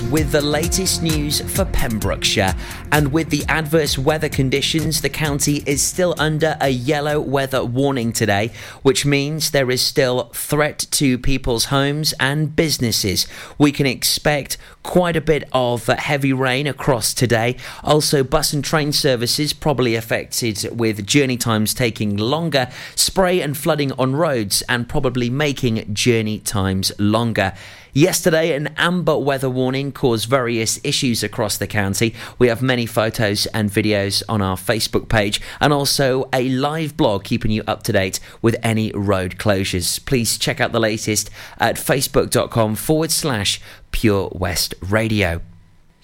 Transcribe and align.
With 0.00 0.30
the 0.30 0.40
latest 0.40 1.02
news 1.02 1.40
for 1.54 1.64
Pembrokeshire. 1.66 2.54
And 2.92 3.12
with 3.12 3.28
the 3.28 3.44
adverse 3.48 3.98
weather 3.98 4.28
conditions, 4.28 5.02
the 5.02 5.08
county 5.10 5.62
is 5.66 5.82
still 5.82 6.14
under 6.18 6.56
a 6.60 6.68
yellow 6.68 7.20
weather 7.20 7.64
warning 7.64 8.12
today, 8.12 8.52
which 8.82 9.04
means 9.04 9.50
there 9.50 9.70
is 9.70 9.82
still 9.82 10.30
threat 10.34 10.86
to 10.92 11.18
people's 11.18 11.66
homes 11.66 12.14
and 12.20 12.54
businesses. 12.56 13.26
We 13.58 13.72
can 13.72 13.86
expect 13.86 14.56
quite 14.82 15.16
a 15.16 15.20
bit 15.20 15.48
of 15.52 15.86
heavy 15.86 16.32
rain 16.32 16.66
across 16.66 17.12
today. 17.12 17.56
Also, 17.82 18.22
bus 18.24 18.52
and 18.52 18.64
train 18.64 18.92
services 18.92 19.52
probably 19.52 19.94
affected 19.94 20.68
with 20.78 21.06
journey 21.06 21.36
times 21.36 21.74
taking 21.74 22.16
longer, 22.16 22.68
spray 22.94 23.40
and 23.40 23.56
flooding 23.56 23.92
on 23.92 24.16
roads, 24.16 24.62
and 24.68 24.88
probably 24.88 25.28
making 25.28 25.92
journey 25.92 26.38
times 26.38 26.92
longer. 26.98 27.52
Yesterday, 27.94 28.56
an 28.56 28.68
amber 28.78 29.18
weather 29.18 29.50
warning 29.50 29.92
caused 29.92 30.26
various 30.26 30.80
issues 30.82 31.22
across 31.22 31.58
the 31.58 31.66
county. 31.66 32.14
We 32.38 32.48
have 32.48 32.62
many 32.62 32.86
photos 32.86 33.44
and 33.46 33.70
videos 33.70 34.22
on 34.30 34.40
our 34.40 34.56
Facebook 34.56 35.10
page 35.10 35.42
and 35.60 35.74
also 35.74 36.26
a 36.32 36.48
live 36.48 36.96
blog 36.96 37.24
keeping 37.24 37.50
you 37.50 37.62
up 37.66 37.82
to 37.82 37.92
date 37.92 38.18
with 38.40 38.56
any 38.62 38.92
road 38.92 39.36
closures. 39.36 40.02
Please 40.06 40.38
check 40.38 40.58
out 40.58 40.72
the 40.72 40.80
latest 40.80 41.28
at 41.58 41.76
facebook.com 41.76 42.76
forward 42.76 43.10
slash 43.10 43.60
Pure 43.90 44.30
West 44.32 44.74
Radio. 44.80 45.42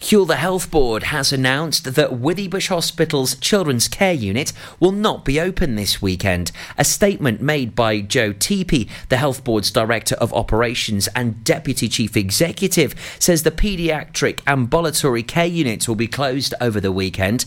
Hywel 0.01 0.29
Dda 0.29 0.37
Health 0.37 0.71
Board 0.71 1.03
has 1.05 1.33
announced 1.33 1.97
that 1.97 2.11
Withybush 2.11 2.69
Hospital's 2.69 3.35
Children's 3.35 3.89
Care 3.89 4.13
Unit 4.13 4.53
will 4.79 4.93
not 4.93 5.25
be 5.25 5.41
open 5.41 5.75
this 5.75 6.01
weekend. 6.01 6.53
A 6.79 6.85
statement 6.85 7.43
made 7.43 7.75
by 7.75 8.01
Joe 8.01 8.33
Teape, 8.33 8.89
the 9.09 9.17
Health 9.17 9.43
Board's 9.43 9.73
Director 9.73 10.15
of 10.15 10.33
Operations 10.33 11.09
and 11.17 11.43
Deputy 11.43 11.89
Chief 11.89 12.17
Executive, 12.17 12.95
says 13.19 13.43
the 13.43 13.51
paediatric 13.51 14.41
ambulatory 14.47 15.25
care 15.25 15.47
units 15.47 15.89
will 15.89 15.97
be 15.97 16.07
closed 16.07 16.55
over 16.61 16.81
the 16.81 16.93
weekend. 16.93 17.45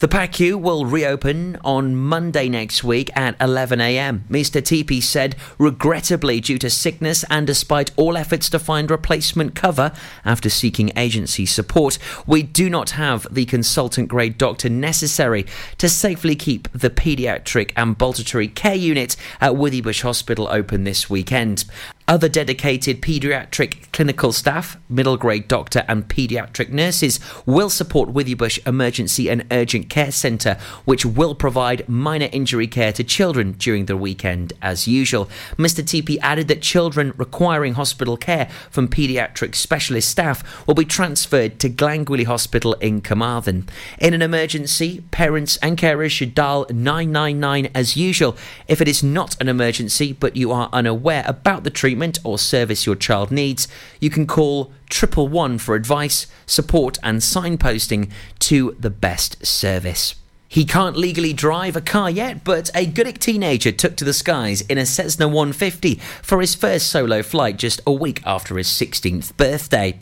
The 0.00 0.08
PACU 0.08 0.58
will 0.58 0.86
reopen 0.86 1.58
on 1.62 1.94
Monday 1.94 2.48
next 2.48 2.82
week 2.82 3.10
at 3.14 3.38
11am. 3.38 4.20
Mr. 4.30 4.62
Teape 4.62 5.02
said, 5.02 5.36
regrettably, 5.58 6.40
due 6.40 6.56
to 6.56 6.70
sickness 6.70 7.22
and 7.28 7.46
despite 7.46 7.90
all 7.98 8.16
efforts 8.16 8.48
to 8.48 8.58
find 8.58 8.90
replacement 8.90 9.54
cover 9.54 9.92
after 10.24 10.48
seeking 10.48 10.90
agency 10.96 11.44
support, 11.44 11.98
we 12.26 12.42
do 12.42 12.70
not 12.70 12.92
have 12.92 13.26
the 13.30 13.44
consultant 13.44 14.08
grade 14.08 14.38
doctor 14.38 14.70
necessary 14.70 15.44
to 15.76 15.86
safely 15.86 16.34
keep 16.34 16.72
the 16.72 16.88
paediatric 16.88 17.72
and 17.76 17.90
ambulatory 17.90 18.48
care 18.48 18.74
unit 18.74 19.16
at 19.38 19.52
Withybush 19.52 20.00
Hospital 20.00 20.48
open 20.50 20.84
this 20.84 21.10
weekend. 21.10 21.66
Other 22.10 22.28
dedicated 22.28 23.00
paediatric 23.00 23.92
clinical 23.92 24.32
staff, 24.32 24.76
middle 24.88 25.16
grade 25.16 25.46
doctor, 25.46 25.84
and 25.86 26.08
paediatric 26.08 26.70
nurses 26.70 27.20
will 27.46 27.70
support 27.70 28.12
Withybush 28.12 28.66
Emergency 28.66 29.30
and 29.30 29.46
Urgent 29.52 29.88
Care 29.88 30.10
Centre, 30.10 30.58
which 30.84 31.06
will 31.06 31.36
provide 31.36 31.88
minor 31.88 32.28
injury 32.32 32.66
care 32.66 32.92
to 32.94 33.04
children 33.04 33.52
during 33.52 33.86
the 33.86 33.96
weekend 33.96 34.52
as 34.60 34.88
usual. 34.88 35.26
Mr. 35.56 35.84
Teape 35.84 36.18
added 36.20 36.48
that 36.48 36.62
children 36.62 37.12
requiring 37.16 37.74
hospital 37.74 38.16
care 38.16 38.48
from 38.72 38.88
paediatric 38.88 39.54
specialist 39.54 40.10
staff 40.10 40.66
will 40.66 40.74
be 40.74 40.84
transferred 40.84 41.60
to 41.60 41.70
Glangwili 41.70 42.24
Hospital 42.24 42.72
in 42.80 43.02
Carmarthen. 43.02 43.68
In 44.00 44.14
an 44.14 44.22
emergency, 44.22 45.04
parents 45.12 45.58
and 45.58 45.78
carers 45.78 46.10
should 46.10 46.34
dial 46.34 46.66
999 46.70 47.70
as 47.72 47.96
usual. 47.96 48.36
If 48.66 48.80
it 48.80 48.88
is 48.88 49.00
not 49.00 49.40
an 49.40 49.48
emergency 49.48 50.12
but 50.12 50.34
you 50.34 50.50
are 50.50 50.68
unaware 50.72 51.22
about 51.28 51.62
the 51.62 51.70
treatment, 51.70 51.99
treatment 52.00 52.18
or 52.24 52.38
service 52.38 52.86
your 52.86 52.96
child 52.96 53.30
needs, 53.30 53.68
you 54.00 54.08
can 54.08 54.26
call 54.26 54.72
triple 54.88 55.28
one 55.28 55.58
for 55.58 55.74
advice, 55.74 56.26
support, 56.46 56.98
and 57.02 57.20
signposting 57.20 58.10
to 58.38 58.74
the 58.80 58.90
best 58.90 59.44
service. 59.44 60.14
He 60.48 60.64
can't 60.64 60.96
legally 60.96 61.32
drive 61.32 61.76
a 61.76 61.80
car 61.80 62.10
yet, 62.10 62.42
but 62.42 62.70
a 62.74 62.86
Goodwick 62.86 63.18
teenager 63.18 63.70
took 63.70 63.96
to 63.96 64.04
the 64.04 64.14
skies 64.14 64.62
in 64.62 64.78
a 64.78 64.86
Cessna 64.86 65.28
150 65.28 65.96
for 66.22 66.40
his 66.40 66.56
first 66.56 66.88
solo 66.88 67.22
flight 67.22 67.58
just 67.58 67.80
a 67.86 67.92
week 67.92 68.20
after 68.24 68.56
his 68.56 68.66
16th 68.66 69.36
birthday. 69.36 69.98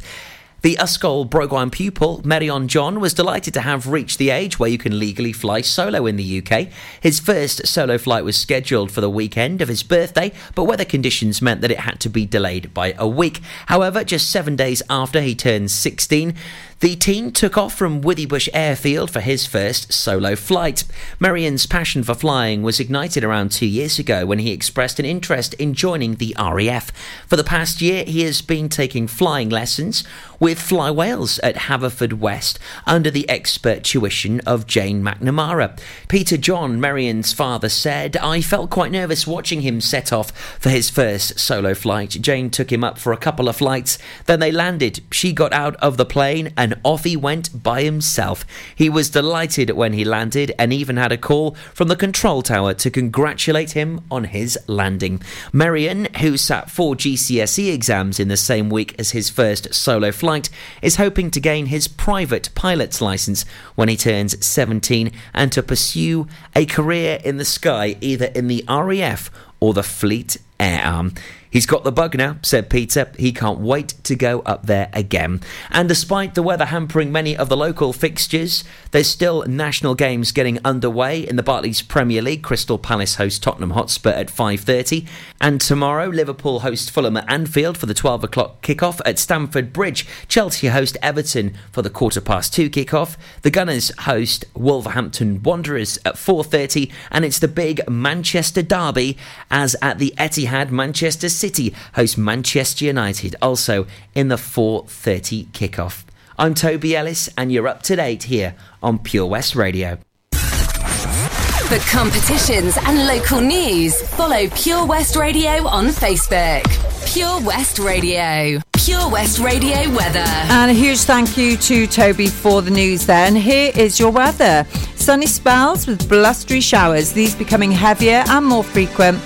The 0.61 0.75
Ysgol 0.75 1.31
Bro-Gwaun 1.31 1.71
pupil, 1.71 2.21
Merion 2.25 2.67
John, 2.67 2.99
was 2.99 3.15
delighted 3.15 3.55
to 3.55 3.61
have 3.61 3.87
reached 3.87 4.19
the 4.19 4.31
age 4.31 4.59
where 4.59 4.69
you 4.69 4.77
can 4.77 4.99
legally 4.99 5.33
fly 5.33 5.61
solo 5.61 6.05
in 6.05 6.17
the 6.17 6.43
UK. 6.43 6.67
His 7.01 7.21
first 7.21 7.65
solo 7.69 7.97
flight 7.97 8.25
was 8.25 8.37
scheduled 8.37 8.91
for 8.91 9.01
the 9.01 9.09
weekend 9.09 9.63
of 9.63 9.69
his 9.69 9.85
birthday, 9.85 10.33
but 10.57 10.65
weather 10.65 10.85
conditions 10.85 11.41
meant 11.41 11.61
that 11.61 11.71
it 11.71 11.79
had 11.79 12.01
to 12.01 12.09
be 12.09 12.27
delayed 12.27 12.75
by 12.75 12.93
a 12.99 13.07
week. 13.07 13.41
However, 13.67 14.03
just 14.03 14.31
seven 14.31 14.57
days 14.57 14.83
after 14.91 15.21
he 15.21 15.37
turned 15.37 15.71
16, 15.71 16.35
the 16.81 16.95
teen 16.95 17.33
took 17.33 17.59
off 17.59 17.75
from 17.75 18.03
Withybush 18.03 18.49
Airfield 18.55 19.11
for 19.11 19.21
his 19.21 19.47
first 19.47 19.93
solo 19.93 20.37
flight. 20.37 20.85
Merion's 21.19 21.67
passion 21.67 22.05
for 22.05 22.15
flying 22.15 22.63
was 22.63 22.79
ignited 22.79 23.25
around 23.25 23.51
two 23.51 23.67
years 23.67 23.99
ago 23.99 24.25
when 24.25 24.39
he 24.39 24.53
expressed 24.53 25.01
an 25.01 25.05
interest 25.05 25.55
in 25.55 25.75
joining 25.75 26.15
the 26.17 26.37
RAF. 26.39 26.93
For 27.27 27.37
the 27.37 27.43
past 27.43 27.81
year, 27.81 28.05
he 28.05 28.23
has 28.23 28.43
been 28.43 28.69
taking 28.69 29.09
flying 29.09 29.49
lessons 29.49 30.05
with 30.41 30.61
Fly 30.61 30.91
Wales 30.91 31.41
at 31.41 31.57
Haverfordwest 31.57 32.59
under 32.87 33.11
the 33.11 33.29
expert 33.29 33.83
tuition 33.83 34.41
of 34.41 34.67
Jane 34.67 35.03
McNamara. 35.03 35.79
Peter 36.07 36.37
John, 36.37 36.81
Merion's 36.81 37.33
father, 37.33 37.69
said, 37.69 38.17
I 38.19 38.41
felt 38.41 38.71
quite 38.71 38.93
nervous 38.93 39.27
watching 39.27 39.63
him 39.63 39.81
set 39.81 40.13
off 40.13 40.31
for 40.61 40.71
his 40.71 40.91
first 40.91 41.41
solo 41.41 41.75
flight. 41.75 42.11
Jane 42.11 42.51
took 42.51 42.71
him 42.71 42.85
up 42.85 42.99
for 42.99 43.13
a 43.13 43.17
couple 43.17 43.49
of 43.49 43.57
flights, 43.57 43.99
then 44.27 44.39
they 44.39 44.53
landed. 44.53 45.01
She 45.11 45.33
got 45.33 45.53
out 45.53 45.75
of 45.77 45.97
the 45.97 46.05
plane 46.05 46.53
and 46.57 46.68
and 46.69 46.79
off 46.85 47.05
he 47.05 47.17
went 47.17 47.63
by 47.63 47.83
himself. 47.83 48.45
He 48.75 48.91
was 48.91 49.09
delighted 49.09 49.71
when 49.71 49.95
he 49.95 50.05
landed 50.05 50.53
and 50.59 50.71
even 50.71 50.99
had 50.99 51.13
a 51.13 51.17
call 51.17 51.55
from 51.73 51.89
the 51.89 51.97
control 51.97 52.43
tower 52.43 52.75
to 52.75 52.91
congratulate 52.91 53.71
him 53.73 54.03
on 54.11 54.25
his 54.25 54.59
landing. 54.67 55.23
Merion, 55.51 56.09
who 56.21 56.37
sat 56.37 56.71
four 56.71 56.95
GCSE 56.95 57.73
exams 57.73 58.21
in 58.21 58.29
the 58.29 58.37
same 58.37 58.69
week 58.69 58.95
as 58.99 59.13
his 59.13 59.31
first 59.31 59.73
solo 59.73 60.13
flight, 60.13 60.51
is 60.83 60.97
hoping 60.97 61.31
to 61.31 61.41
gain 61.41 61.67
his 61.67 61.89
private 61.89 62.51
pilot's 62.55 63.01
license 63.01 63.47
when 63.75 63.89
he 63.89 63.97
turns 63.97 64.45
17 64.45 65.11
and 65.33 65.51
to 65.53 65.63
pursue 65.63 66.27
a 66.55 66.67
career 66.67 67.19
in 67.25 67.39
the 67.39 67.47
sky 67.47 67.97
either 68.03 68.27
in 68.35 68.49
the 68.49 68.63
RAF 68.69 69.31
or 69.59 69.73
the 69.73 69.83
Fleet 69.83 70.37
Air 70.61 70.85
Arm. 70.85 71.15
He's 71.51 71.67
got 71.67 71.85
the 71.85 71.93
bug 71.93 72.17
now, 72.17 72.37
said 72.43 72.71
Peter. 72.71 73.11
He 73.19 73.33
can't 73.33 73.61
wait 73.61 73.95
to 74.05 74.15
go 74.15 74.41
up 74.41 74.67
there 74.67 74.91
again. 74.93 75.41
And 75.71 75.89
despite 75.89 76.35
the 76.35 76.43
weather 76.43 76.67
hampering 76.67 77.11
many 77.11 77.37
of 77.37 77.49
the 77.49 77.57
local 77.57 77.93
fixtures, 77.93 78.65
there's 78.91 79.09
still 79.09 79.45
national 79.47 79.95
games 79.95 80.33
getting 80.33 80.59
underway 80.65 81.27
in 81.27 81.37
the 81.37 81.43
Barclays 81.43 81.83
Premier 81.83 82.23
League. 82.23 82.43
Crystal 82.43 82.79
Palace 82.79 83.17
host 83.17 83.43
Tottenham 83.43 83.71
Hotspur 83.71 84.11
at 84.11 84.31
5:30, 84.31 85.07
and 85.41 85.61
tomorrow 85.61 86.09
Liverpool 86.09 86.61
host 86.61 86.91
Fulham 86.91 87.17
at 87.17 87.31
Anfield 87.31 87.79
for 87.79 87.87
the 87.87 87.95
12 87.95 88.25
o'clock 88.25 88.63
kickoff 88.63 89.01
at 89.07 89.19
Stamford 89.19 89.73
Bridge. 89.73 90.07
Chelsea 90.29 90.69
host 90.69 90.97
Everton 91.03 91.55
for 91.73 91.83
the 91.83 91.91
quarter 91.91 92.21
past 92.21 92.53
two 92.53 92.69
kickoff. 92.69 93.17
The 93.43 93.51
Gunners 93.51 93.91
host 94.01 94.45
Wolverhampton 94.55 95.43
Wanderers 95.43 95.99
at 96.05 96.19
4:30, 96.19 96.91
and 97.11 97.25
it's 97.25 97.39
the 97.39 97.49
big 97.49 97.81
Manchester 97.89 98.63
derby 98.63 99.17
as 99.51 99.77
at 99.81 99.99
the 99.99 100.15
Etihad, 100.19 100.71
Manchester 100.71 101.29
City 101.39 101.75
host 101.95 102.19
Manchester 102.19 102.85
United, 102.85 103.37
also 103.41 103.87
in 104.15 104.29
the 104.29 104.37
4.30 104.37 105.47
kickoff. 105.53 106.05
I'm 106.37 106.55
Toby 106.55 106.97
Ellis, 106.97 107.29
and 107.37 107.53
you're 107.53 107.69
up 107.69 107.83
to 107.85 107.97
date 107.97 108.25
here 108.25 108.55
on 108.83 108.99
Pure 108.99 109.27
West 109.27 109.55
Radio. 109.55 109.99
For 110.33 111.79
competitions 111.91 112.77
and 112.85 113.07
local 113.07 113.41
news, 113.41 114.01
follow 114.11 114.49
Pure 114.49 114.87
West 114.87 115.17
Radio 115.17 115.67
on 115.67 115.89
Facebook. 115.89 116.65
Pure 117.13 117.43
West 117.43 117.79
Radio. 117.79 118.61
Pure 118.77 119.11
West 119.11 119.39
Radio 119.39 119.77
weather. 119.95 120.21
And 120.21 120.71
a 120.71 120.75
huge 120.75 121.01
thank 121.01 121.37
you 121.37 121.57
to 121.59 121.87
Toby 121.87 122.29
for 122.29 122.63
the 122.63 122.71
news 122.71 123.07
then. 123.07 123.37
Here 123.37 123.71
is 123.75 124.01
your 124.01 124.11
weather. 124.11 124.65
Sunny 124.97 125.27
spells 125.27 125.87
with 125.87 126.09
blustery 126.09 126.61
showers, 126.61 127.13
these 127.13 127.35
becoming 127.35 127.71
heavier 127.71 128.25
and 128.29 128.47
more 128.47 128.65
frequent 128.65 129.19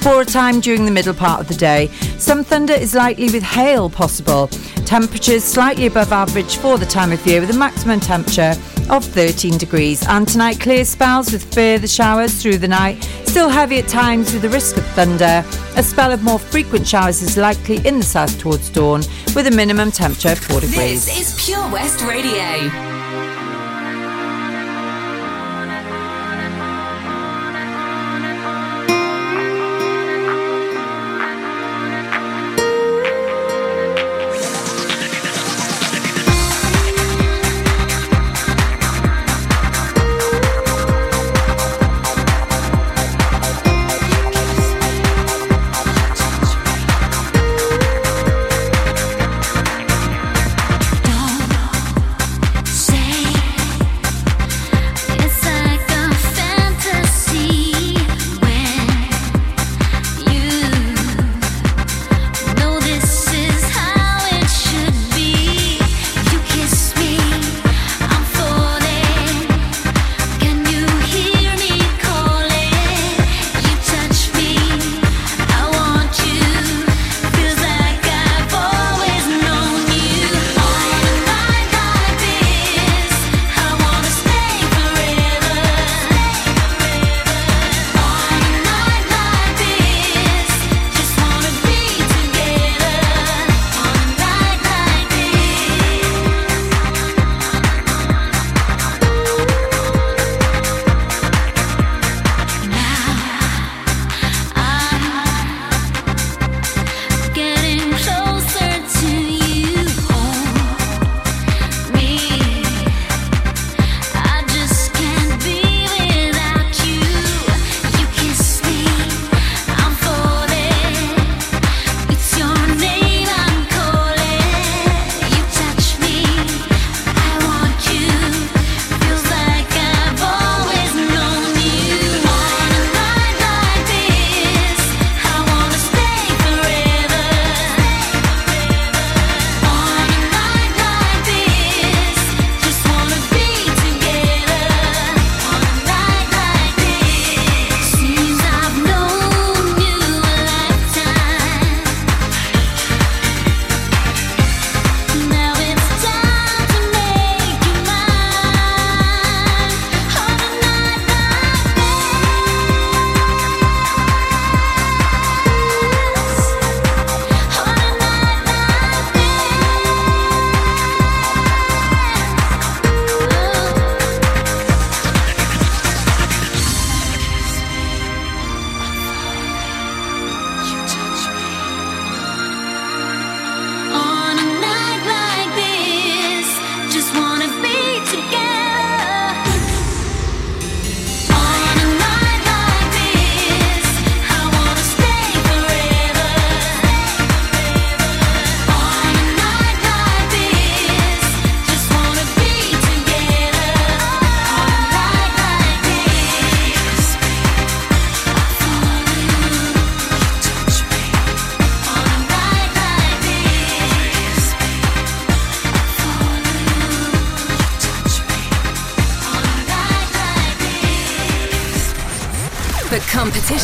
for 0.00 0.20
a 0.20 0.24
time 0.24 0.60
during 0.60 0.84
the 0.84 0.90
middle 0.90 1.14
part 1.14 1.40
of 1.40 1.48
the 1.48 1.54
day. 1.54 1.88
Some 2.18 2.42
thunder 2.44 2.72
is 2.72 2.94
likely 2.94 3.30
with 3.30 3.42
hail 3.42 3.90
possible. 3.90 4.48
Temperatures 4.86 5.44
slightly 5.44 5.86
above 5.86 6.12
average 6.12 6.56
for 6.56 6.78
the 6.78 6.86
time 6.86 7.12
of 7.12 7.24
year 7.26 7.40
with 7.40 7.50
a 7.50 7.58
maximum 7.58 8.00
temperature 8.00 8.54
of 8.88 9.04
13 9.04 9.56
degrees. 9.58 10.06
And 10.06 10.26
tonight, 10.26 10.58
clear 10.58 10.84
spells 10.84 11.32
with 11.32 11.54
further 11.54 11.86
showers 11.86 12.42
through 12.42 12.58
the 12.58 12.68
night. 12.68 13.02
Still 13.24 13.48
heavy 13.48 13.78
at 13.78 13.88
times 13.88 14.32
with 14.32 14.42
the 14.42 14.48
risk 14.48 14.76
of 14.76 14.86
thunder. 14.88 15.44
A 15.76 15.82
spell 15.82 16.10
of 16.10 16.22
more 16.22 16.38
frequent 16.38 16.86
showers 16.86 17.22
is 17.22 17.36
likely 17.36 17.86
in 17.86 17.98
the 17.98 18.04
south 18.04 18.38
towards 18.38 18.70
dawn 18.70 19.02
with 19.36 19.46
a 19.46 19.52
minimum 19.52 19.92
temperature 19.92 20.32
of 20.32 20.38
4 20.38 20.60
degrees. 20.60 21.06
This 21.06 21.36
is 21.36 21.44
Pure 21.46 21.70
West 21.70 22.02
Radio. 22.02 22.99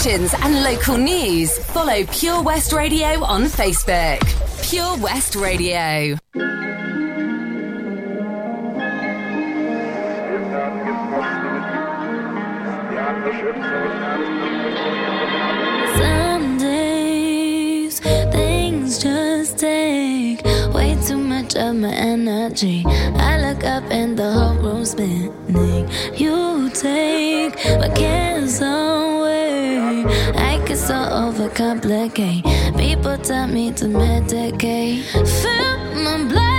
Competitions 0.06 0.34
and 0.44 0.62
local 0.62 0.96
news, 0.96 1.58
follow 1.58 2.04
Pure 2.06 2.42
West 2.42 2.72
Radio 2.72 3.24
on 3.24 3.44
Facebook. 3.44 4.20
Pure 4.68 4.98
West 4.98 5.34
Radio. 5.34 6.16
Some 15.98 16.58
days 16.58 18.00
things 18.00 19.02
just 19.02 19.58
take 19.58 20.44
way 20.72 20.96
too 21.06 21.18
much 21.18 21.56
of 21.56 21.74
my 21.74 21.92
energy. 21.92 22.84
I 22.86 23.40
look 23.40 23.64
up 23.64 23.84
and 23.90 24.16
the 24.16 24.30
whole 24.30 24.54
room's 24.54 24.92
spinning. 24.92 25.88
You 26.14 26.70
take. 26.70 27.56
I 27.66 27.88
get 27.88 28.15
so 30.86 30.94
overcomplicate. 30.94 32.44
People 32.78 33.18
tell 33.18 33.48
me 33.48 33.72
to 33.72 33.86
medicate. 33.86 35.02
Feel 35.42 35.78
my 36.04 36.28
blood 36.28 36.55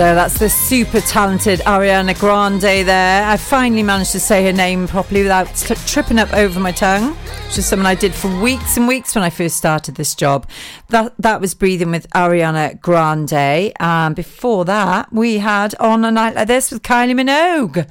So 0.00 0.14
that's 0.14 0.38
the 0.38 0.48
super 0.48 1.02
talented 1.02 1.58
Ariana 1.60 2.18
Grande 2.18 2.86
there. 2.86 3.26
I 3.26 3.36
finally 3.36 3.82
managed 3.82 4.12
to 4.12 4.18
say 4.18 4.42
her 4.46 4.52
name 4.52 4.88
properly 4.88 5.20
without 5.20 5.54
tripping 5.86 6.18
up 6.18 6.32
over 6.32 6.58
my 6.58 6.72
tongue, 6.72 7.12
which 7.44 7.58
is 7.58 7.66
something 7.66 7.84
I 7.84 7.96
did 7.96 8.14
for 8.14 8.28
weeks 8.40 8.78
and 8.78 8.88
weeks 8.88 9.14
when 9.14 9.24
I 9.24 9.28
first 9.28 9.58
started 9.58 9.96
this 9.96 10.14
job. 10.14 10.48
That 10.88 11.12
that 11.18 11.42
was 11.42 11.52
breathing 11.52 11.90
with 11.90 12.08
Ariana 12.12 12.80
Grande, 12.80 13.74
and 13.78 14.16
before 14.16 14.64
that 14.64 15.12
we 15.12 15.36
had 15.36 15.74
on 15.74 16.02
a 16.02 16.10
night 16.10 16.34
like 16.34 16.48
this 16.48 16.70
with 16.70 16.82
Kylie 16.82 17.12
Minogue, 17.12 17.86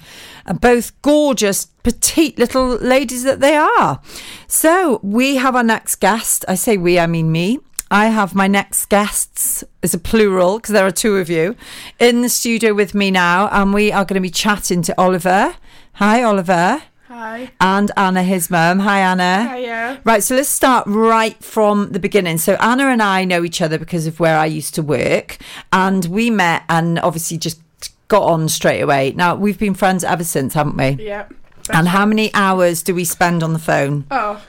and 0.47 0.59
both 0.59 0.99
gorgeous, 1.03 1.65
petite 1.83 2.39
little 2.39 2.69
ladies 2.77 3.21
that 3.21 3.39
they 3.39 3.55
are. 3.55 4.01
So 4.47 4.99
we 5.03 5.35
have 5.35 5.55
our 5.55 5.61
next 5.61 5.97
guest. 5.97 6.43
I 6.47 6.55
say 6.55 6.75
we, 6.75 6.97
I 6.97 7.05
mean 7.05 7.31
me. 7.31 7.59
I 7.91 8.07
have 8.07 8.35
my 8.35 8.47
next 8.47 8.87
guests, 8.87 9.63
as 9.81 9.93
a 9.93 9.99
plural, 9.99 10.57
because 10.57 10.73
there 10.73 10.85
are 10.85 10.91
two 10.91 11.17
of 11.17 11.29
you, 11.29 11.55
in 11.99 12.21
the 12.21 12.29
studio 12.29 12.73
with 12.73 12.93
me 12.93 13.09
now, 13.09 13.47
and 13.51 13.73
we 13.73 13.91
are 13.91 14.05
going 14.05 14.15
to 14.15 14.21
be 14.21 14.29
chatting 14.29 14.81
to 14.83 15.01
Oliver. 15.01 15.55
Hi, 15.93 16.21
Oliver. 16.21 16.83
Hi. 17.07 17.49
And 17.59 17.91
Anna, 17.97 18.21
his 18.21 18.51
mum. 18.51 18.79
Hi, 18.79 18.99
Anna. 18.99 19.51
Hiya. 19.55 20.01
Right, 20.03 20.23
so 20.23 20.35
let's 20.35 20.49
start 20.49 20.85
right 20.85 21.43
from 21.43 21.91
the 21.91 21.99
beginning. 21.99 22.37
So 22.37 22.53
Anna 22.61 22.85
and 22.85 23.01
I 23.01 23.25
know 23.25 23.43
each 23.43 23.61
other 23.61 23.79
because 23.79 24.05
of 24.05 24.19
where 24.19 24.37
I 24.37 24.45
used 24.45 24.75
to 24.75 24.83
work, 24.83 25.37
and 25.73 26.05
we 26.05 26.29
met 26.29 26.63
and 26.69 26.99
obviously 26.99 27.39
just 27.39 27.59
got 28.07 28.23
on 28.23 28.47
straight 28.49 28.81
away. 28.81 29.13
Now 29.15 29.33
we've 29.33 29.57
been 29.57 29.73
friends 29.73 30.03
ever 30.03 30.23
since, 30.23 30.53
haven't 30.53 30.77
we? 30.77 31.03
Yep. 31.03 31.33
And 31.71 31.87
how 31.87 32.05
many 32.05 32.33
hours 32.33 32.83
do 32.83 32.93
we 32.93 33.05
spend 33.05 33.41
on 33.43 33.53
the 33.53 33.59
phone? 33.59 34.05
Oh, 34.11 34.43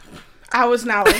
hours 0.53 0.83
and 0.83 0.91
hours. 0.91 1.15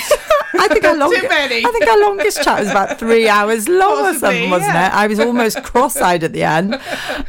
I 0.53 0.67
think 0.69 0.85
our 0.85 0.97
long, 0.97 1.11
Too 1.21 1.29
many. 1.29 1.65
I 1.65 1.71
think 1.71 1.87
our 1.87 2.01
longest 2.01 2.43
chat 2.43 2.61
was 2.61 2.71
about 2.71 2.99
three 2.99 3.29
hours 3.29 3.69
long 3.69 3.93
or 3.93 3.95
Possibly, 4.03 4.19
something, 4.19 4.51
wasn't 4.51 4.73
yeah. 4.75 4.89
it? 4.89 4.95
I 4.95 5.07
was 5.07 5.21
almost 5.21 5.63
cross-eyed 5.63 6.25
at 6.25 6.33
the 6.33 6.43
end. 6.43 6.81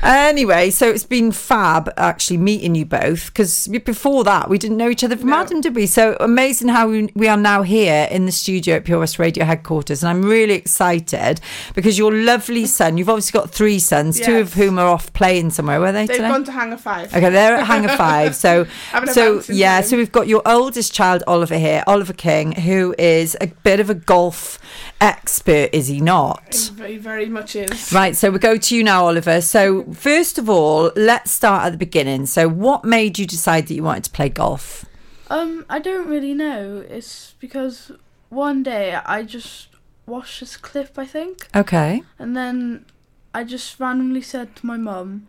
Anyway, 0.02 0.70
so 0.72 0.90
it's 0.90 1.04
been 1.06 1.32
fab 1.32 1.92
actually 1.98 2.38
meeting 2.38 2.76
you 2.76 2.86
both 2.86 3.28
because 3.28 3.68
before 3.86 4.24
that 4.24 4.50
we 4.50 4.58
didn't 4.58 4.78
know 4.78 4.90
each 4.90 5.04
other 5.04 5.16
from 5.16 5.30
No. 5.30 5.38
Adam, 5.38 5.62
did 5.62 5.76
we? 5.76 5.86
So 5.86 6.18
amazing 6.20 6.70
how 6.70 6.88
we, 6.90 7.10
we 7.16 7.28
are 7.28 7.38
now 7.38 7.62
here 7.62 8.08
in 8.10 8.26
the 8.26 8.32
studio 8.32 8.78
at 8.78 8.86
Pure 8.86 9.00
West 9.00 9.20
Radio 9.20 9.46
headquarters, 9.46 10.04
and 10.04 10.10
I'm 10.10 10.24
really 10.24 10.56
excited 10.56 11.40
because 11.76 11.98
your 11.98 12.12
lovely 12.14 12.66
son. 12.66 12.98
You've 12.98 13.10
obviously 13.10 13.40
got 13.40 13.52
three 13.52 13.80
sons, 13.80 14.20
two 14.20 14.38
of 14.40 14.54
whom 14.56 14.80
are 14.80 14.88
off 14.88 15.14
playing 15.14 15.52
somewhere. 15.52 15.80
Were 15.80 15.92
they 15.92 16.08
They've 16.08 16.18
today? 16.18 16.30
gone 16.30 16.44
to 16.46 16.52
Hangar 16.52 16.78
Five. 16.78 17.14
Okay, 17.16 17.30
they're 17.30 17.56
at 17.58 17.68
Hangar 17.68 17.90
Five. 17.98 18.36
So, 18.36 18.66
so 19.14 19.42
yeah, 19.50 19.82
time. 19.82 19.84
so 19.90 19.98
we've 19.98 20.12
got 20.12 20.28
your 20.28 20.42
oldest 20.46 20.94
child, 20.94 21.24
Oliver 21.28 21.58
here, 21.58 21.84
Oliver 21.92 22.14
King, 22.14 22.54
who 22.54 22.96
is 22.98 23.36
a 23.42 23.48
bit 23.48 23.82
of 23.82 23.90
a 23.90 23.94
golf 23.94 24.58
expert, 25.02 25.70
is 25.74 25.88
he 25.88 26.00
not? 26.00 26.72
Very, 26.74 26.98
very 26.98 27.26
much 27.28 27.54
is. 27.54 27.92
Right, 27.92 28.16
so 28.16 28.32
we 28.32 28.40
go 28.40 28.56
to 28.56 28.76
you 28.78 28.82
now, 28.82 29.06
Oliver. 29.08 29.42
So, 29.42 29.84
first 29.92 30.38
of 30.38 30.50
all, 30.50 30.94
let's 30.96 31.32
start 31.32 31.66
at 31.66 31.72
the 31.72 31.78
beginning. 31.78 32.28
So, 32.28 32.48
what 32.48 32.86
made 32.86 33.20
you 33.20 33.26
decide 33.28 33.68
that 33.68 33.74
you 33.74 33.84
wanted 33.84 34.06
to 34.06 34.12
play 34.12 34.30
golf? 34.30 34.86
Um, 35.30 35.66
I 35.70 35.80
don't 35.80 36.08
really 36.08 36.34
know. 36.34 36.86
It's 36.90 37.34
because 37.40 37.92
one 38.30 38.64
day 38.64 38.96
I 38.96 39.24
just 39.24 39.68
watched 40.06 40.40
this 40.40 40.56
clip, 40.56 40.98
I 40.98 41.06
think, 41.06 41.50
Okay. 41.54 42.04
and 42.18 42.38
then 42.38 42.86
I 43.34 43.44
just 43.44 43.78
randomly 43.82 44.22
said 44.22 44.56
to 44.58 44.66
my 44.66 44.78
mum, 44.78 45.28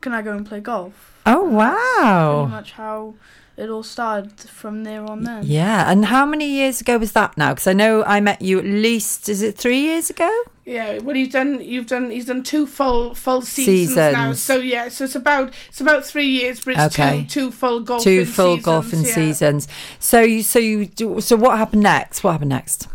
"Can 0.00 0.12
I 0.12 0.22
go 0.22 0.36
and 0.36 0.46
play 0.46 0.60
golf?" 0.60 1.20
Oh, 1.26 1.42
wow! 1.42 1.72
Pretty 1.72 1.96
wow. 1.98 2.46
much 2.46 2.72
how 2.72 3.14
it 3.56 3.68
all 3.70 3.82
started 3.82 4.32
from 4.40 4.84
there 4.84 5.04
on 5.04 5.22
then. 5.24 5.44
Yeah, 5.44 5.90
and 5.90 6.06
how 6.06 6.26
many 6.26 6.46
years 6.46 6.80
ago 6.80 6.98
was 6.98 7.12
that 7.12 7.36
now? 7.36 7.52
Because 7.54 7.66
I 7.66 7.72
know 7.72 8.02
I 8.04 8.20
met 8.20 8.42
you 8.42 8.58
at 8.58 8.64
least, 8.64 9.28
is 9.28 9.42
it 9.42 9.56
three 9.56 9.80
years 9.80 10.10
ago? 10.10 10.30
Yeah, 10.64 10.98
well, 10.98 11.14
you've 11.14 11.30
done 11.30 11.60
you've 11.60 11.86
done 11.86 12.10
he's 12.10 12.24
done 12.24 12.42
two 12.42 12.66
full 12.66 13.14
full 13.14 13.42
seasons, 13.42 13.96
now. 13.96 14.32
Seasons. 14.32 14.40
So 14.40 14.56
yeah, 14.56 14.88
so 14.88 15.04
it's 15.04 15.14
about 15.14 15.52
it's 15.68 15.80
about 15.80 16.06
three 16.06 16.26
years, 16.28 16.64
but 16.64 16.74
it's 16.74 16.98
Okay. 16.98 17.26
two 17.28 17.50
two 17.50 17.50
full 17.50 17.80
golfing 17.80 18.04
Two 18.04 18.24
full 18.24 18.56
seasons, 18.56 18.64
golfing 18.64 19.04
yeah. 19.04 19.14
seasons. 19.14 19.68
So 19.98 20.20
you, 20.22 20.42
so 20.42 20.58
you, 20.58 20.86
do, 20.86 21.20
so 21.20 21.36
what 21.36 21.58
happened 21.58 21.82
next? 21.82 22.24
What 22.24 22.32
happened 22.32 22.48
next? 22.48 22.88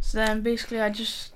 So 0.00 0.18
then 0.18 0.40
basically 0.40 0.80
I 0.80 0.90
just 0.90 1.32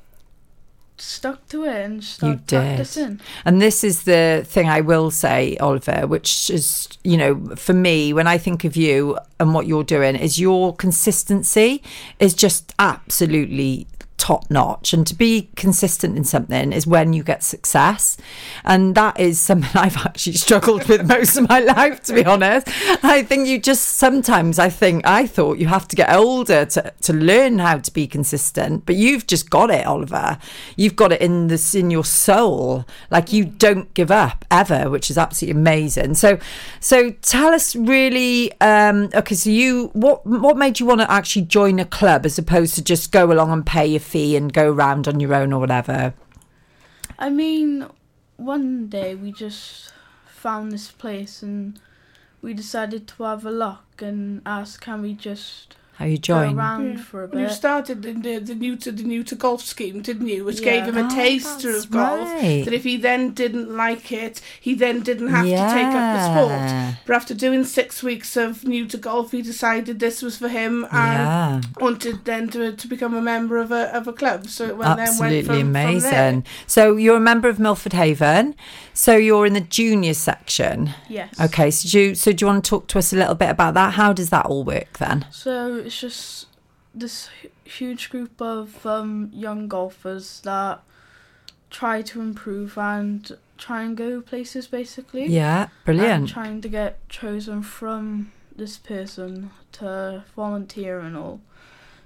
stuck 1.02 1.48
to 1.48 1.64
it 1.64 1.84
and 1.84 2.02
started 2.04 2.46
did. 2.46 2.56
practicing. 2.56 3.20
And 3.44 3.60
this 3.60 3.82
is 3.82 4.04
the 4.04 4.44
thing 4.46 4.68
I 4.68 4.80
will 4.80 5.10
say, 5.10 5.56
Oliver, 5.58 6.06
which 6.06 6.48
is, 6.48 6.88
you 7.02 7.16
know, 7.16 7.54
for 7.56 7.72
me, 7.72 8.12
when 8.12 8.26
I 8.26 8.38
think 8.38 8.64
of 8.64 8.76
you 8.76 9.18
and 9.40 9.52
what 9.52 9.66
you're 9.66 9.84
doing, 9.84 10.14
is 10.14 10.38
your 10.38 10.74
consistency 10.74 11.82
is 12.20 12.34
just 12.34 12.72
absolutely 12.78 13.86
top 14.22 14.48
notch. 14.48 14.92
And 14.92 15.04
to 15.08 15.16
be 15.16 15.50
consistent 15.56 16.16
in 16.16 16.22
something 16.22 16.72
is 16.72 16.86
when 16.86 17.12
you 17.12 17.24
get 17.24 17.42
success. 17.42 18.16
And 18.64 18.94
that 18.94 19.18
is 19.18 19.40
something 19.40 19.70
I've 19.74 19.96
actually 19.96 20.34
struggled 20.34 20.86
with 20.86 21.04
most 21.08 21.36
of 21.36 21.48
my 21.48 21.58
life, 21.58 22.04
to 22.04 22.12
be 22.12 22.24
honest. 22.24 22.68
I 23.04 23.24
think 23.24 23.48
you 23.48 23.58
just 23.58 23.82
sometimes, 23.98 24.60
I 24.60 24.68
think, 24.68 25.04
I 25.04 25.26
thought 25.26 25.58
you 25.58 25.66
have 25.66 25.88
to 25.88 25.96
get 25.96 26.14
older 26.14 26.64
to, 26.66 26.92
to 27.02 27.12
learn 27.12 27.58
how 27.58 27.78
to 27.78 27.92
be 27.92 28.06
consistent, 28.06 28.86
but 28.86 28.94
you've 28.94 29.26
just 29.26 29.50
got 29.50 29.70
it, 29.70 29.84
Oliver. 29.84 30.38
You've 30.76 30.94
got 30.94 31.10
it 31.10 31.20
in 31.20 31.48
this 31.48 31.74
in 31.74 31.90
your 31.90 32.04
soul. 32.04 32.86
Like 33.10 33.32
you 33.32 33.44
don't 33.44 33.92
give 33.92 34.12
up 34.12 34.44
ever, 34.52 34.88
which 34.88 35.10
is 35.10 35.18
absolutely 35.18 35.60
amazing. 35.60 36.14
So, 36.14 36.38
so 36.78 37.10
tell 37.22 37.52
us 37.52 37.74
really. 37.74 38.52
Um, 38.60 39.10
okay, 39.14 39.34
so 39.34 39.50
you 39.50 39.90
what 39.94 40.24
what 40.24 40.56
made 40.56 40.78
you 40.78 40.86
want 40.86 41.00
to 41.00 41.10
actually 41.10 41.42
join 41.42 41.80
a 41.80 41.84
club 41.84 42.24
as 42.24 42.38
opposed 42.38 42.76
to 42.76 42.84
just 42.84 43.10
go 43.10 43.32
along 43.32 43.50
and 43.50 43.66
pay 43.66 43.86
your 43.86 44.00
and 44.14 44.52
go 44.52 44.70
round 44.70 45.08
on 45.08 45.20
your 45.20 45.34
own 45.34 45.52
or 45.52 45.60
whatever? 45.60 46.14
I 47.18 47.30
mean, 47.30 47.86
one 48.36 48.88
day 48.88 49.14
we 49.14 49.32
just 49.32 49.92
found 50.26 50.72
this 50.72 50.90
place 50.90 51.42
and 51.42 51.80
we 52.40 52.54
decided 52.54 53.06
to 53.08 53.22
have 53.22 53.46
a 53.46 53.50
look 53.50 54.02
and 54.02 54.42
ask, 54.44 54.80
can 54.80 55.02
we 55.02 55.14
just 55.14 55.76
How 55.98 56.06
you 56.06 56.16
go 56.16 56.20
join? 56.22 56.56
around 56.58 56.92
Yeah. 56.92 57.02
for 57.04 57.24
a 57.24 57.26
Well, 57.28 57.42
you 57.42 57.48
started 57.50 58.02
the, 58.02 58.12
the, 58.12 58.38
the 58.38 58.54
new 58.54 58.76
to 58.76 58.90
the 58.90 59.02
new 59.02 59.22
to 59.24 59.34
golf 59.34 59.62
scheme, 59.62 60.00
didn't 60.00 60.26
you? 60.26 60.42
Which 60.44 60.60
Yeah. 60.60 60.70
gave 60.80 60.84
him 60.86 60.96
a 60.96 61.06
Oh, 61.06 61.14
taster 61.14 61.76
of 61.76 61.90
golf. 61.90 62.28
right. 62.28 62.64
That 62.64 62.72
if 62.72 62.84
he 62.84 62.96
then 62.96 63.30
didn't 63.34 63.76
like 63.76 64.10
it, 64.10 64.40
he 64.60 64.74
then 64.74 65.00
didn't 65.00 65.28
have 65.28 65.44
to 65.44 65.50
take 65.50 65.86
up 65.86 66.16
the 66.16 66.24
sport. 66.32 66.96
But 67.06 67.16
after 67.16 67.34
doing 67.34 67.64
six 67.64 68.02
weeks 68.02 68.36
of 68.36 68.64
new 68.64 68.86
to 68.86 68.96
golf, 68.96 69.32
he 69.32 69.42
decided 69.42 70.00
this 70.00 70.22
was 70.22 70.38
for 70.38 70.48
him 70.48 70.84
and 70.90 70.90
Yeah. 70.92 71.60
wanted 71.78 72.24
then 72.24 72.48
to, 72.50 72.72
to 72.72 72.88
become 72.88 73.14
a 73.14 73.22
member 73.22 73.58
of 73.58 73.70
a 73.70 73.94
of 73.94 74.08
a 74.08 74.12
club. 74.14 74.48
So 74.48 74.64
it 74.66 74.76
went, 74.78 74.96
then 74.96 75.18
went 75.18 75.46
from, 75.46 75.56
from 75.56 75.72
there. 75.74 75.88
amazing. 75.88 76.44
So 76.66 76.96
you're 76.96 77.18
a 77.18 77.20
member 77.20 77.48
of 77.48 77.58
Milford 77.58 77.92
Haven. 77.92 78.54
So 78.94 79.16
you're 79.16 79.46
in 79.46 79.54
the 79.54 79.60
junior 79.60 80.14
section. 80.14 80.90
Yes. 81.08 81.38
Okay. 81.40 81.70
So 81.70 81.88
do 81.88 82.00
you, 82.00 82.14
so 82.14 82.32
do 82.32 82.44
you 82.44 82.46
want 82.46 82.64
to 82.64 82.68
talk 82.68 82.86
to 82.88 82.98
us 82.98 83.12
a 83.12 83.16
little 83.16 83.34
bit 83.34 83.50
about 83.50 83.74
that? 83.74 83.94
How 83.94 84.12
does 84.12 84.30
that 84.30 84.46
all 84.46 84.64
work 84.64 84.98
then? 84.98 85.26
So 85.30 85.76
it's 85.76 85.98
just 86.00 86.46
this 86.94 87.28
huge 87.64 88.10
group 88.10 88.40
of 88.40 88.84
um, 88.84 89.30
young 89.32 89.68
golfers 89.68 90.40
that 90.42 90.82
try 91.70 92.02
to 92.02 92.20
improve 92.20 92.76
and 92.76 93.38
try 93.56 93.82
and 93.82 93.96
go 93.96 94.20
places 94.20 94.66
basically. 94.66 95.26
Yeah, 95.26 95.68
brilliant. 95.84 96.28
trying 96.28 96.60
to 96.60 96.68
get 96.68 97.08
chosen 97.08 97.62
from 97.62 98.32
this 98.54 98.76
person 98.76 99.50
to 99.72 100.24
volunteer 100.36 101.00
and 101.00 101.16
all. 101.16 101.40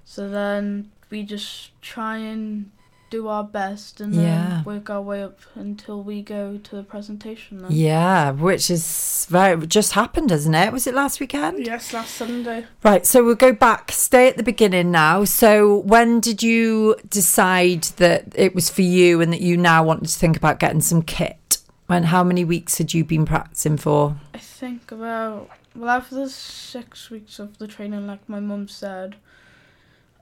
So 0.04 0.28
then 0.28 0.92
we 1.10 1.24
just 1.24 1.80
try 1.82 2.18
and 2.18 2.70
do 3.10 3.28
our 3.28 3.44
best 3.44 4.00
and 4.00 4.14
Yeah. 4.14 4.22
then 4.48 4.64
work 4.64 4.90
our 4.90 5.00
way 5.00 5.22
up 5.22 5.38
until 5.54 6.02
we 6.02 6.22
go 6.22 6.58
to 6.58 6.76
the 6.76 6.82
presentation. 6.82 7.62
Then. 7.62 7.70
Yeah, 7.70 8.32
which 8.32 8.70
is 8.70 9.26
very 9.30 9.66
just 9.66 9.92
happened, 9.92 10.30
hasn't 10.30 10.54
it? 10.56 10.72
Was 10.72 10.86
it 10.86 10.94
last 10.94 11.20
weekend? 11.20 11.64
Yes, 11.66 11.92
last 11.92 12.14
Sunday. 12.16 12.66
Right, 12.82 13.06
so 13.06 13.24
we'll 13.24 13.34
go 13.36 13.52
back, 13.52 13.92
stay 13.92 14.28
at 14.28 14.36
the 14.36 14.42
beginning 14.42 14.90
now. 14.90 15.24
So, 15.24 15.78
when 15.78 16.20
did 16.20 16.42
you 16.42 16.96
decide 17.08 17.82
that 17.98 18.24
it 18.34 18.54
was 18.54 18.70
for 18.70 18.82
you 18.82 19.20
and 19.20 19.32
that 19.32 19.40
you 19.40 19.56
now 19.56 19.84
wanted 19.84 20.08
to 20.08 20.18
think 20.18 20.36
about 20.36 20.58
getting 20.58 20.80
some 20.80 21.02
kit? 21.02 21.58
When 21.86 22.04
how 22.04 22.24
many 22.24 22.44
weeks 22.44 22.78
had 22.78 22.92
you 22.92 23.04
been 23.04 23.24
practicing 23.24 23.76
for? 23.76 24.16
I 24.34 24.38
think 24.38 24.90
about 24.90 25.48
well 25.76 25.90
after 25.90 26.16
the 26.16 26.28
six 26.28 27.10
weeks 27.10 27.38
of 27.38 27.58
the 27.58 27.68
training, 27.68 28.06
like 28.08 28.28
my 28.28 28.40
mum 28.40 28.66
said, 28.66 29.14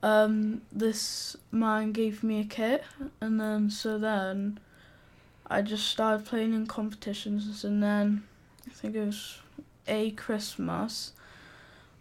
um, 0.04 0.60
this 0.70 1.34
man 1.50 1.92
gave 1.92 2.22
me 2.22 2.40
a 2.40 2.44
kit, 2.44 2.84
and 3.22 3.40
then 3.40 3.70
so 3.70 3.98
then 3.98 4.60
I 5.46 5.62
just 5.62 5.86
started 5.86 6.26
playing 6.26 6.52
in 6.52 6.66
competitions, 6.66 7.64
and 7.64 7.82
then 7.82 8.24
I 8.66 8.70
think 8.70 8.94
it 8.96 9.06
was 9.06 9.38
a 9.88 10.10
Christmas. 10.10 11.12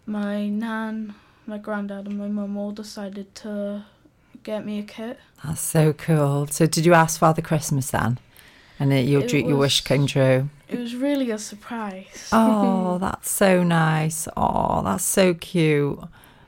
My 0.06 0.50
nan, 0.50 1.16
my 1.48 1.58
granddad, 1.58 2.08
and 2.08 2.18
my 2.18 2.28
mum 2.28 2.58
all 2.58 2.74
decided 2.74 3.34
to 3.36 3.86
get 4.44 4.66
me 4.66 4.80
a 4.80 4.84
kit. 4.84 5.18
That's 5.42 5.62
so 5.62 5.94
cool. 5.94 6.48
So, 6.48 6.66
did 6.66 6.86
you 6.86 6.94
ask 6.94 7.18
Father 7.18 7.42
Christmas 7.42 7.92
then? 7.92 8.20
And 8.82 8.92
it, 8.92 9.08
your 9.08 9.22
It 9.22 9.30
dr- 9.30 9.46
your 9.46 9.58
wish 9.58 9.80
came 9.80 10.08
true. 10.08 10.50
It 10.68 10.78
was 10.78 10.94
really 10.94 11.32
a 11.32 11.38
surprise. 11.38 12.28
Oh, 12.34 12.98
that's 13.02 13.32
so 13.32 13.64
nice. 13.64 14.28
Oh, 14.36 14.82
that's 14.84 15.06
so 15.06 15.34
cute. 15.34 16.00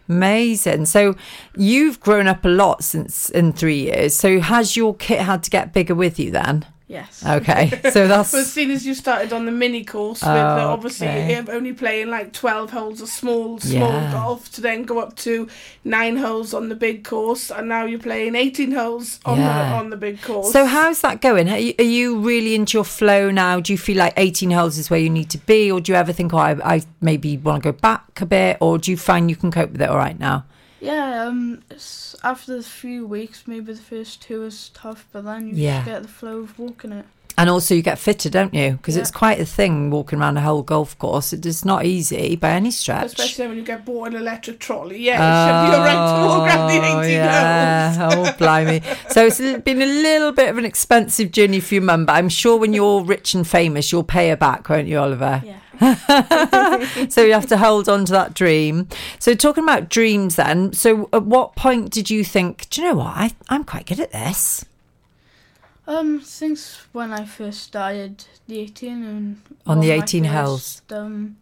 Amazing. 0.08 0.86
So 0.86 1.16
you've 1.56 2.00
grown 2.00 2.28
up 2.28 2.46
a 2.46 2.50
lot 2.50 2.84
since 2.84 3.30
in 3.30 3.54
three 3.54 3.82
years. 3.82 4.16
So 4.16 4.40
has 4.40 4.78
your 4.78 4.96
kit 4.96 5.22
had 5.22 5.44
to 5.44 5.50
get 5.50 5.74
bigger 5.74 5.96
with 5.96 6.20
you 6.20 6.32
then? 6.32 6.66
Yes. 6.88 7.24
Okay. 7.26 7.70
So 7.92 8.08
that's 8.08 8.32
But 8.32 8.42
as 8.42 8.52
soon 8.54 8.72
as 8.72 8.86
you 8.86 8.94
started 8.94 9.32
on 9.34 9.46
the 9.46 9.52
mini 9.52 9.84
course, 9.84 10.22
with 10.22 10.30
Oh, 10.30 10.34
uh, 10.36 10.68
obviously 10.68 11.08
okay. 11.08 11.44
only 11.52 11.74
playing 11.74 12.10
like 12.10 12.34
twelve 12.34 12.72
holes 12.72 13.02
of 13.02 13.10
small, 13.10 13.60
small 13.60 13.92
Yeah. 13.92 14.12
golf, 14.12 14.52
to 14.54 14.62
then 14.62 14.84
go 14.84 15.00
up 15.00 15.16
to 15.18 15.48
nine 15.84 16.18
holes 16.18 16.54
on 16.54 16.70
the 16.70 16.76
big 16.76 17.04
course, 17.04 17.50
and 17.52 17.70
now 17.70 17.86
you're 17.86 18.00
playing 18.00 18.36
eighteen 18.36 18.72
holes 18.72 19.20
on 19.26 19.40
Yeah. 19.40 19.70
the 19.70 19.76
on 19.76 19.90
the 19.90 19.98
big 19.98 20.22
course. 20.22 20.52
So 20.52 20.66
how's 20.66 21.02
that 21.02 21.22
going? 21.22 21.50
Are 21.50 21.58
you, 21.58 21.74
are 21.80 21.84
you 21.84 22.20
really 22.20 22.56
into 22.56 22.78
your 22.78 22.86
flow 22.86 23.32
now? 23.32 23.60
Do 23.60 23.74
you 23.74 23.78
feel 23.78 23.98
like 23.98 24.14
18 24.18 24.52
holes 24.52 24.78
is 24.78 24.90
where 24.90 25.00
you 25.00 25.10
need 25.10 25.30
to 25.32 25.38
be, 25.40 25.72
or 25.72 25.80
do 25.82 25.92
you 25.92 25.98
ever 25.98 26.12
think, 26.14 26.34
oh, 26.34 26.38
I, 26.38 26.76
I 26.76 26.82
maybe 27.02 27.38
want 27.38 27.64
to 27.64 27.72
go 27.72 27.78
back 27.78 28.22
a 28.22 28.26
bit, 28.26 28.58
or 28.60 28.78
do 28.78 28.92
you 28.92 28.98
find 28.98 29.30
you 29.30 29.36
can 29.36 29.52
cope 29.52 29.72
with 29.72 29.82
it 29.82 29.90
all 29.90 29.98
right 29.98 30.20
now? 30.20 30.46
Yeah, 30.86 31.26
um, 31.26 31.64
it's 31.72 32.16
after 32.24 32.58
the 32.58 32.64
few 32.64 33.08
weeks, 33.08 33.48
maybe 33.48 33.74
the 33.74 33.82
first 33.82 34.22
two 34.22 34.44
is 34.44 34.70
tough, 34.70 35.08
but 35.12 35.24
then 35.26 35.48
you 35.48 35.56
Yeah. 35.56 35.78
just 35.80 35.86
get 35.88 36.02
the 36.04 36.08
flow 36.08 36.40
of 36.42 36.60
walking 36.60 36.92
it. 36.92 37.06
And 37.38 37.50
also, 37.50 37.76
you 37.76 37.82
get 37.82 38.00
fitter, 38.00 38.30
don't 38.30 38.54
you? 38.54 38.72
Because 38.74 38.96
Yeah. 38.96 39.02
it's 39.02 39.12
quite 39.12 39.40
a 39.42 39.46
thing 39.46 39.90
walking 39.92 40.20
around 40.20 40.38
a 40.38 40.42
whole 40.42 40.64
golf 40.64 40.98
course. 40.98 41.34
It 41.34 41.46
is 41.46 41.66
not 41.66 41.86
easy 41.86 42.38
by 42.38 42.52
any 42.52 42.72
stretch. 42.72 43.08
Especially 43.08 43.48
when 43.48 43.58
you 43.58 43.64
get 43.64 43.84
bought 43.86 44.08
an 44.08 44.16
electric 44.16 44.60
trolley. 44.60 45.00
Yeah, 45.02 45.18
should 45.18 45.72
be 45.72 45.78
alright 45.78 45.94
to 45.96 46.28
walk 46.28 46.48
around 46.48 46.68
the 46.68 46.78
18 46.78 46.96
Oh, 46.96 47.02
yeah. 47.02 47.94
holes. 48.10 48.28
Oh, 48.30 48.36
blimey. 48.38 48.82
So 49.10 49.26
it's 49.26 49.40
been 49.40 49.82
a 49.82 49.86
little 49.86 50.32
bit 50.32 50.50
of 50.50 50.58
an 50.58 50.64
expensive 50.66 51.32
journey 51.32 51.60
for 51.60 51.74
your 51.76 51.84
mum, 51.84 52.06
but 52.06 52.14
I'm 52.14 52.30
sure 52.30 52.56
when 52.58 52.74
you're 52.74 53.02
rich 53.04 53.34
and 53.34 53.46
famous, 53.46 53.92
you'll 53.92 54.04
pay 54.04 54.30
her 54.30 54.38
back, 54.38 54.70
won't 54.70 54.88
you, 54.88 55.00
Oliver? 55.00 55.44
Yeah. 55.46 55.56
so 57.10 57.22
you 57.22 57.34
have 57.34 57.48
to 57.48 57.58
hold 57.58 57.90
on 57.90 58.06
to 58.06 58.14
that 58.14 58.34
dream. 58.34 58.88
So 59.20 59.36
talking 59.36 59.66
about 59.66 59.90
dreams 59.90 60.38
then, 60.38 60.72
so 60.72 61.10
at 61.12 61.24
what 61.24 61.58
point 61.58 61.90
did 61.92 62.10
you 62.10 62.24
think, 62.24 62.70
do 62.70 62.82
you 62.82 62.88
know 62.88 62.96
what, 62.96 63.08
I, 63.08 63.32
I'm 63.50 63.66
quite 63.66 63.86
good 63.88 64.00
at 64.00 64.14
this? 64.14 64.64
Um, 65.88 66.22
since 66.22 66.78
when 66.94 67.12
I 67.14 67.26
first 67.26 67.62
started 67.62 68.26
the 68.48 68.60
18 68.60 69.04
and 69.04 69.42
On 69.68 69.80
the 69.82 69.90
won 69.90 69.98
my 70.00 70.04
18 70.04 70.24
holes. 70.24 70.82
Um, 70.92 71.38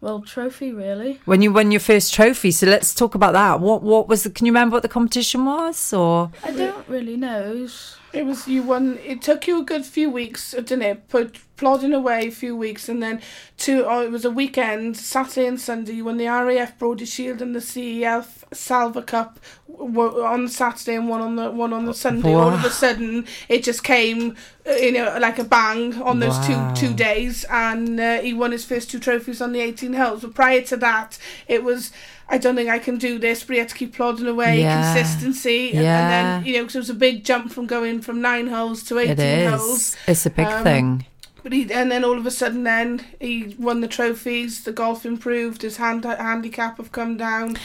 well, 0.00 0.20
trophy 0.20 0.72
really. 0.72 1.20
When 1.24 1.42
you 1.42 1.52
won 1.52 1.70
your 1.70 1.80
first 1.80 2.12
trophy, 2.14 2.50
so 2.52 2.66
let's 2.66 2.94
talk 2.94 3.14
about 3.14 3.32
that. 3.34 3.60
What 3.60 3.82
what 3.82 4.08
was 4.08 4.22
the, 4.24 4.30
can 4.30 4.46
you 4.46 4.52
remember 4.52 4.74
what 4.74 4.82
the 4.82 4.88
competition 4.88 5.44
was? 5.44 5.92
Or 5.92 6.30
I 6.44 6.50
don't 6.52 6.88
really 6.88 7.16
know. 7.16 7.52
It 7.52 7.60
was- 7.60 7.96
It 8.12 8.26
was 8.26 8.46
you 8.46 8.62
won. 8.62 8.98
It 9.04 9.22
took 9.22 9.46
you 9.48 9.60
a 9.60 9.64
good 9.64 9.86
few 9.86 10.10
weeks, 10.10 10.50
didn't 10.52 10.82
it? 10.82 11.08
Put 11.08 11.38
plodding 11.56 11.92
away 11.92 12.26
a 12.28 12.30
few 12.30 12.56
weeks, 12.56 12.88
and 12.88 13.02
then 13.02 13.20
two. 13.56 13.84
Oh, 13.86 14.02
it 14.02 14.10
was 14.10 14.24
a 14.24 14.30
weekend, 14.30 14.96
Saturday 14.96 15.46
and 15.46 15.60
Sunday. 15.60 15.92
You 15.92 16.04
won 16.04 16.16
the 16.16 16.26
RAF 16.26 16.78
brought 16.78 16.92
Brody 16.92 17.04
Shield 17.06 17.40
and 17.42 17.54
the 17.54 17.60
CEF 17.60 18.44
Salva 18.52 19.02
Cup 19.02 19.38
on 19.78 20.48
Saturday 20.48 20.94
and 20.96 21.08
one 21.08 21.20
on 21.20 21.36
the 21.36 21.50
one 21.50 21.72
on 21.72 21.86
the 21.86 21.94
Sunday. 21.94 22.32
All 22.34 22.50
of 22.50 22.64
a 22.64 22.70
sudden, 22.70 23.26
it 23.48 23.62
just 23.62 23.82
came, 23.84 24.36
uh, 24.66 24.72
you 24.72 24.92
know, 24.92 25.16
like 25.20 25.38
a 25.38 25.44
bang 25.44 26.00
on 26.02 26.18
those 26.20 26.36
Wow. 26.38 26.72
two 26.74 26.88
two 26.88 26.94
days, 26.94 27.44
and 27.50 27.98
uh, 28.00 28.20
he 28.20 28.32
won 28.34 28.52
his 28.52 28.64
first 28.64 28.90
two 28.90 28.98
trophies 28.98 29.40
on 29.40 29.52
the 29.52 29.60
eighteen 29.60 29.94
holes. 29.94 30.22
But 30.22 30.34
prior 30.34 30.62
to 30.62 30.76
that, 30.78 31.18
it 31.48 31.62
was. 31.64 31.90
I 32.28 32.38
don't 32.38 32.54
think 32.56 32.70
I 32.70 32.78
can 32.78 32.96
do 32.96 33.18
this, 33.18 33.42
but 33.44 33.54
he 33.54 33.58
had 33.58 33.68
to 33.68 33.74
keep 33.74 33.94
plodding 33.94 34.26
away, 34.26 34.60
Yeah. 34.60 34.94
consistency, 34.94 35.72
and, 35.72 35.80
and 35.84 36.10
then 36.10 36.44
you 36.46 36.56
know, 36.56 36.64
'cause 36.64 36.76
it 36.76 36.78
was 36.78 36.88
a 36.88 36.94
big 36.94 37.24
jump 37.24 37.52
from 37.52 37.66
going 37.66 38.00
from 38.00 38.22
nine 38.22 38.46
holes 38.46 38.82
to 38.84 38.98
eighteen 38.98 39.18
is. 39.18 39.50
holes. 39.60 39.96
It's 40.06 40.24
a 40.24 40.30
big 40.30 40.46
Um, 40.46 40.62
thing. 40.64 41.06
But 41.42 41.52
he, 41.52 41.72
and 41.72 41.90
then 41.90 42.04
all 42.04 42.16
of 42.16 42.24
a 42.26 42.30
sudden, 42.30 42.62
then 42.64 43.04
he 43.20 43.56
won 43.58 43.80
the 43.80 43.88
trophies. 43.88 44.62
The 44.64 44.72
golf 44.72 45.04
improved. 45.04 45.62
His 45.62 45.76
hand 45.78 46.04
handicap 46.04 46.76
have 46.76 46.92
come 46.92 47.16
down, 47.16 47.56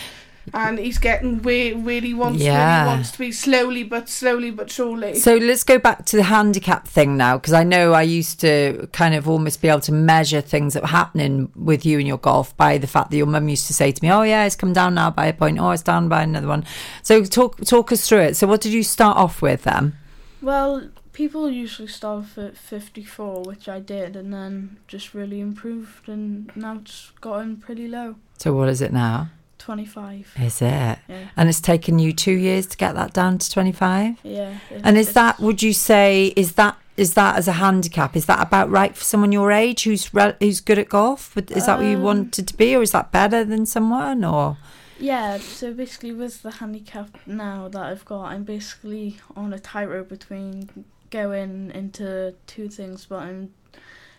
and 0.51 0.79
he's 0.79 0.97
getting 0.97 1.43
where 1.43 1.77
where 1.77 2.01
he 2.01 2.13
wants 2.15 2.39
where 2.41 2.51
Yeah. 2.53 2.83
he 2.85 2.87
wants 2.87 3.11
to 3.11 3.19
be. 3.19 3.31
Slowly, 3.31 3.83
but 3.83 4.09
slowly, 4.09 4.49
but 4.49 4.71
surely. 4.71 5.13
So 5.19 5.35
let's 5.35 5.63
go 5.63 5.77
back 5.77 6.05
to 6.05 6.15
the 6.17 6.23
handicap 6.23 6.87
thing 6.87 7.17
now, 7.17 7.37
because 7.37 7.53
I 7.53 7.63
know 7.63 7.93
I 7.93 8.01
used 8.01 8.39
to 8.39 8.87
kind 8.93 9.13
of 9.13 9.29
almost 9.29 9.61
be 9.61 9.67
able 9.67 9.81
to 9.81 9.91
measure 9.91 10.41
things 10.41 10.73
that 10.73 10.81
were 10.81 10.87
happening 10.87 11.51
with 11.55 11.85
you 11.85 11.99
and 11.99 12.07
your 12.07 12.17
golf 12.17 12.57
by 12.57 12.79
the 12.79 12.87
fact 12.87 13.11
that 13.11 13.17
your 13.17 13.27
mum 13.27 13.47
used 13.47 13.67
to 13.67 13.73
say 13.75 13.91
to 13.91 14.03
me, 14.03 14.09
"Oh 14.09 14.23
yeah, 14.23 14.45
it's 14.45 14.55
come 14.55 14.73
down 14.73 14.95
now 14.95 15.11
by 15.11 15.27
a 15.27 15.33
point. 15.33 15.59
Oh, 15.59 15.69
it's 15.69 15.83
down 15.83 16.09
by 16.09 16.23
another 16.23 16.47
one." 16.47 16.65
So 17.03 17.23
talk 17.25 17.63
talk 17.63 17.91
us 17.91 18.07
through 18.09 18.21
it. 18.21 18.37
So 18.37 18.47
what 18.47 18.61
did 18.61 18.73
you 18.73 18.81
start 18.81 19.17
off 19.17 19.41
with 19.43 19.65
then? 19.65 19.93
Well, 20.41 20.83
people 21.17 21.49
usually 21.49 21.87
start 21.87 22.19
off 22.25 22.37
at 22.37 22.55
54, 22.55 23.41
which 23.41 23.67
I 23.67 23.79
did, 23.79 24.15
and 24.15 24.31
then 24.31 24.77
just 24.87 25.15
really 25.15 25.39
improved, 25.41 26.07
and 26.07 26.51
now 26.55 26.75
it's 26.75 27.11
gotten 27.21 27.57
pretty 27.57 27.87
low. 27.87 28.15
So 28.37 28.53
what 28.53 28.69
is 28.69 28.81
it 28.81 28.93
now? 28.93 29.29
25. 29.57 30.33
Is 30.39 30.61
it? 30.61 30.67
Yeah. 30.69 30.99
And 31.35 31.49
it's 31.49 31.59
taken 31.59 31.97
you 31.97 32.13
two 32.13 32.33
years 32.47 32.67
to 32.67 32.77
get 32.77 32.93
that 32.93 33.11
down 33.13 33.39
to 33.39 33.51
twenty 33.51 33.71
five. 33.71 34.19
Yeah. 34.23 34.59
And 34.83 34.95
is 34.95 35.13
that? 35.13 35.39
Would 35.39 35.63
you 35.63 35.73
say 35.73 36.31
is 36.35 36.53
that? 36.53 36.77
Is 36.95 37.15
that 37.15 37.35
as 37.35 37.47
a 37.47 37.53
handicap? 37.53 38.15
Is 38.15 38.27
that 38.27 38.39
about 38.47 38.69
right 38.69 38.95
for 38.95 39.03
someone 39.03 39.31
your 39.31 39.51
age 39.51 39.83
who's 39.83 40.13
re- 40.13 40.35
who's 40.39 40.61
good 40.61 40.77
at 40.77 40.87
golf? 40.89 41.35
Is 41.37 41.65
that 41.65 41.79
what 41.79 41.87
you 41.87 41.97
Um, 41.97 42.03
wanted 42.03 42.47
to 42.47 42.55
be, 42.55 42.75
or 42.75 42.81
is 42.83 42.91
that 42.91 43.11
better 43.11 43.43
than 43.43 43.65
someone? 43.65 44.23
Or 44.23 44.57
Yeah, 44.99 45.39
so 45.39 45.73
basically 45.73 46.13
with 46.13 46.43
the 46.43 46.51
handicap 46.51 47.09
now 47.25 47.67
that 47.67 47.81
I've 47.91 48.05
got, 48.05 48.25
I'm 48.31 48.43
basically 48.43 49.17
on 49.35 49.53
a 49.53 49.59
tightrope 49.59 50.09
between 50.09 50.69
going 51.09 51.71
into 51.73 52.33
two 52.47 52.69
things, 52.69 53.05
but 53.05 53.19
I'm 53.19 53.53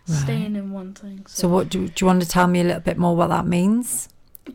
Right. 0.06 0.22
staying 0.22 0.56
in 0.56 0.70
one 0.72 0.94
thing. 0.94 1.26
So, 1.26 1.42
So 1.42 1.48
what 1.48 1.68
do, 1.68 1.86
do 1.88 1.92
you 2.02 2.06
want 2.06 2.22
to 2.22 2.28
tell 2.28 2.46
me 2.46 2.60
a 2.60 2.64
little 2.64 2.80
bit 2.80 2.96
more 2.96 3.14
what 3.14 3.26
that 3.28 3.46
means? 3.46 4.08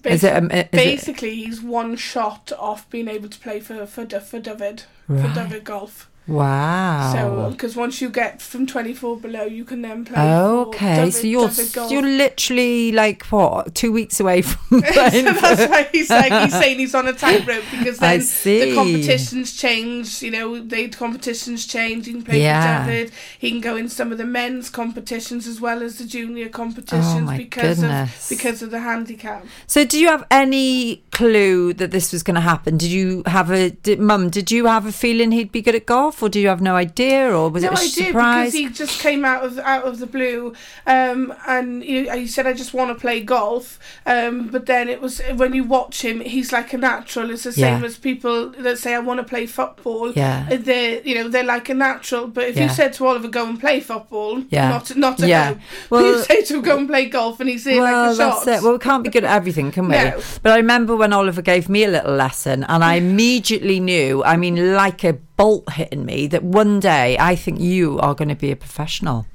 Is 0.04 0.24
it, 0.24 0.36
um, 0.36 0.50
is 0.50 0.62
it 0.62 0.72
Basically, 0.72 1.36
he's 1.36 1.62
one 1.62 1.96
shot 1.96 2.52
off 2.58 2.90
being 2.90 3.08
able 3.08 3.30
to 3.30 3.40
play 3.40 3.60
for 3.60 3.86
for, 3.86 4.06
for 4.06 4.40
Dyfed 4.40 4.86
for 5.06 5.14
Dyfed 5.36 5.64
Golf. 5.64 6.10
Wow? 6.28 7.12
So 7.14 7.50
because 7.52 7.76
once 7.76 8.00
you 8.02 8.10
get 8.10 8.42
from 8.42 8.66
twenty 8.66 8.94
four 8.94 9.18
below, 9.18 9.44
you 9.44 9.66
can 9.66 9.82
then 9.82 10.06
play. 10.06 10.36
Okay, 10.36 10.96
Dyfed, 10.96 11.14
so 11.22 11.28
you're 11.28 11.48
Dyfed 11.50 11.92
you're 11.92 12.02
literally 12.02 12.92
like 12.92 13.26
what 13.26 13.76
two 13.76 13.92
weeks 13.92 14.20
away 14.20 14.42
from 14.42 14.82
playing. 14.94 15.26
so 15.26 15.34
that's 15.34 15.70
why 15.70 15.90
he's 15.92 16.10
like 16.10 16.32
he's 16.44 16.54
saying 16.62 16.80
he's 16.80 16.96
on 16.96 17.08
a 17.08 17.14
tightrope 17.14 17.64
because 17.72 18.00
then 18.00 18.20
the 18.20 18.74
competitions 18.76 19.56
change. 19.58 20.22
You 20.22 20.32
know, 20.32 20.60
the 20.60 20.88
competitions 20.90 21.68
change. 21.68 22.06
He 22.06 22.14
can 22.14 22.24
play 22.24 22.42
Yeah. 22.42 22.86
for 22.86 22.92
Dyfed. 22.92 23.14
He 23.40 23.52
can 23.52 23.62
go 23.62 23.76
in 23.76 23.90
some 23.90 24.12
of 24.12 24.18
the 24.18 24.26
men's 24.26 24.70
competitions 24.70 25.46
as 25.48 25.60
well 25.60 25.84
as 25.84 25.98
the 25.98 26.06
junior 26.06 26.48
competitions 26.50 27.30
Oh, 27.30 27.38
because 27.38 27.80
goodness. 27.82 28.32
of 28.32 28.38
because 28.38 28.62
of 28.62 28.72
the 28.72 28.80
handicap. 28.80 29.46
So, 29.68 29.84
do 29.84 30.00
you 30.00 30.08
have 30.08 30.26
any 30.32 31.04
clue 31.12 31.74
that 31.74 31.92
this 31.92 32.12
was 32.14 32.24
going 32.24 32.36
to 32.36 32.42
happen? 32.42 32.78
Did 32.78 32.92
you 32.92 33.24
have 33.26 33.52
a 33.52 33.72
did, 33.72 34.00
mum? 34.00 34.30
Did 34.30 34.52
you 34.52 34.66
have 34.68 34.86
a 34.86 34.92
feeling 34.92 35.32
he'd 35.32 35.52
be 35.52 35.62
good 35.62 35.76
at 35.76 35.86
golf, 35.86 36.13
or 36.22 36.30
do 36.30 36.40
you 36.40 36.48
have 36.48 36.62
no 36.62 36.76
idea, 36.76 37.36
or 37.36 37.50
was 37.50 37.64
no 37.64 37.70
it 37.72 37.80
a 37.80 37.82
idea 37.82 38.06
surprise? 38.08 38.52
because 38.52 38.54
he 38.54 38.70
just 38.70 39.00
came 39.02 39.24
out 39.26 39.44
of 39.44 39.58
out 39.60 39.84
of 39.86 40.00
the 40.00 40.06
blue, 40.08 40.54
um, 40.86 41.34
and 41.48 41.84
he, 41.84 42.10
he 42.10 42.28
said, 42.28 42.46
"I 42.48 42.54
just 42.54 42.74
want 42.74 42.90
to 42.96 42.96
play 43.00 43.22
golf." 43.22 43.80
Um, 44.06 44.48
but 44.48 44.66
then 44.66 44.90
it 44.90 45.02
was 45.02 45.22
when 45.36 45.54
you 45.54 45.64
watch 45.64 46.02
him, 46.04 46.20
he's 46.22 46.52
like 46.52 46.74
a 46.74 46.78
natural. 46.78 47.30
It's 47.32 47.44
the 47.44 47.52
same 47.54 47.82
Yeah. 47.82 47.86
as 47.86 47.98
people 47.98 48.50
that 48.50 48.78
say, 48.78 48.94
"I 48.94 49.00
want 49.00 49.20
to 49.20 49.24
play 49.24 49.46
football." 49.46 50.12
Yeah. 50.14 50.48
Uh, 50.52 50.58
They're 50.60 51.02
you 51.02 51.16
know 51.16 51.28
they're 51.30 51.44
like 51.44 51.70
a 51.70 51.74
natural. 51.74 52.28
But 52.28 52.46
if 52.50 52.56
Yeah. 52.58 52.64
you 52.64 52.70
said 52.70 52.94
to 52.94 53.08
Oliver, 53.08 53.28
"Go 53.28 53.48
and 53.48 53.60
play 53.60 53.80
football," 53.80 54.44
Yeah. 54.50 54.70
not 54.70 54.96
not 54.98 55.22
at 55.22 55.30
Yeah. 55.30 55.48
home. 55.48 55.60
Well- 55.90 56.04
you 56.06 56.24
say 56.24 56.42
to 56.44 56.56
him, 56.56 56.62
"Go 56.62 56.78
and 56.78 56.88
play 56.88 57.06
golf," 57.08 57.40
and 57.40 57.50
he's 57.50 57.64
there 57.64 57.80
well, 57.82 58.04
like 58.08 58.14
a 58.14 58.18
shot. 58.18 58.46
that's 58.46 58.60
it. 58.60 58.64
Well, 58.64 58.74
we 58.74 58.80
can't 58.80 59.04
be 59.04 59.10
good 59.10 59.24
at 59.24 59.36
everything, 59.36 59.72
can 59.72 59.86
we? 59.88 59.96
No. 59.96 60.20
But 60.42 60.52
I 60.54 60.58
remember 60.58 60.96
when 60.96 61.14
Oliver 61.14 61.42
gave 61.42 61.70
me 61.70 61.84
a 61.84 61.90
little 61.90 62.14
lesson, 62.16 62.64
and 62.66 62.84
I 62.84 62.96
immediately 63.04 63.80
knew. 63.80 64.24
I 64.24 64.38
mean, 64.38 64.74
like 64.76 65.04
a 65.04 65.14
bolt 65.38 65.72
hitting 65.74 66.06
me, 66.06 66.28
that 66.28 66.44
one 66.44 66.80
day 66.80 67.18
I 67.20 67.36
think 67.36 67.60
you 67.60 68.00
are 68.00 68.16
going 68.16 68.30
to 68.30 68.36
be 68.36 68.52
a 68.52 68.56
professional. 68.56 69.26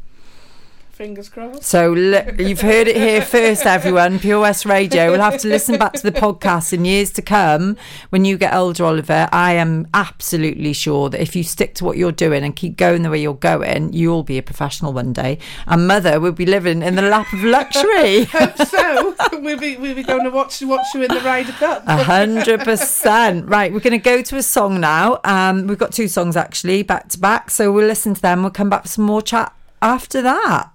Fingers 0.98 1.28
crossed. 1.28 1.62
So 1.62 1.94
you've 1.94 2.60
heard 2.60 2.88
it 2.88 2.96
here 2.96 3.22
first, 3.22 3.64
everyone. 3.66 4.18
Pure 4.18 4.40
West 4.40 4.66
Radio. 4.66 5.12
We'll 5.12 5.20
have 5.20 5.38
to 5.42 5.46
listen 5.46 5.78
back 5.78 5.92
to 5.92 6.02
the 6.02 6.10
podcast 6.10 6.72
in 6.72 6.84
years 6.84 7.12
to 7.12 7.22
come 7.22 7.76
when 8.10 8.24
you 8.24 8.36
get 8.36 8.52
older, 8.52 8.84
Oliver. 8.84 9.28
I 9.30 9.52
am 9.52 9.86
absolutely 9.94 10.72
sure 10.72 11.08
that 11.10 11.22
if 11.22 11.36
you 11.36 11.44
stick 11.44 11.76
to 11.76 11.84
what 11.84 11.98
you're 11.98 12.10
doing 12.10 12.42
and 12.42 12.56
keep 12.56 12.76
going 12.76 13.02
the 13.02 13.10
way 13.10 13.22
you're 13.22 13.34
going, 13.34 13.92
you'll 13.92 14.24
be 14.24 14.38
a 14.38 14.42
professional 14.42 14.92
one 14.92 15.12
day. 15.12 15.38
And 15.68 15.86
mother 15.86 16.18
will 16.18 16.32
be 16.32 16.44
living 16.44 16.82
in 16.82 16.96
the 16.96 17.02
lap 17.02 17.32
of 17.32 17.44
luxury. 17.44 18.24
Hope 18.32 18.56
so. 18.66 19.14
we'll 19.34 19.56
be 19.56 19.76
we'll 19.76 19.94
be 19.94 20.02
going 20.02 20.24
to 20.24 20.30
watch 20.30 20.60
watch 20.62 20.86
you 20.96 21.04
in 21.04 21.14
the 21.14 21.20
Ryder 21.20 21.52
Cup. 21.52 21.84
A 21.86 22.02
hundred 22.02 22.62
percent. 22.62 23.48
Right, 23.48 23.72
we're 23.72 23.78
going 23.78 23.92
to 23.92 23.98
go 23.98 24.20
to 24.20 24.36
a 24.36 24.42
song 24.42 24.80
now. 24.80 25.20
Um, 25.22 25.68
we've 25.68 25.78
got 25.78 25.92
two 25.92 26.08
songs 26.08 26.36
actually 26.36 26.82
back 26.82 27.08
to 27.10 27.20
back, 27.20 27.52
so 27.52 27.70
we'll 27.70 27.86
listen 27.86 28.14
to 28.14 28.20
them. 28.20 28.42
We'll 28.42 28.50
come 28.50 28.68
back 28.68 28.82
for 28.82 28.88
some 28.88 29.04
more 29.04 29.22
chat 29.22 29.54
after 29.80 30.20
that. 30.22 30.74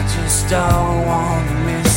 I 0.00 0.02
just 0.16 0.48
don't 0.48 1.04
wanna 1.04 1.64
miss 1.66 1.89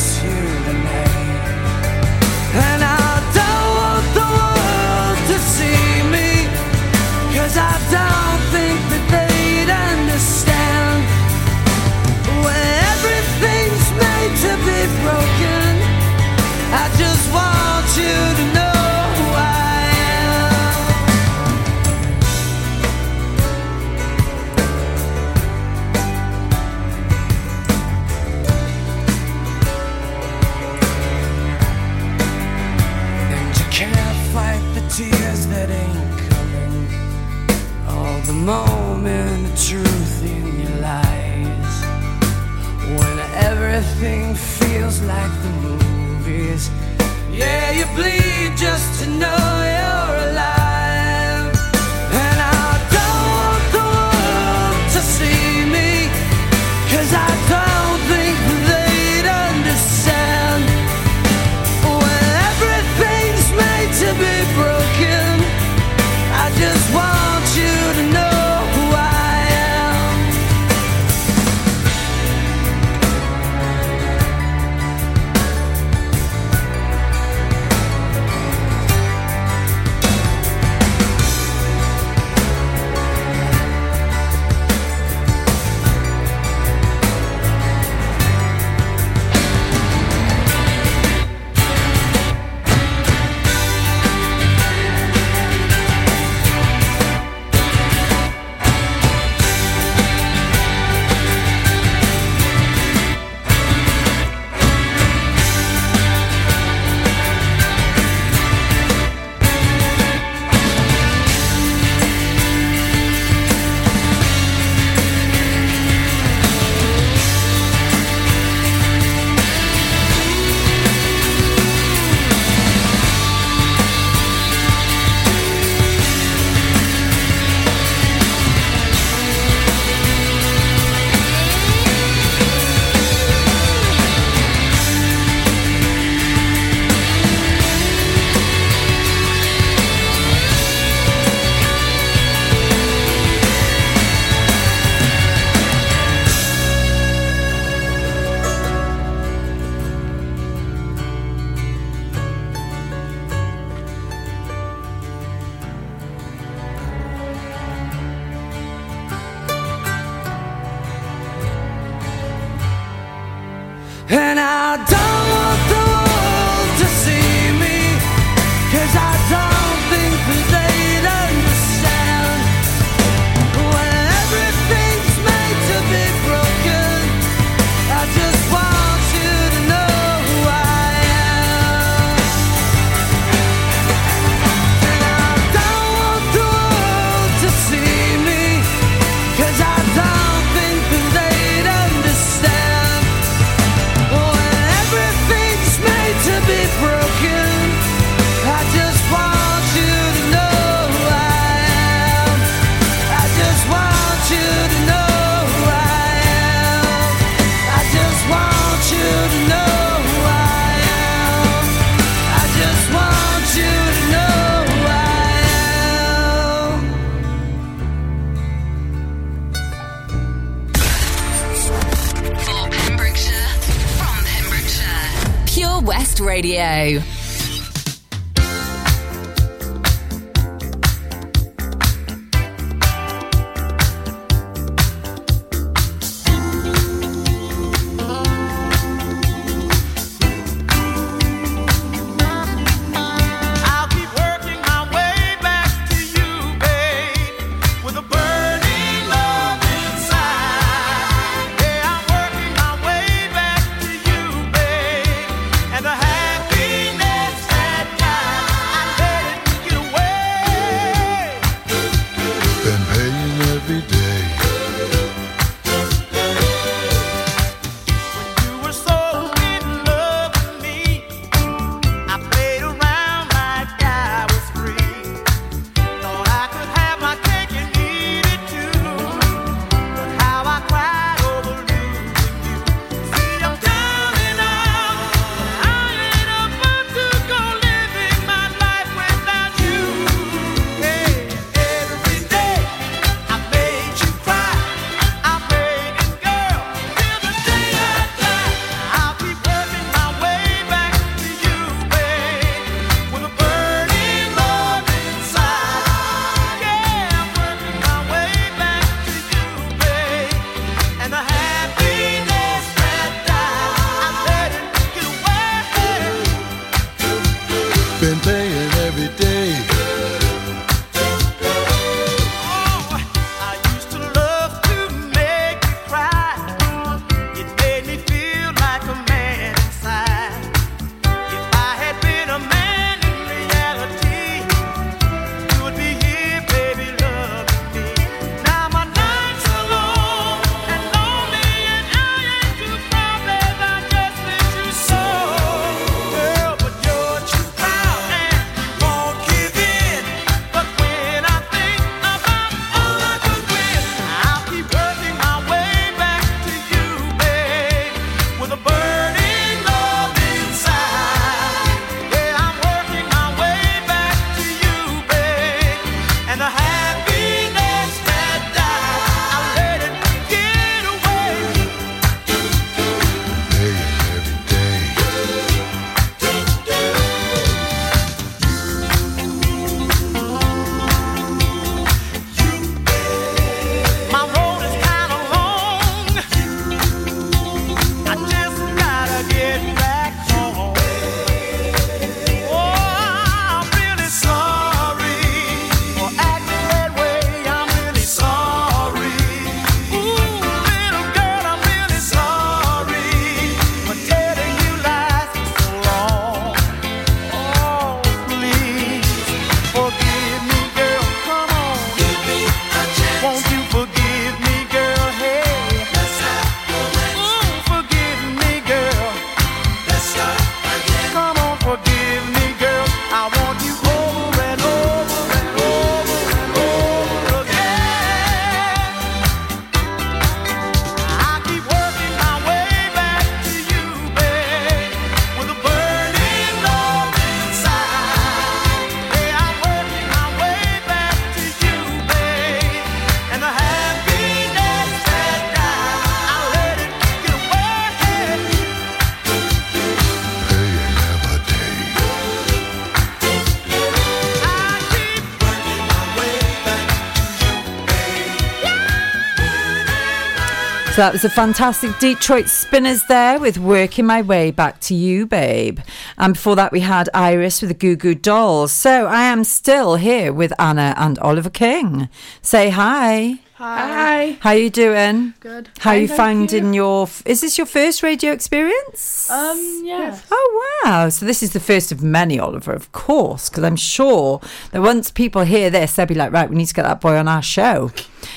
So 460.94 461.02
that 461.02 461.14
was 461.14 461.26
a 461.26 461.30
fantastic 461.30 461.98
Detroit 461.98 462.48
Spinners 462.48 463.04
there 463.06 463.40
with 463.40 463.58
Working 463.58 464.06
My 464.06 464.22
Way 464.22 464.52
Back 464.52 464.80
to 464.82 464.94
You, 464.94 465.26
Babe. 465.26 465.80
And 466.20 466.36
before 466.36 466.56
that, 466.56 466.72
we 466.72 466.82
had 466.82 467.10
Iris 467.16 467.62
with 467.62 467.70
the 467.70 467.74
Goo 467.74 467.96
Goo 467.96 468.14
Dolls. 468.14 468.72
So 468.72 469.08
I 469.08 469.24
am 469.24 469.44
still 469.44 469.96
here 469.96 470.32
with 470.32 470.54
Anna 470.60 470.94
and 470.96 471.18
Oliver 471.18 471.50
King. 471.50 472.10
Say 472.44 472.70
hi. 472.70 473.40
Hi. 473.66 474.38
How 474.42 474.52
you 474.52 474.70
doing? 474.70 475.36
Good. 475.40 475.70
How 475.80 475.94
you 475.94 476.10
thank 476.10 476.18
finding 476.18 476.74
your? 476.74 477.08
Is 477.26 477.40
this 477.40 477.58
your 477.58 477.66
first 477.66 478.04
radio 478.04 478.34
experience? 478.34 479.32
Um, 479.32 479.82
yeah. 479.86 480.20
Oh 480.30 480.82
wow! 480.84 481.08
So 481.08 481.26
this 481.26 481.42
is 481.42 481.54
the 481.54 481.62
first 481.62 481.90
of 481.94 482.04
many, 482.04 482.38
Oliver, 482.38 482.74
of 482.74 482.92
course, 482.92 483.48
because 483.48 483.64
I'm 483.64 483.78
sure 483.78 484.42
that 484.72 484.82
once 484.82 485.12
people 485.12 485.44
hear 485.44 485.70
this, 485.70 485.96
they'll 485.96 486.06
be 486.06 486.14
like, 486.14 486.34
right, 486.34 486.50
we 486.50 486.58
need 486.58 486.66
to 486.66 486.74
get 486.74 486.84
that 486.84 487.00
boy 487.00 487.16
on 487.16 487.30
our 487.30 487.42
show, 487.42 487.90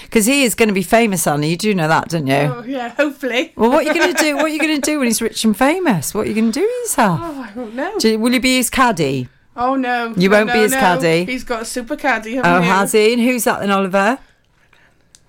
because 0.05 0.27
he 0.27 0.45
is 0.45 0.55
going 0.55 0.69
to 0.69 0.75
be 0.75 0.85
famous, 0.85 1.27
Anna. 1.27 1.45
You 1.45 1.57
do 1.57 1.75
know 1.75 1.89
that, 1.89 2.11
don't 2.11 2.29
you? 2.29 2.35
Oh, 2.35 2.63
yeah, 2.65 2.91
hopefully. 2.91 3.53
Well, 3.57 3.71
what 3.71 3.85
are 3.85 3.93
you 3.93 4.01
going 4.01 4.15
to 4.15 4.23
do? 4.23 4.37
What 4.37 4.45
are 4.45 4.49
you 4.49 4.61
going 4.61 4.81
to 4.81 4.81
do 4.81 4.99
when 4.99 5.09
he's 5.09 5.21
rich 5.21 5.45
and 5.45 5.57
famous? 5.59 6.15
What 6.15 6.27
are 6.27 6.29
you 6.29 6.35
going 6.37 6.53
to 6.53 6.61
do 6.61 6.65
with 6.65 6.85
yourself? 6.85 7.19
Oh, 7.21 7.43
I 7.43 7.51
don't 7.53 7.75
know. 7.75 7.99
Do, 7.99 8.17
will 8.21 8.33
you 8.33 8.41
be 8.41 8.59
his 8.59 8.71
caddy? 8.71 9.29
Oh, 9.57 9.75
no. 9.75 10.15
You 10.17 10.31
won't 10.31 10.51
be 10.51 10.55
no, 10.59 10.63
his 10.63 10.73
no. 10.73 10.79
caddy? 10.79 11.25
He's 11.25 11.43
got 11.43 11.63
a 11.63 11.65
super 11.65 11.97
caddy, 11.97 12.37
haven't 12.37 12.53
Oh, 12.53 12.59
you? 12.59 12.63
has 12.65 12.93
he? 12.93 13.15
And 13.15 13.23
who's 13.23 13.43
that 13.45 13.59
then, 13.59 13.73
Oliver? 13.73 14.21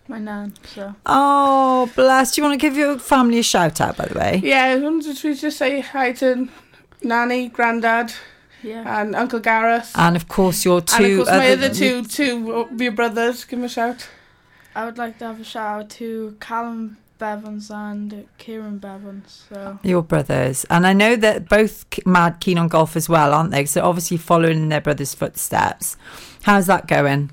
My 0.08 0.20
nan. 0.20 0.54
So 0.74 0.96
Oh, 1.06 1.91
bless. 1.96 2.32
Do 2.32 2.41
you 2.41 2.48
want 2.48 2.60
to 2.60 2.65
give 2.67 2.78
your 2.78 2.98
family 3.00 3.39
a 3.39 3.43
shout 3.43 3.82
out, 3.82 3.98
by 3.98 4.06
the 4.06 4.17
way? 4.17 4.41
Yeah, 4.43 4.63
I 4.65 4.76
wanted 4.78 5.17
to 5.17 5.36
just 5.36 5.58
say 5.58 5.82
hi 5.82 6.13
to 6.13 6.48
Nanny, 7.04 7.50
Grandad, 7.50 8.13
yeah. 8.63 9.02
and 9.02 9.15
Uncle 9.15 9.39
Gareth. 9.39 9.91
And 9.96 10.15
of 10.15 10.28
course, 10.28 10.63
your 10.65 10.82
two 10.82 10.96
and 11.04 11.06
of 11.06 11.17
course, 11.17 11.30
my 11.30 11.52
other- 11.52 11.65
other 11.65 11.74
two, 11.76 12.04
two 12.06 12.67
your 12.78 12.91
brothers. 12.91 13.43
Give 13.43 13.60
them 13.60 13.65
a 13.65 13.70
shout. 13.70 14.08
I 14.76 14.86
would 14.86 14.98
like 14.98 15.17
to 15.20 15.26
have 15.26 15.41
a 15.41 15.43
shout 15.43 15.80
out 15.82 15.89
to 15.91 16.38
Callum 16.39 16.98
Bevans 17.20 17.72
and 17.72 18.28
Kieran 18.38 18.80
Bevans. 18.80 19.48
So 19.50 19.80
Your 19.82 20.04
brothers. 20.04 20.65
And 20.70 20.86
I 20.86 20.93
know 20.93 21.15
that 21.15 21.50
both 21.50 21.84
mad 22.06 22.39
keen 22.39 22.60
on 22.60 22.67
golf 22.67 22.96
as 22.96 23.10
well, 23.10 23.34
aren't 23.34 23.50
they? 23.50 23.65
So 23.65 23.82
obviously 23.84 24.17
following 24.17 24.58
in 24.58 24.70
their 24.70 24.82
brother's 24.82 25.15
footsteps. 25.15 25.98
How's 26.43 26.67
that 26.67 26.88
going? 26.88 27.32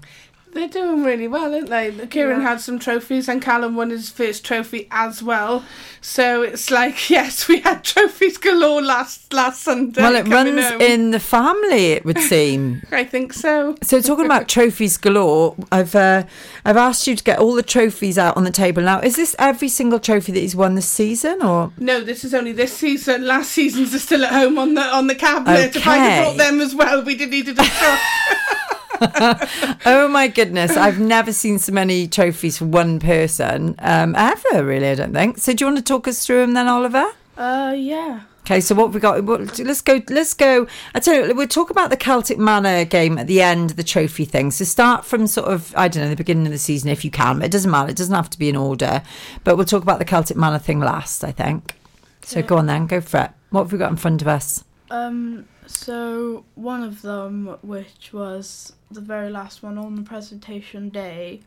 They're 0.54 0.68
doing 0.68 1.02
really 1.02 1.26
well, 1.26 1.52
aren't 1.52 1.68
they? 1.68 2.06
Kieran 2.06 2.40
had 2.42 2.60
some 2.60 2.78
trophies 2.78 3.28
and 3.28 3.42
Callum 3.42 3.74
won 3.74 3.90
his 3.90 4.08
first 4.08 4.44
trophy 4.44 4.86
as 4.92 5.20
well. 5.20 5.64
So 6.00 6.42
it's 6.42 6.70
like, 6.70 7.10
yes, 7.16 7.48
we 7.48 7.58
had 7.60 7.82
trophies 7.82 8.38
galore 8.38 8.80
last 8.80 9.32
last 9.32 9.62
Sunday. 9.62 10.00
well, 10.00 10.14
it 10.14 10.28
runs 10.28 10.64
home. 10.68 10.80
in 10.80 11.10
the 11.10 11.18
family, 11.18 11.92
it 11.92 12.04
would 12.04 12.18
seem. 12.32 12.82
I 12.92 13.02
think 13.02 13.32
so. 13.32 13.74
So 13.82 14.00
talking 14.00 14.26
about 14.26 14.48
trophies 14.48 14.96
galore, 14.96 15.56
I've 15.72 15.94
uh, 15.96 16.22
I've 16.64 16.76
asked 16.76 17.06
you 17.08 17.16
to 17.16 17.24
get 17.24 17.40
all 17.40 17.54
the 17.54 17.62
trophies 17.64 18.16
out 18.16 18.36
on 18.36 18.44
the 18.44 18.52
table 18.52 18.82
now. 18.82 19.00
Is 19.00 19.16
this 19.16 19.34
every 19.40 19.68
single 19.68 19.98
trophy 19.98 20.30
that 20.32 20.40
he's 20.40 20.54
won 20.54 20.76
this 20.76 20.88
season, 20.88 21.42
or 21.42 21.72
No, 21.78 22.00
this 22.00 22.22
is 22.24 22.32
only 22.32 22.52
this 22.52 22.72
season. 22.76 23.26
Last 23.26 23.50
season's 23.50 23.92
are 23.92 23.98
still 23.98 24.24
at 24.24 24.32
home 24.32 24.56
on 24.58 24.74
the 24.74 24.82
on 24.82 25.08
the 25.08 25.16
cabinet. 25.16 25.74
If 25.74 25.86
I'd 25.86 25.98
have 25.98 26.24
brought 26.24 26.36
them 26.36 26.60
as 26.60 26.74
well, 26.76 27.02
we'd 27.02 27.20
have 27.20 27.30
needed 27.30 27.58
a. 27.58 27.64
oh 29.86 30.08
my 30.08 30.28
goodness, 30.28 30.76
I've 30.76 30.98
never 31.00 31.32
seen 31.32 31.58
so 31.58 31.72
many 31.72 32.06
trophies 32.08 32.58
for 32.58 32.64
one 32.66 32.98
person 33.00 33.74
um, 33.80 34.14
ever. 34.16 34.64
Really, 34.64 34.88
I 34.88 34.94
don't 34.94 35.12
think. 35.12 35.38
So 35.38 35.52
do 35.52 35.64
you 35.64 35.66
want 35.72 35.78
to 35.78 35.84
talk 35.84 36.08
us 36.08 36.24
through 36.24 36.40
them 36.40 36.54
then, 36.54 36.68
Oliver? 36.68 37.06
uh, 37.36 37.74
yeah. 37.76 38.20
Okay, 38.46 38.60
so 38.60 38.74
what 38.74 38.92
we 38.92 39.00
got? 39.00 39.24
what- 39.24 39.58
Let's 39.58 39.80
go. 39.80 40.02
Let's 40.10 40.34
go. 40.34 40.66
I 40.94 41.00
tell 41.00 41.14
you, 41.28 41.34
we'll 41.34 41.48
talk 41.48 41.70
about 41.70 41.88
the 41.88 41.96
Celtic 41.96 42.36
Manor 42.36 42.84
game 42.84 43.16
at 43.16 43.26
the 43.26 43.40
end, 43.40 43.70
the 43.70 43.82
trophy 43.82 44.26
thing. 44.26 44.50
So 44.50 44.66
start 44.66 45.06
from 45.06 45.26
sort 45.26 45.48
of 45.48 45.72
I 45.74 45.88
don't 45.88 46.02
know 46.04 46.10
the 46.10 46.16
beginning 46.16 46.44
of 46.46 46.52
the 46.52 46.58
season 46.58 46.90
if 46.90 47.06
you 47.06 47.10
can. 47.10 47.38
But 47.38 47.46
It 47.46 47.52
doesn't 47.52 47.70
matter. 47.70 47.88
It 47.88 47.96
doesn't 47.96 48.14
have 48.14 48.28
to 48.28 48.38
be 48.38 48.50
in 48.50 48.56
order. 48.56 49.02
But 49.44 49.56
we'll 49.56 49.64
talk 49.64 49.82
about 49.82 49.98
the 49.98 50.04
Celtic 50.04 50.36
Manor 50.36 50.58
thing 50.58 50.80
last. 50.80 51.24
I 51.24 51.32
think. 51.32 51.74
So 52.20 52.42
go 52.42 52.58
on 52.58 52.66
then. 52.66 52.86
Go 52.86 53.00
for 53.00 53.20
it. 53.22 53.30
What 53.48 53.62
have 53.62 53.72
we 53.72 53.78
got 53.78 53.90
in 53.90 53.96
front 53.96 54.20
of 54.20 54.28
us? 54.28 54.62
Um, 54.90 55.46
so 55.66 56.44
one 56.54 56.82
of 56.82 57.02
them, 57.02 57.56
which 57.62 58.12
was 58.12 58.74
the 58.90 59.00
very 59.00 59.30
last 59.30 59.62
one 59.62 59.78
on 59.78 59.94
the 59.94 60.02
presentation 60.02 60.88
day, 60.88 61.40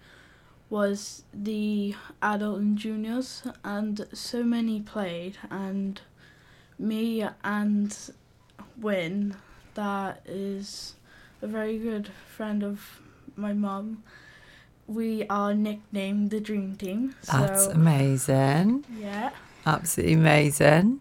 was 0.70 1.24
the 1.34 1.96
adult 2.22 2.60
and 2.60 2.78
juniors, 2.78 3.44
and 3.64 4.06
so 4.14 4.44
many 4.44 4.82
played, 4.82 5.38
and 5.50 6.02
me 6.78 7.26
and 7.44 7.98
Win, 8.80 9.36
that 9.74 10.22
is 10.26 10.96
a 11.42 11.48
very 11.48 11.78
good 11.78 12.10
friend 12.36 12.64
of 12.64 13.02
my 13.36 13.54
mum. 13.54 14.04
We 14.88 15.26
are 15.30 15.54
nicknamed 15.54 16.30
the 16.32 16.40
Dream 16.40 16.76
Team. 16.76 17.16
That's 17.32 17.66
so 17.66 17.72
amazing. 17.72 18.86
yeah, 19.00 19.32
Absolutely 19.66 20.14
amazing. 20.14 21.00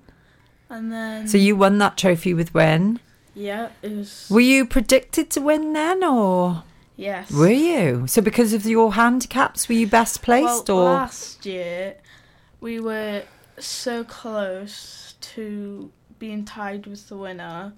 and 0.69 0.93
then 0.93 1.29
So 1.29 1.39
you 1.39 1.55
won 1.57 1.79
that 1.79 1.97
trophy 1.97 2.35
with 2.35 2.53
win. 2.55 2.99
Yeah, 3.37 3.68
it 3.83 3.92
was 3.92 4.27
Were 4.31 4.40
you 4.40 4.64
predicted 4.66 5.29
to 5.31 5.40
win 5.40 5.72
then, 5.75 6.03
or 6.03 6.64
yes. 6.96 7.31
were 7.31 7.49
you? 7.51 8.07
So 8.07 8.20
because 8.22 8.53
of 8.55 8.64
your 8.64 8.94
handicaps, 8.94 9.68
were 9.68 9.75
you 9.75 9.87
best 9.87 10.22
placed, 10.22 10.68
well, 10.68 10.79
or 10.79 10.85
last 10.85 11.44
year 11.46 11.96
we 12.61 12.81
were 12.81 13.22
so 13.59 14.03
close 14.05 15.14
to 15.20 15.90
being 16.18 16.44
tied 16.46 16.87
with 16.87 17.09
the 17.09 17.16
winner, 17.16 17.75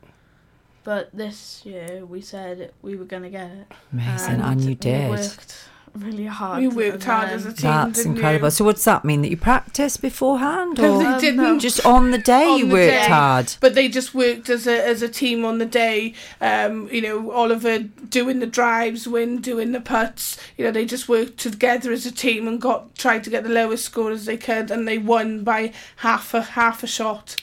but 0.85 1.11
this 1.13 1.67
year 1.67 2.07
we 2.07 2.21
said 2.21 2.73
we 2.83 2.95
were 2.97 3.05
gonna 3.05 3.29
get 3.31 3.51
it. 3.51 3.67
amazing? 3.93 4.41
And 4.41 4.61
you 4.61 4.69
We 4.69 4.75
did. 4.77 5.11
worked 5.11 5.69
really 5.95 6.27
hard. 6.27 6.61
We 6.61 6.69
worked 6.69 7.05
hard 7.05 7.29
as 7.31 7.45
a 7.47 7.53
team. 7.53 7.71
That's 7.71 7.99
didn't 8.03 8.17
incredible. 8.17 8.47
You? 8.49 8.51
So 8.53 8.65
what's 8.65 8.85
that 8.85 9.05
mean? 9.05 9.23
That 9.23 9.31
you 9.31 9.37
practiced 9.37 10.01
beforehand, 10.03 10.79
No, 10.79 10.95
or 10.95 10.99
they 10.99 11.05
Um, 11.07 11.21
didn't. 11.21 11.61
just 11.61 11.85
on 11.87 12.11
the 12.11 12.19
day 12.19 12.45
On 12.47 12.59
you 12.59 12.67
the 12.67 12.73
worked 12.75 12.91
day. 12.93 13.09
hard? 13.09 13.55
But 13.61 13.75
they 13.75 13.89
just 13.89 14.15
worked 14.15 14.49
as 14.49 14.67
a 14.67 14.87
as 14.87 15.03
a 15.03 15.09
team 15.09 15.45
on 15.45 15.59
the 15.59 15.67
day. 15.67 16.15
Um, 16.41 16.89
you 16.93 17.01
know, 17.03 17.31
Oliver 17.33 17.79
doing 17.81 18.41
the 18.41 18.47
drives, 18.47 19.07
Win 19.09 19.41
doing 19.41 19.73
the 19.73 19.81
putts. 19.81 20.39
You 20.57 20.65
know, 20.65 20.71
they 20.71 20.85
just 20.85 21.09
worked 21.09 21.39
together 21.39 21.93
as 21.93 22.07
a 22.07 22.13
team 22.13 22.47
and 22.49 22.61
got 22.61 22.95
tried 22.97 23.25
to 23.25 23.31
get 23.31 23.43
the 23.45 23.51
lowest 23.51 23.85
score 23.85 24.11
as 24.11 24.25
they 24.27 24.37
could, 24.37 24.71
and 24.71 24.87
they 24.87 24.99
won 24.99 25.43
by 25.45 25.73
half 25.97 26.35
a 26.35 26.43
half 26.43 26.83
a 26.83 26.87
shot. 26.87 27.37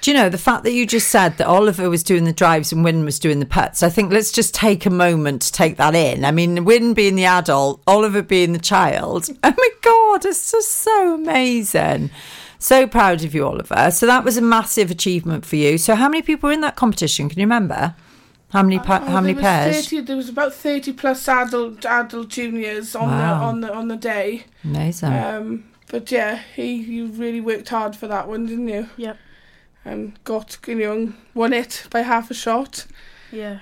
Do 0.00 0.10
you 0.10 0.16
know 0.16 0.30
the 0.30 0.38
fact 0.38 0.64
that 0.64 0.72
you 0.72 0.86
just 0.86 1.08
said 1.08 1.36
that 1.36 1.46
Oliver 1.46 1.90
was 1.90 2.02
doing 2.02 2.24
the 2.24 2.32
drives 2.32 2.72
and 2.72 2.82
Win 2.82 3.04
was 3.04 3.18
doing 3.18 3.38
the 3.38 3.44
putts? 3.46 3.82
I 3.82 3.90
think 3.90 4.10
let's 4.12 4.32
just 4.32 4.54
take 4.54 4.86
a 4.86 4.90
moment 4.90 5.42
to 5.42 5.52
take 5.52 5.76
that 5.76 5.94
in. 5.94 6.24
I 6.24 6.30
mean, 6.30 6.64
Win 6.64 6.94
being 6.94 7.16
the 7.16 7.26
adult, 7.26 7.82
Oliver 7.86 8.22
being 8.22 8.52
the 8.52 8.58
child. 8.58 9.28
Oh 9.44 9.54
my 9.56 9.68
God, 9.82 10.24
it's 10.24 10.52
just 10.52 10.70
so 10.70 11.14
amazing. 11.14 12.10
So 12.58 12.86
proud 12.86 13.24
of 13.24 13.34
you, 13.34 13.46
Oliver. 13.46 13.90
So 13.90 14.06
that 14.06 14.24
was 14.24 14.36
a 14.36 14.42
massive 14.42 14.90
achievement 14.90 15.44
for 15.46 15.56
you. 15.56 15.76
So 15.78 15.94
how 15.94 16.08
many 16.08 16.22
people 16.22 16.48
were 16.48 16.52
in 16.54 16.60
that 16.62 16.76
competition? 16.76 17.28
Can 17.28 17.38
you 17.38 17.44
remember? 17.46 17.94
How 18.50 18.62
many 18.62 18.78
pa- 18.78 19.02
Oh, 19.06 19.10
how 19.10 19.20
many 19.20 19.34
pairs? 19.34 19.84
30, 19.88 20.00
there 20.02 20.16
was 20.16 20.28
about 20.28 20.52
thirty 20.54 20.92
plus 20.92 21.26
adult 21.28 21.84
adult 21.86 22.28
juniors 22.28 22.94
on 22.96 23.08
Wow. 23.08 23.38
the 23.38 23.44
on 23.44 23.60
the 23.60 23.72
on 23.74 23.88
the 23.88 23.96
day. 23.96 24.44
Amazing. 24.64 25.12
Um, 25.12 25.64
but 25.90 26.10
yeah, 26.10 26.40
he 26.54 26.74
you 26.74 27.06
really 27.06 27.40
worked 27.40 27.68
hard 27.68 27.94
for 27.96 28.06
that 28.08 28.28
one, 28.28 28.46
didn't 28.46 28.68
you? 28.68 28.88
Yep. 28.96 29.16
And 29.84 30.22
got 30.24 30.58
you 30.66 30.74
know 30.74 31.12
won 31.34 31.52
it 31.52 31.86
by 31.90 32.00
half 32.02 32.30
a 32.30 32.34
shot. 32.34 32.86
Yeah. 33.32 33.60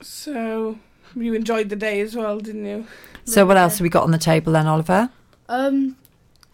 So 0.00 0.78
you 1.16 1.34
enjoyed 1.34 1.68
the 1.68 1.76
day 1.76 2.00
as 2.00 2.14
well, 2.14 2.38
didn't 2.38 2.64
you? 2.64 2.86
so 3.24 3.44
what 3.44 3.56
else 3.56 3.74
have 3.78 3.82
we 3.82 3.88
got 3.88 4.04
on 4.04 4.10
the 4.10 4.18
table 4.18 4.52
then, 4.52 4.66
Oliver? 4.66 5.10
Um, 5.48 5.96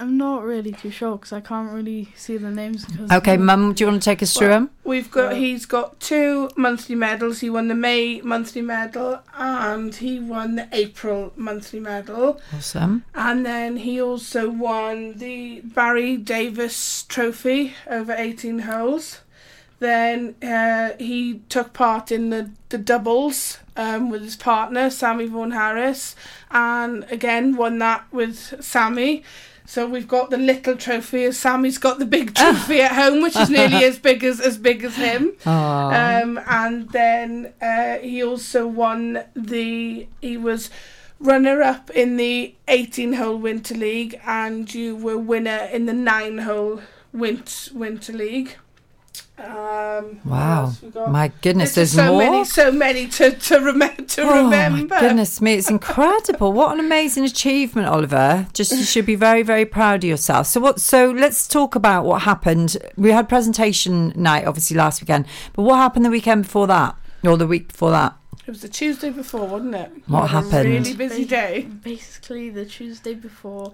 I'm 0.00 0.16
not 0.18 0.42
really 0.42 0.72
too 0.72 0.90
sure 0.90 1.16
because 1.16 1.32
I 1.32 1.40
can't 1.40 1.72
really 1.72 2.08
see 2.16 2.36
the 2.36 2.50
names. 2.50 2.84
Okay, 3.12 3.36
Mum, 3.36 3.74
do 3.74 3.84
you 3.84 3.88
want 3.90 4.02
to 4.02 4.04
take 4.04 4.22
us 4.22 4.36
through 4.36 4.48
Well, 4.48 4.58
them? 4.60 4.70
We've 4.82 5.10
got 5.10 5.30
Well- 5.30 5.36
he's 5.40 5.66
got 5.66 6.00
two 6.00 6.50
monthly 6.56 6.96
medals. 6.96 7.40
He 7.40 7.48
won 7.48 7.68
the 7.68 7.74
May 7.76 8.20
monthly 8.22 8.60
medal 8.60 9.20
and 9.38 9.94
he 9.94 10.18
won 10.18 10.56
the 10.56 10.68
April 10.72 11.32
monthly 11.36 11.78
medal. 11.80 12.40
Awesome. 12.52 13.04
And 13.14 13.46
then 13.46 13.78
he 13.78 14.00
also 14.02 14.50
won 14.50 15.14
the 15.18 15.60
Barry 15.60 16.16
Davis 16.16 17.04
Trophy 17.08 17.74
over 17.88 18.12
18 18.16 18.60
holes. 18.60 19.20
Then 19.78 20.34
uh, 20.42 20.90
he 20.98 21.40
took 21.48 21.72
part 21.72 22.10
in 22.10 22.30
the, 22.30 22.50
the 22.70 22.78
doubles 22.78 23.58
um, 23.76 24.10
with 24.10 24.22
his 24.22 24.36
partner, 24.36 24.88
Sammy 24.90 25.26
Vaughan 25.26 25.50
Harris, 25.50 26.14
and 26.50 27.04
again 27.10 27.56
won 27.56 27.78
that 27.78 28.04
with 28.12 28.62
Sammy. 28.64 29.22
So 29.66 29.88
we've 29.88 30.08
got 30.08 30.30
the 30.30 30.36
little 30.36 30.76
trophy, 30.76 31.24
as 31.24 31.38
Sammy's 31.38 31.78
got 31.78 31.98
the 31.98 32.04
big 32.04 32.34
trophy 32.34 32.82
at 32.82 32.92
home, 32.92 33.22
which 33.22 33.36
is 33.36 33.48
nearly 33.48 33.84
as 33.84 33.98
big 33.98 34.22
as 34.22 34.40
as 34.40 34.58
big 34.58 34.84
as 34.84 34.96
him. 34.96 35.32
Um, 35.46 36.40
and 36.46 36.90
then 36.90 37.54
uh, 37.62 37.96
he 37.98 38.22
also 38.22 38.66
won 38.66 39.24
the. 39.34 40.06
He 40.20 40.36
was 40.36 40.70
runner 41.18 41.62
up 41.62 41.90
in 41.90 42.16
the 42.18 42.54
18 42.68 43.14
hole 43.14 43.38
Winter 43.38 43.74
League, 43.74 44.20
and 44.26 44.72
you 44.74 44.94
were 44.96 45.16
winner 45.18 45.68
in 45.72 45.86
the 45.86 45.94
nine 45.94 46.38
hole 46.38 46.82
Winter 47.12 47.70
Winter 47.74 48.12
League. 48.12 48.56
Um, 49.36 50.20
wow. 50.24 50.62
else 50.66 50.80
we 50.80 50.90
got? 50.90 51.10
My 51.10 51.32
goodness, 51.42 51.74
There's 51.74 51.92
there's, 51.92 52.06
so 52.06 52.12
more. 52.12 52.18
many, 52.30 52.44
so 52.44 52.70
many 52.70 53.08
to 53.08 53.30
to, 53.32 53.54
remem- 53.58 54.06
to 54.14 54.22
Oh 54.22 54.44
remember. 54.44 54.86
my 54.94 55.00
goodness 55.00 55.40
me, 55.40 55.54
it's 55.54 55.68
incredible. 55.68 56.52
what 56.52 56.72
an 56.72 56.78
amazing 56.84 57.24
achievement, 57.24 57.88
Oliver. 57.88 58.46
Just 58.52 58.70
you 58.72 58.84
should 58.84 59.06
be 59.06 59.16
very, 59.16 59.42
very 59.42 59.64
proud 59.64 60.04
of 60.04 60.08
yourself. 60.08 60.46
So 60.46 60.60
what 60.60 60.80
so 60.80 61.10
let's 61.10 61.48
talk 61.48 61.74
about 61.74 62.04
what 62.04 62.22
happened. 62.22 62.76
We 62.96 63.10
had 63.10 63.28
presentation 63.28 64.12
night 64.14 64.46
obviously 64.46 64.76
last 64.76 65.02
weekend, 65.02 65.26
but 65.54 65.62
what 65.62 65.76
happened 65.76 66.04
the 66.04 66.10
weekend 66.10 66.44
before 66.44 66.68
that? 66.68 66.94
Or 67.24 67.36
the 67.36 67.46
week 67.48 67.68
before 67.68 67.90
that? 67.90 68.16
It 68.46 68.50
was 68.50 68.60
the 68.60 68.68
Tuesday 68.68 69.10
before, 69.10 69.46
wasn't 69.48 69.74
it? 69.74 69.90
What 70.06 70.18
It 70.18 70.22
was 70.22 70.30
a 70.30 70.34
happened? 70.42 70.68
Really 70.70 70.94
busy 70.94 71.24
day. 71.24 71.62
Basically, 71.62 72.50
the 72.50 72.66
Tuesday 72.66 73.14
before, 73.14 73.72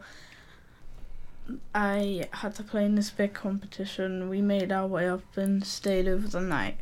I 1.75 2.27
had 2.33 2.55
to 2.57 2.63
play 2.63 2.85
in 2.85 2.95
this 2.95 3.11
big 3.11 3.33
competition. 3.35 4.29
We 4.29 4.41
made 4.41 4.71
our 4.73 4.87
way 4.87 5.09
up 5.09 5.37
and 5.37 5.65
stayed 5.65 6.07
over 6.09 6.27
the 6.29 6.41
night. 6.41 6.77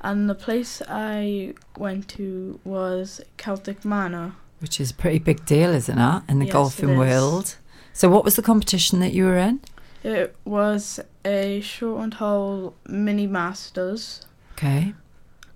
And 0.00 0.28
the 0.28 0.34
place 0.34 0.82
I 0.88 1.54
went 1.78 2.08
to 2.10 2.60
was 2.64 3.20
Celtic 3.36 3.84
Manor. 3.84 4.34
Which 4.60 4.80
is 4.80 4.90
a 4.90 4.94
pretty 4.94 5.18
big 5.18 5.44
deal, 5.46 5.70
isn't 5.70 5.98
it? 5.98 6.22
In 6.28 6.38
the 6.38 6.46
Yes, 6.46 6.52
golfing 6.52 6.96
world. 6.98 7.56
So 7.92 8.08
what 8.08 8.24
was 8.24 8.36
the 8.36 8.42
competition 8.42 9.00
that 9.00 9.12
you 9.12 9.24
were 9.24 9.38
in? 9.38 9.60
It 10.02 10.36
was 10.44 11.00
a 11.24 11.60
short 11.60 12.02
and 12.02 12.14
hole 12.14 12.74
mini 12.86 13.26
masters, 13.26 14.26
Okay. 14.52 14.94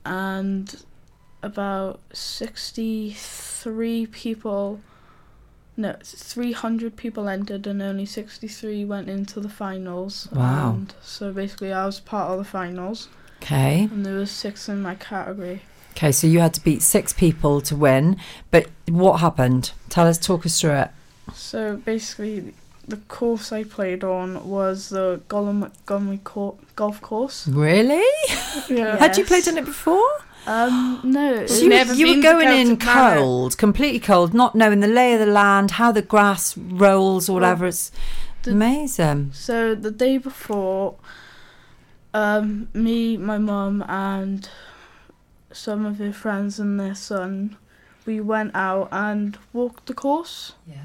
and 0.06 0.82
about 1.42 2.00
63 2.12 4.06
people. 4.06 4.80
No, 5.78 5.94
300 6.02 6.96
people 6.96 7.28
entered, 7.28 7.64
and 7.68 7.80
only 7.80 8.04
63 8.04 8.84
went 8.84 9.08
into 9.08 9.38
the 9.38 9.48
finals. 9.48 10.26
Wow. 10.32 10.72
And 10.74 10.94
so 11.00 11.32
basically, 11.32 11.72
I 11.72 11.86
was 11.86 12.00
part 12.00 12.30
of 12.32 12.38
the 12.38 12.44
finals, 12.44 13.08
Okay. 13.42 13.82
and 13.84 14.04
there 14.04 14.16
was 14.16 14.32
six 14.32 14.68
in 14.68 14.82
my 14.82 14.96
category. 14.96 15.62
Okay, 15.92 16.10
so 16.10 16.26
you 16.26 16.40
had 16.40 16.52
to 16.54 16.60
beat 16.64 16.82
six 16.82 17.12
people 17.12 17.60
to 17.60 17.76
win. 17.76 18.16
But 18.50 18.66
what 18.88 19.20
happened? 19.20 19.70
Tell 19.88 20.06
us, 20.08 20.18
talk 20.18 20.44
us 20.44 20.60
through 20.60 20.72
it. 20.74 20.90
So 21.32 21.76
basically, 21.76 22.54
the 22.86 22.96
course 22.96 23.52
I 23.52 23.62
played 23.62 24.02
on 24.02 24.48
was 24.48 24.88
the 24.88 25.20
Colin 25.28 25.60
Montgomery 25.60 26.20
golf 26.74 27.00
course. 27.00 27.46
Really? 27.46 28.04
Yeah. 28.68 28.96
Had 28.96 29.16
you 29.16 29.24
played 29.24 29.46
on 29.46 29.56
it 29.58 29.64
before? 29.64 30.08
Um, 30.48 31.00
no. 31.04 31.46
So 31.46 31.62
you, 31.64 31.68
never 31.68 31.92
you 31.92 32.16
were 32.16 32.22
going 32.22 32.48
in 32.48 32.78
cold, 32.78 33.58
completely 33.58 34.00
cold, 34.00 34.32
not 34.32 34.54
knowing 34.54 34.80
the 34.80 34.88
lay 34.88 35.12
of 35.12 35.20
the 35.20 35.26
land, 35.26 35.72
how 35.72 35.92
the 35.92 36.00
grass 36.00 36.56
rolls 36.56 37.28
or 37.28 37.34
whatever. 37.34 37.66
It's 37.66 37.92
the- 38.44 38.52
amazing. 38.52 39.32
So 39.34 39.74
the 39.74 39.90
day 39.90 40.16
before, 40.16 40.94
um, 42.14 42.68
me, 42.72 43.16
my 43.18 43.36
mum, 43.36 43.84
and 43.88 44.48
some 45.52 45.84
of 45.84 45.98
her 45.98 46.12
friends 46.12 46.58
and 46.58 46.80
their 46.80 46.94
son, 46.94 47.56
we 48.06 48.18
went 48.20 48.52
out 48.54 48.88
and 48.90 49.36
walked 49.52 49.84
the 49.86 49.94
course 49.94 50.52
Yeah. 50.66 50.76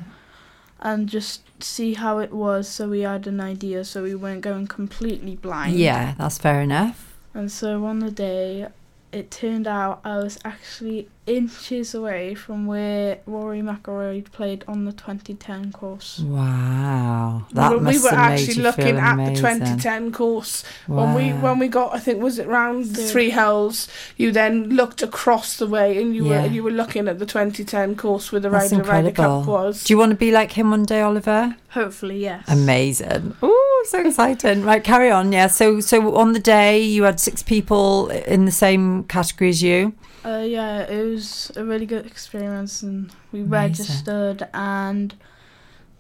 and 0.82 1.08
just 1.08 1.42
see 1.64 1.94
how 1.94 2.20
it 2.20 2.34
was. 2.34 2.68
So 2.68 2.90
we 2.90 3.02
had 3.02 3.28
an 3.28 3.40
idea. 3.40 3.86
So 3.86 4.04
we 4.04 4.14
weren't 4.16 4.42
going 4.42 4.68
completely 4.68 5.38
blind. 5.38 5.76
Yeah, 5.78 6.16
that's 6.18 6.38
fair 6.38 6.60
enough. 6.60 7.16
And 7.34 7.50
so 7.50 7.86
on 7.86 8.00
the 8.00 8.12
day, 8.12 8.68
it 9.14 9.32
turned 9.32 9.68
out 9.68 10.02
I 10.04 10.18
was 10.18 10.40
actually 10.44 11.08
inches 11.26 11.96
away 11.96 12.36
from 12.36 12.66
where 12.66 13.20
Rory 13.26 13.62
McIlroy 13.62 14.30
played 14.32 14.64
on 14.68 14.86
the 14.86 14.92
2010 14.92 15.72
course. 15.72 16.20
Wow, 16.20 17.46
that 17.54 17.72
we, 17.72 17.78
we 17.78 17.84
must 17.84 18.04
were 18.04 18.10
have 18.10 18.32
made 18.32 18.40
actually 18.42 18.54
you 18.56 18.64
looking 18.64 18.86
feel 18.86 18.98
at 18.98 19.14
amazing. 19.14 19.34
the 19.36 19.40
2010 19.42 20.12
course 20.12 20.64
when 20.88 21.14
we 21.14 21.30
when 21.32 21.60
we 21.60 21.68
got 21.68 21.96
I 21.96 22.00
think 22.00 22.22
was 22.22 22.40
it 22.40 22.48
round 22.48 22.86
The- 22.96 23.04
three 23.04 23.30
holes 23.30 23.88
you 24.18 24.32
then 24.32 24.70
looked 24.70 25.02
across 25.02 25.58
the 25.58 25.68
way 25.68 26.02
and 26.02 26.16
you 26.16 26.28
Yeah. 26.30 26.42
were 26.42 26.48
you 26.48 26.64
were 26.64 26.72
looking 26.72 27.08
at 27.08 27.20
the 27.20 27.26
2010 27.26 27.96
course 27.96 28.32
where 28.32 28.42
the 28.42 28.50
That's 28.50 28.72
Ryder 28.74 28.84
Ryder 28.84 29.12
Cup 29.12 29.26
incredible. 29.40 29.54
was 29.54 29.84
Do 29.84 29.94
you 29.94 29.98
want 29.98 30.12
to 30.12 30.18
be 30.18 30.32
like 30.32 30.52
him 30.54 30.72
one 30.72 30.84
day, 30.84 31.02
Oliver? 31.02 31.56
Hopefully, 31.70 32.20
yes. 32.20 32.44
Amazing. 32.50 33.36
Oh, 33.42 33.86
so 33.90 34.00
exciting. 34.06 34.64
right, 34.64 34.84
carry 34.84 35.10
on. 35.10 35.32
Yeah. 35.32 35.48
So 35.48 35.80
so 35.80 36.16
on 36.16 36.34
the 36.34 36.40
day 36.40 36.82
you 36.82 37.04
had 37.04 37.20
six 37.20 37.42
people 37.42 38.10
in 38.10 38.46
the 38.46 38.52
same 38.52 39.06
category 39.06 39.50
as 39.50 39.64
you. 39.64 39.94
Uh, 40.26 40.46
yeah, 40.48 40.82
it 40.84 41.04
was 41.06 41.52
a 41.56 41.66
really 41.66 41.86
good 41.86 42.06
experience, 42.06 42.82
and 42.82 43.12
we 43.32 43.42
Amazing. 43.42 43.52
registered, 43.52 44.48
and 44.54 45.16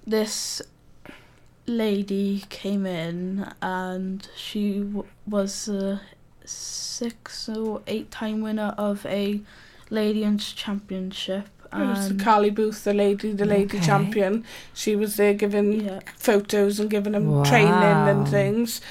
this 0.07 0.61
lady 1.65 2.43
came 2.49 2.85
in, 2.85 3.51
and 3.61 4.27
she 4.35 4.79
w- 4.79 5.05
was 5.27 5.67
a 5.67 6.01
six 6.45 7.47
or 7.49 7.81
eight 7.87 8.11
time 8.11 8.41
winner 8.41 8.73
of 8.77 9.05
a 9.05 9.41
Ladies 9.89 10.51
Championship. 10.53 11.47
it 11.71 11.77
was 11.77 12.09
And 12.09 12.19
Carly 12.19 12.49
Booth 12.49 12.83
the 12.83 12.93
lady 12.93 13.31
the 13.31 13.45
lady 13.45 13.77
Okay. 13.77 13.85
champion 13.85 14.43
she 14.73 14.95
was 14.95 15.15
there 15.17 15.33
giving 15.33 15.81
yeah, 15.81 15.99
photos 16.15 16.79
and 16.79 16.89
giving 16.89 17.13
them 17.13 17.43
training 17.43 18.07
and 18.07 18.27
things 18.27 18.81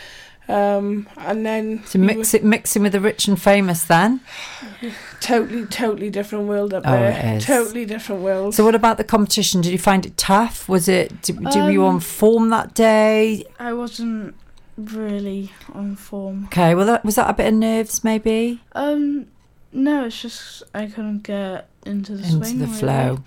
um 0.49 1.09
and 1.19 1.47
then 1.47 1.83
So 1.85 1.99
mix 1.99 2.35
it 2.35 2.45
mixing 2.45 2.83
with 2.83 2.93
the 2.93 3.01
rich 3.01 3.29
and 3.29 3.41
famous 3.41 3.85
then. 3.85 4.21
totally 5.21 5.67
totally 5.67 6.11
different 6.11 6.47
world 6.49 6.75
up 6.75 6.83
Oh, 6.87 6.91
there 6.93 7.41
totally 7.41 7.85
different 7.85 8.23
world 8.23 8.55
So 8.55 8.65
what 8.65 8.75
about 8.75 8.97
the 8.99 9.05
competition? 9.05 9.61
Did 9.61 9.73
you 9.73 9.79
find 9.79 10.05
it 10.05 10.17
tough? 10.17 10.69
Was 10.69 10.89
it 10.89 11.23
did, 11.23 11.39
did 11.45 11.73
you 11.73 11.83
Um, 11.85 11.95
on 11.95 12.01
form 12.01 12.49
that 12.51 12.75
day? 12.75 13.45
I 13.61 13.73
wasn't 13.73 14.35
really 14.77 15.53
on 15.75 15.95
form. 15.97 16.47
Okay, 16.47 16.75
well 16.75 16.87
that 16.87 17.05
was 17.05 17.15
that 17.15 17.31
a 17.31 17.35
bit 17.35 17.47
of 17.47 17.55
nerves 17.55 18.03
maybe 18.03 18.61
Um, 18.73 19.27
no, 19.73 20.07
it's 20.07 20.21
just 20.21 20.63
I 20.75 20.87
couldn't 20.87 21.23
get 21.23 21.69
into 21.87 22.13
the 22.17 22.25
into 22.25 22.45
swing 22.47 22.59
the 22.59 22.67
really, 22.67 22.79
flow. 22.79 23.19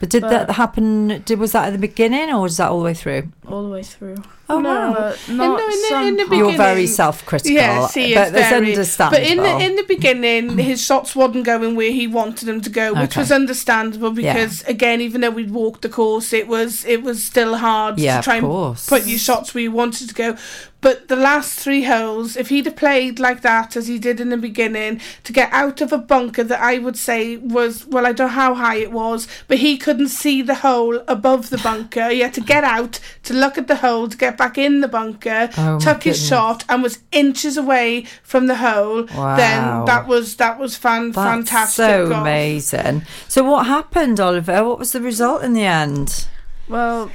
But 0.00 0.08
did 0.08 0.22
that 0.22 0.50
happen? 0.52 1.22
Did 1.26 1.38
was 1.38 1.52
that 1.52 1.66
at 1.66 1.72
the 1.72 1.78
beginning 1.78 2.30
or 2.32 2.40
was 2.42 2.56
that 2.56 2.70
all 2.70 2.78
the 2.78 2.84
way 2.86 2.94
through? 2.94 3.28
all 3.46 3.64
the 3.64 3.68
way 3.68 3.82
through. 3.82 4.14
Oh 4.48 4.60
No. 4.60 4.68
wow. 4.68 4.92
But 4.94 5.18
in 5.28 5.36
not 5.36 5.56
the- 5.58 5.64
in 5.64 5.70
the- 5.70 5.86
some 5.88 6.06
in 6.06 6.16
the 6.16 6.24
parts. 6.24 6.36
You're 6.38 6.52
very 6.52 6.74
beginning- 6.74 6.86
self-critical, 6.86 7.52
Yeah, 7.52 7.86
see, 7.88 8.14
but 8.14 8.22
it's 8.28 8.30
that's 8.32 8.48
very, 8.50 8.70
understandable. 8.70 9.18
But 9.24 9.30
in 9.30 9.38
the 9.38 9.58
in 9.58 9.76
the 9.76 9.82
beginning, 9.82 10.56
his 10.58 10.80
shots 10.84 11.16
wasn't 11.16 11.44
going 11.44 11.74
where 11.74 11.90
he 11.90 12.06
wanted 12.06 12.46
them 12.46 12.60
to 12.60 12.70
go, 12.70 12.92
which 12.94 13.10
Okay. 13.12 13.20
was 13.20 13.32
understandable 13.32 14.18
Yeah. 14.18 14.34
because 14.34 14.62
again, 14.68 15.00
even 15.00 15.20
though 15.20 15.30
we'd 15.30 15.50
walked 15.50 15.82
the 15.82 15.88
course, 15.88 16.32
it 16.32 16.46
was 16.48 16.84
it 16.86 17.02
was 17.02 17.22
still 17.24 17.56
hard 17.56 17.98
yeah, 17.98 18.18
to 18.18 18.22
try 18.22 18.36
of 18.36 18.44
and 18.44 18.52
course. 18.52 18.86
put 18.88 19.04
your 19.06 19.18
shots 19.18 19.52
where 19.52 19.62
you 19.64 19.72
wanted 19.72 20.08
to 20.08 20.14
go. 20.14 20.36
But 20.80 21.08
the 21.08 21.16
last 21.16 21.58
three 21.58 21.82
holes, 21.82 22.36
if 22.36 22.48
he'd 22.48 22.64
have 22.66 22.76
played 22.76 23.18
like 23.18 23.42
that 23.42 23.76
as 23.76 23.86
he 23.88 23.98
did 23.98 24.18
in 24.20 24.30
the 24.30 24.38
beginning, 24.38 25.00
to 25.24 25.32
get 25.32 25.50
out 25.52 25.80
of 25.82 25.92
a 25.92 25.98
bunker 25.98 26.42
that 26.44 26.60
I 26.60 26.78
would 26.78 26.96
say 26.96 27.36
was 27.36 27.84
well, 28.00 28.08
I 28.10 28.12
don't 28.12 28.28
know 28.28 28.32
how 28.32 28.54
high 28.54 28.76
it 28.76 28.92
was, 28.92 29.28
but 29.48 29.58
he 29.58 29.76
couldn't 29.76 30.08
see 30.08 30.42
the 30.42 30.54
hole 30.56 31.02
above 31.06 31.50
the 31.50 31.58
bunker. 31.58 32.08
He 32.08 32.20
had 32.20 32.34
to 32.34 32.40
get 32.40 32.64
out 32.64 32.98
to 33.24 33.34
look 33.34 33.58
at 33.58 33.68
the 33.68 33.76
hole 33.76 34.08
to 34.08 34.16
get 34.16 34.36
back 34.38 34.56
in 34.58 34.80
the 34.80 34.88
bunker, 34.88 35.50
Oh, 35.58 35.78
took 35.78 36.04
his 36.04 36.24
shot 36.26 36.64
and 36.68 36.82
was 36.82 37.00
inches 37.12 37.56
away 37.56 38.06
from 38.22 38.46
the 38.46 38.56
hole. 38.56 39.04
Wow. 39.14 39.36
Then 39.36 39.84
that 39.84 40.06
was 40.06 40.36
that 40.36 40.58
was 40.58 40.76
fan 40.76 41.12
That's 41.12 41.16
fantastic. 41.48 41.84
so 41.84 42.08
golf. 42.08 42.20
amazing. 42.22 43.02
So 43.28 43.44
what 43.44 43.66
happened, 43.66 44.18
Oliver? 44.18 44.64
What 44.64 44.78
was 44.78 44.92
the 44.92 45.00
result 45.00 45.42
in 45.42 45.52
the 45.52 45.64
end? 45.64 46.26
Well, 46.68 47.10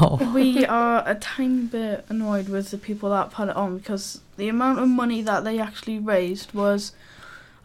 Oh. 0.00 0.32
we 0.34 0.66
are 0.66 1.02
a 1.06 1.14
tiny 1.14 1.62
bit 1.66 2.04
annoyed 2.08 2.48
with 2.48 2.70
the 2.70 2.78
people 2.78 3.10
that 3.10 3.30
put 3.30 3.48
it 3.48 3.56
on 3.56 3.78
because 3.78 4.20
the 4.36 4.48
amount 4.48 4.78
of 4.80 4.88
money 4.88 5.22
that 5.22 5.44
they 5.44 5.58
actually 5.58 5.98
raised 5.98 6.52
was 6.52 6.92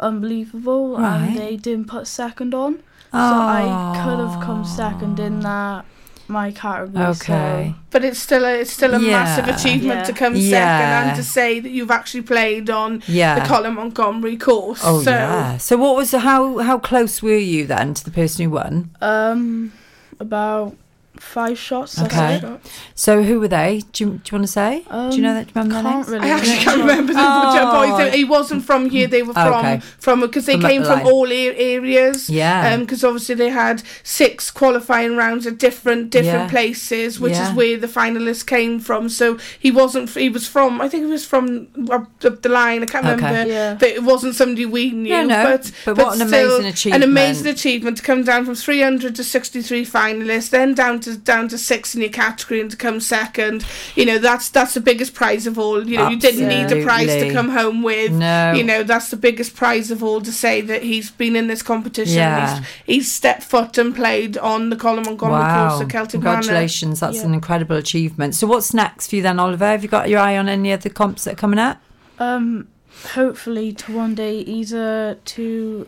unbelievable 0.02 0.97
Right. 0.97 1.18
and 1.30 1.38
they 1.38 1.56
didn't 1.56 1.88
put 1.88 2.08
second 2.08 2.54
on. 2.54 2.74
So 3.12 3.18
I 3.20 4.02
could 4.04 4.20
have 4.26 4.41
come 4.43 4.64
second 4.66 5.20
in 5.20 5.41
that 5.41 5.86
my 6.28 6.49
category. 6.52 7.06
Okay. 7.08 7.76
But 7.89 8.06
it's 8.06 8.20
still 8.20 8.45
a 8.45 8.54
it's 8.62 8.72
still 8.72 8.93
a 8.93 8.99
Yeah. 9.02 9.12
massive 9.24 9.47
achievement 9.54 9.99
Yeah. 9.99 10.04
to 10.06 10.14
come 10.14 10.34
Yeah. 10.36 10.49
second 10.60 11.10
and 11.10 11.16
to 11.18 11.24
say 11.24 11.60
that 11.60 11.72
you've 11.72 11.91
actually 11.91 12.22
played 12.22 12.70
on 12.70 13.04
Yeah. 13.08 13.36
the 13.39 13.45
Colin 13.45 13.74
Montgomery 13.76 14.38
course. 14.38 14.80
Oh 14.86 15.02
so 15.04 15.12
yeah. 15.12 15.58
So 15.58 15.76
what 15.76 15.97
was 15.97 16.12
how 16.14 16.60
how 16.60 16.78
close 16.80 17.22
were 17.22 17.36
you 17.54 17.68
then 17.68 17.93
to 17.95 18.04
the 18.06 18.12
person 18.12 18.45
who 18.45 18.52
won? 18.52 18.91
Um, 19.02 19.74
about 20.22 20.76
five 21.22 21.57
shots. 21.57 21.95
that's 21.95 22.13
Okay. 22.13 22.36
it. 22.36 22.59
So 22.95 23.24
who 23.24 23.39
were 23.39 23.47
they? 23.47 23.84
Do 23.93 24.03
you, 24.03 24.09
do 24.11 24.15
you 24.32 24.38
want 24.38 24.43
to 24.47 24.51
say? 24.51 24.84
do 24.89 25.15
you 25.15 25.22
know 25.22 25.30
Um, 25.30 25.36
that? 25.36 25.45
Do 25.53 25.59
you 25.59 25.61
remember 25.65 25.74
Can't 25.82 25.95
names? 25.95 26.07
really. 26.09 26.26
I 26.26 26.30
actually 26.36 26.57
can't 26.57 26.80
remember 26.82 27.13
the 27.13 27.19
Oh. 27.22 27.97
boys. 27.97 28.13
He 28.13 28.24
wasn't 28.24 28.65
from 28.65 28.89
here. 28.89 29.07
They 29.07 29.24
were 29.24 29.34
from 29.34 29.53
Okay. 29.53 29.82
from 29.99 30.22
because 30.22 30.45
they 30.45 30.53
From 30.59 30.61
came 30.69 30.84
from 30.84 31.01
all 31.05 31.28
areas. 31.32 32.30
Yeah. 32.30 32.76
Because 32.78 33.03
obviously 33.03 33.36
they 33.36 33.49
had 33.49 33.84
six 34.03 34.51
qualifying 34.51 35.15
rounds 35.15 35.45
at 35.47 35.57
different 35.57 36.09
different 36.09 36.45
Yeah. 36.45 36.49
places, 36.49 37.19
which 37.19 37.34
Yeah. 37.34 37.49
is 37.49 37.55
where 37.55 37.78
the 37.78 37.88
finalists 37.88 38.45
came 38.45 38.80
from. 38.80 39.07
So 39.09 39.38
he 39.59 39.72
wasn't. 39.72 40.09
He 40.09 40.30
was 40.30 40.47
from. 40.47 40.82
I 40.82 40.88
think 40.89 41.05
he 41.05 41.11
was 41.11 41.26
from 41.26 41.67
up, 41.89 42.07
up 42.26 42.41
the 42.41 42.49
line. 42.49 42.82
I 42.84 42.86
can't 42.88 43.05
Okay. 43.05 43.15
remember. 43.15 43.51
Yeah. 43.53 43.76
But 43.80 43.89
it 43.89 44.03
wasn't 44.03 44.36
somebody 44.36 44.65
we 44.65 44.91
knew. 44.91 45.26
no, 45.26 45.43
But, 45.43 45.72
but 45.86 45.97
what 45.97 46.19
an 46.19 46.28
still, 46.28 46.55
amazing 46.55 46.65
achievement. 46.74 47.03
An 47.03 47.09
amazing 47.09 47.47
achievement 47.47 47.97
to 47.97 48.03
come 48.03 48.24
down 48.24 48.45
from 48.45 48.55
300 48.55 49.15
to 49.15 49.24
63 49.24 49.86
finalists, 49.86 50.49
then 50.49 50.74
down 50.74 50.99
to 51.01 51.11
down 51.18 51.47
to 51.49 51.57
six 51.57 51.95
in 51.95 52.01
your 52.01 52.09
category 52.09 52.62
and 52.62 52.70
to 52.72 52.78
come 52.78 52.99
second. 52.99 53.66
You 53.95 54.05
know, 54.05 54.18
that's 54.18 54.49
that's 54.49 54.74
the 54.74 54.82
biggest 54.82 55.14
prize 55.14 55.47
of 55.47 55.57
all. 55.59 55.88
You 55.88 55.97
know, 55.97 56.09
you 56.09 56.20
didn't 56.20 56.47
need 56.47 56.72
a 56.72 56.84
prize 56.84 57.07
to 57.07 57.32
come 57.32 57.49
home 57.49 57.84
with. 57.84 58.12
No. 58.12 58.53
You 58.53 58.64
know, 58.64 58.84
that's 58.84 59.09
the 59.09 59.18
biggest 59.18 59.55
prize 59.55 59.91
of 59.91 60.03
all 60.03 60.22
to 60.22 60.32
say 60.32 60.62
that 60.62 60.84
he's 60.84 61.12
been 61.12 61.36
in 61.36 61.47
this 61.47 61.62
competition. 61.62 62.16
Yeah. 62.16 62.57
He's, 62.59 62.68
he's 62.86 63.12
stepped 63.12 63.43
foot 63.43 63.78
and 63.78 63.95
played 63.95 64.38
on 64.38 64.70
the 64.70 64.76
Colin 64.76 65.03
Montgomery 65.03 65.41
course 65.41 65.80
Wow! 65.80 65.82
at 65.82 65.89
Celtic 65.89 66.22
Manor. 66.22 66.36
Congratulations, 66.38 66.99
that's 66.99 67.18
Yeah. 67.18 67.26
an 67.26 67.34
incredible 67.34 67.76
achievement. 67.78 68.36
So 68.36 68.47
what's 68.47 68.74
next 68.74 69.09
for 69.09 69.18
you 69.18 69.22
then, 69.22 69.39
Oliver? 69.39 69.66
Have 69.66 69.84
you 69.84 69.89
got 69.89 70.09
your 70.09 70.20
eye 70.20 70.38
on 70.38 70.49
any 70.49 70.72
other 70.72 70.89
comps 70.89 71.24
that 71.26 71.34
are 71.34 71.36
coming 71.36 71.59
up? 71.59 71.82
Um, 72.20 72.68
hopefully 73.14 73.74
to 73.74 73.95
one 73.95 74.16
day 74.16 74.39
either 74.39 75.18
to 75.26 75.88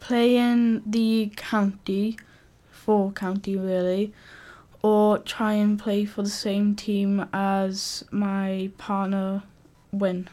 play 0.00 0.36
in 0.36 0.82
the 0.86 1.32
county, 1.36 2.16
for 2.70 3.12
county 3.12 3.56
really, 3.56 4.12
or 4.82 5.18
try 5.18 5.52
and 5.52 5.78
play 5.78 6.04
for 6.04 6.22
the 6.22 6.30
same 6.30 6.74
team 6.74 7.26
as 7.32 8.04
my 8.10 8.70
partner 8.78 9.42
win. 9.92 10.28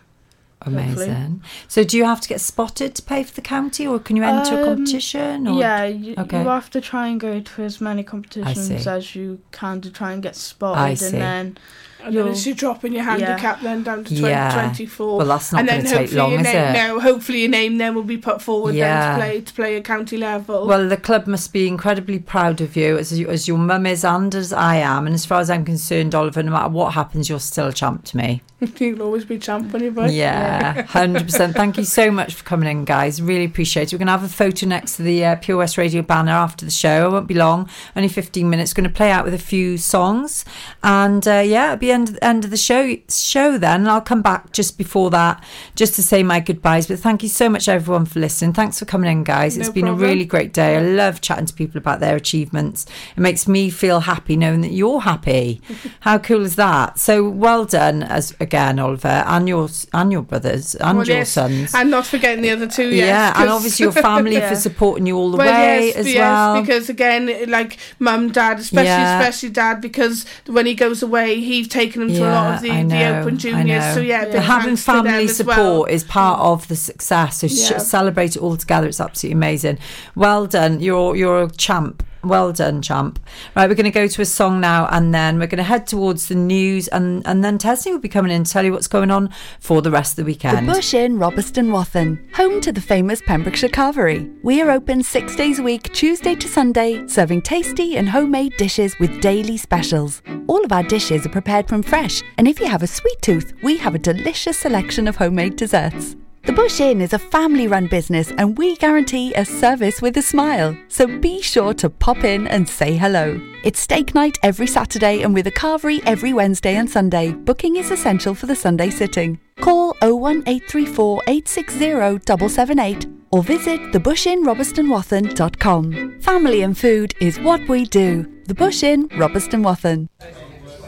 Hopefully. 0.61 1.05
Amazing. 1.05 1.41
So 1.69 1.85
do 1.85 1.95
you 1.95 2.03
have 2.03 2.19
to 2.19 2.27
get 2.27 2.41
spotted 2.41 2.93
to 2.95 3.01
pay 3.01 3.23
for 3.23 3.33
the 3.33 3.41
county, 3.41 3.87
or 3.87 3.97
can 3.97 4.17
you 4.17 4.23
enter 4.23 4.55
a 4.59 4.61
Um, 4.63 4.75
competition? 4.75 5.47
Or? 5.47 5.57
Yeah, 5.57 5.85
you, 5.85 6.15
okay. 6.17 6.41
you 6.41 6.49
have 6.49 6.69
to 6.71 6.81
try 6.81 7.07
and 7.07 7.17
go 7.17 7.39
to 7.39 7.63
as 7.63 7.79
many 7.79 8.03
competitions 8.03 8.85
as 8.85 9.15
you 9.15 9.39
can 9.51 9.79
to 9.81 9.89
try 9.89 10.11
and 10.11 10.21
get 10.21 10.35
spotted, 10.35 11.01
and 11.01 11.21
then 11.21 11.57
And 12.03 12.15
then 12.15 12.27
it's 12.29 12.45
you 12.45 12.53
dropping 12.53 12.93
your 12.93 13.03
handicap 13.03 13.61
then 13.61 13.83
down 13.83 14.03
to 14.05 14.17
20, 14.17 14.21
Yeah. 14.29 14.51
24. 14.53 15.17
Well, 15.17 15.27
that's 15.27 15.51
not 15.51 15.59
and 15.59 15.67
then 15.69 15.77
gonna 15.83 15.89
take 15.89 15.99
hopefully 15.99 16.21
long, 16.21 16.33
is 16.33 16.43
name, 16.43 16.55
it? 16.55 16.73
No, 16.73 16.99
hopefully 16.99 17.39
your 17.41 17.49
name 17.49 17.77
then 17.77 17.93
will 17.95 18.03
be 18.03 18.17
put 18.17 18.41
forward 18.41 18.73
Yeah. 18.75 19.17
then 19.17 19.19
to 19.19 19.19
play 19.25 19.41
to 19.41 19.53
play 19.53 19.77
at 19.77 19.83
county 19.83 20.17
level. 20.17 20.65
Well, 20.65 20.87
the 20.87 20.97
club 20.97 21.27
must 21.27 21.51
be 21.51 21.67
incredibly 21.67 22.19
proud 22.19 22.61
of 22.61 22.75
you, 22.77 22.97
as 22.97 23.17
you, 23.19 23.27
as 23.27 23.47
your 23.47 23.57
mum 23.57 23.85
is 23.85 24.03
and 24.05 24.33
as 24.33 24.53
I 24.53 24.75
am. 24.77 25.05
And 25.07 25.13
as 25.13 25.25
far 25.25 25.39
as 25.41 25.49
I'm 25.49 25.65
concerned, 25.65 26.15
Oliver, 26.15 26.41
no 26.43 26.51
matter 26.51 26.69
what 26.69 26.93
happens, 26.93 27.27
you're 27.29 27.39
still 27.39 27.67
a 27.67 27.73
champ 27.73 28.05
to 28.05 28.17
me. 28.17 28.41
You'll 28.77 29.03
always 29.03 29.23
be 29.23 29.37
champ 29.39 29.71
when 29.71 29.81
you're. 29.83 30.07
Yeah, 30.07 30.81
hundred 30.83 31.23
percent. 31.23 31.55
Thank 31.55 31.77
you 31.77 31.85
so 31.85 32.11
much 32.11 32.33
for 32.33 32.43
coming 32.43 32.69
in, 32.69 32.83
guys. 32.83 33.21
Really 33.21 33.45
appreciate 33.45 33.83
it. 33.83 33.93
We're 33.95 33.99
gonna 33.99 34.11
have 34.11 34.23
a 34.23 34.27
photo 34.27 34.65
next 34.67 34.97
to 34.97 35.03
the 35.03 35.23
uh, 35.23 35.35
Pure 35.37 35.59
West 35.59 35.77
Radio 35.77 36.01
banner 36.01 36.33
after 36.33 36.65
the 36.65 36.71
show. 36.71 37.07
It 37.07 37.11
won't 37.11 37.27
be 37.27 37.35
long, 37.35 37.69
only 37.95 38.09
fifteen 38.09 38.49
minutes. 38.49 38.73
Going 38.73 38.83
to 38.89 38.93
play 38.93 39.11
out 39.11 39.23
with 39.23 39.33
a 39.33 39.37
few 39.39 39.77
songs, 39.77 40.43
and 40.83 41.25
uh, 41.25 41.39
yeah, 41.45 41.67
it'll 41.67 41.77
be 41.77 41.88
end 41.91 42.17
end 42.21 42.45
of 42.45 42.51
the 42.51 42.57
show 42.57 42.95
show 43.09 43.57
then. 43.57 43.87
I'll 43.87 44.01
come 44.01 44.21
back 44.21 44.51
just 44.51 44.77
before 44.77 45.09
that, 45.11 45.43
just 45.75 45.95
to 45.95 46.03
say 46.03 46.23
my 46.23 46.39
goodbyes. 46.39 46.87
But 46.87 46.99
thank 46.99 47.23
you 47.23 47.29
so 47.29 47.49
much, 47.49 47.67
everyone, 47.67 48.05
for 48.05 48.19
listening. 48.19 48.53
Thanks 48.53 48.79
for 48.79 48.85
coming 48.85 49.11
in, 49.11 49.23
guys. 49.23 49.57
It's 49.57 49.69
been 49.69 49.85
problem. 49.85 50.03
a 50.03 50.07
really 50.07 50.25
great 50.25 50.53
day. 50.53 50.77
I 50.77 50.81
love 50.81 51.21
chatting 51.21 51.45
to 51.45 51.53
people 51.53 51.77
about 51.77 51.99
their 51.99 52.15
achievements. 52.15 52.85
It 53.15 53.19
makes 53.19 53.47
me 53.47 53.69
feel 53.69 54.01
happy 54.01 54.35
knowing 54.37 54.61
that 54.61 54.71
you're 54.71 55.01
happy. 55.01 55.61
How 56.01 56.17
cool 56.17 56.43
is 56.45 56.55
that? 56.55 56.99
So 56.99 57.27
well 57.29 57.65
done, 57.65 58.03
as 58.03 58.35
again, 58.39 58.79
Oliver, 58.79 59.23
and 59.27 59.47
your 59.47 59.69
and 59.93 60.11
your 60.11 60.21
brothers 60.21 60.75
and 60.75 60.97
Well, 60.97 61.07
your 61.07 61.17
yes, 61.17 61.29
sons. 61.31 61.73
And 61.73 61.91
not 61.91 62.05
forgetting 62.05 62.41
the 62.41 62.51
other 62.51 62.67
two, 62.67 62.89
yes. 62.89 63.07
yeah, 63.07 63.41
and 63.41 63.49
obviously 63.49 63.83
your 63.83 63.91
family 63.93 64.33
Yeah. 64.39 64.49
for 64.49 64.55
supporting 64.55 65.05
you 65.05 65.17
all 65.17 65.31
the 65.31 65.37
well, 65.37 65.47
way 65.51 65.87
yes, 65.87 65.95
as 65.97 66.07
yes, 66.07 66.15
well. 66.17 66.61
because 66.61 66.89
again, 66.89 67.49
like 67.49 67.77
mum, 67.99 68.31
dad, 68.31 68.59
especially 68.59 68.85
Yeah. 68.85 69.19
especially 69.19 69.49
dad, 69.49 69.81
because 69.81 70.25
when 70.45 70.65
he 70.65 70.75
goes 70.75 71.01
away, 71.03 71.39
he's 71.41 71.67
taken 71.79 72.01
him 72.03 72.07
to 72.09 72.21
a 72.21 72.31
lot 72.31 72.55
of 72.55 72.61
the, 72.61 72.71
I 72.71 72.83
the 72.83 72.89
know, 72.89 73.19
open 73.21 73.33
I 73.35 73.37
juniors. 73.37 73.67
know. 73.85 73.93
So 73.95 73.99
yeah, 74.01 74.23
But 74.25 74.31
big 74.33 74.41
having 74.41 74.75
thanks 74.75 74.85
to 74.85 74.91
them 74.91 75.05
family 75.05 75.27
support 75.27 75.57
well. 75.57 75.85
is 75.85 76.03
part 76.03 76.39
of 76.41 76.67
the 76.67 76.75
success. 76.75 77.37
So 77.39 77.47
Yeah. 77.47 77.77
celebrate 77.79 78.35
it 78.35 78.41
all 78.41 78.57
together. 78.57 78.87
It's 78.87 78.99
absolutely 79.01 79.35
amazing. 79.35 79.77
Well 80.15 80.45
done. 80.47 80.79
You're 80.79 81.15
you're 81.15 81.43
a 81.43 81.49
champ. 81.51 82.03
Well 82.23 82.51
done, 82.51 82.81
champ. 82.81 83.17
Right, 83.55 83.69
we're 83.69 83.75
going 83.75 83.85
to 83.85 83.91
go 83.91 84.07
to 84.07 84.21
a 84.21 84.25
song 84.25 84.59
now, 84.59 84.87
and 84.91 85.13
then 85.13 85.39
we're 85.39 85.47
going 85.47 85.57
to 85.57 85.63
head 85.63 85.87
towards 85.87 86.27
the 86.27 86.35
news, 86.35 86.89
and 86.89 87.25
and 87.25 87.43
then 87.43 87.57
Tessie 87.57 87.91
will 87.91 87.99
be 87.99 88.09
coming 88.09 88.31
in 88.31 88.43
to 88.43 88.51
tell 88.51 88.65
you 88.65 88.73
what's 88.73 88.87
going 88.87 89.09
on 89.09 89.29
for 89.59 89.81
the 89.81 89.91
rest 89.91 90.13
of 90.13 90.15
the 90.17 90.25
weekend. 90.25 90.67
The. 90.67 90.73
Bush 90.73 90.93
Inn, 90.93 91.17
Robeston 91.17 91.71
Wathen, 91.71 92.19
home 92.33 92.59
to 92.61 92.71
the 92.73 92.81
famous 92.81 93.21
Pembrokeshire 93.21 93.69
Carvery. 93.69 94.29
We 94.43 94.61
are 94.61 94.69
open 94.69 95.01
six 95.01 95.35
days 95.35 95.59
a 95.59 95.63
week, 95.63 95.93
Tuesday 95.93 96.35
to 96.35 96.47
Sunday, 96.47 97.07
serving 97.07 97.43
tasty 97.43 97.95
and 97.95 98.09
homemade 98.09 98.57
dishes 98.57 98.99
with 98.99 99.21
daily 99.21 99.55
specials. 99.55 100.21
All 100.47 100.63
of 100.65 100.73
our 100.73 100.83
dishes 100.83 101.25
are 101.25 101.29
prepared 101.29 101.69
from 101.69 101.83
fresh, 101.83 102.21
and 102.37 102.47
if 102.47 102.59
you 102.59 102.67
have 102.67 102.83
a 102.83 102.87
sweet 102.87 103.21
tooth, 103.21 103.53
we 103.63 103.77
have 103.77 103.95
a 103.95 103.99
delicious 103.99 104.57
selection 104.57 105.07
of 105.07 105.15
homemade 105.15 105.55
desserts. 105.55 106.17
The 106.45 106.53
Bush 106.53 106.79
Inn 106.79 107.01
is 107.01 107.13
a 107.13 107.19
family 107.19 107.67
run 107.67 107.87
business 107.87 108.31
and 108.37 108.57
we 108.57 108.75
guarantee 108.77 109.33
a 109.33 109.43
service 109.45 110.01
with 110.01 110.17
a 110.17 110.21
smile. 110.21 110.75
So 110.87 111.19
be 111.19 111.41
sure 111.41 111.73
to 111.75 111.89
pop 111.89 112.23
in 112.23 112.47
and 112.47 112.67
say 112.67 112.95
hello. 112.95 113.39
It's 113.63 113.81
steak 113.81 114.15
night 114.15 114.37
every 114.41 114.67
Saturday 114.67 115.21
and 115.21 115.33
with 115.33 115.47
a 115.47 115.51
carvery 115.51 116.01
every 116.05 116.31
Wednesday 116.33 116.75
and 116.75 116.89
Sunday. 116.89 117.33
Booking 117.33 117.75
is 117.75 117.91
essential 117.91 118.33
for 118.33 118.45
the 118.45 118.55
Sunday 118.55 118.89
sitting. 118.89 119.39
Call 119.59 119.89
01834 120.01 121.23
860 121.27 121.79
778 122.25 123.05
or 123.31 123.43
visit 123.43 123.79
thebushinrobertsonwathen.com. 123.91 126.21
Family 126.21 126.61
and 126.61 126.77
food 126.77 127.13
is 127.19 127.39
what 127.39 127.67
we 127.67 127.83
do. 127.85 128.25
The 128.45 128.55
Bush 128.55 128.83
Inn, 128.83 129.09
Robeston 129.09 129.63
Wathen. 129.63 130.07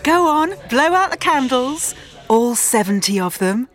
Go 0.03 0.27
on, 0.27 0.53
blow 0.69 0.93
out 0.93 1.11
the 1.11 1.17
candles. 1.17 1.93
All 2.29 2.55
70 2.55 3.19
of 3.19 3.37
them. 3.37 3.67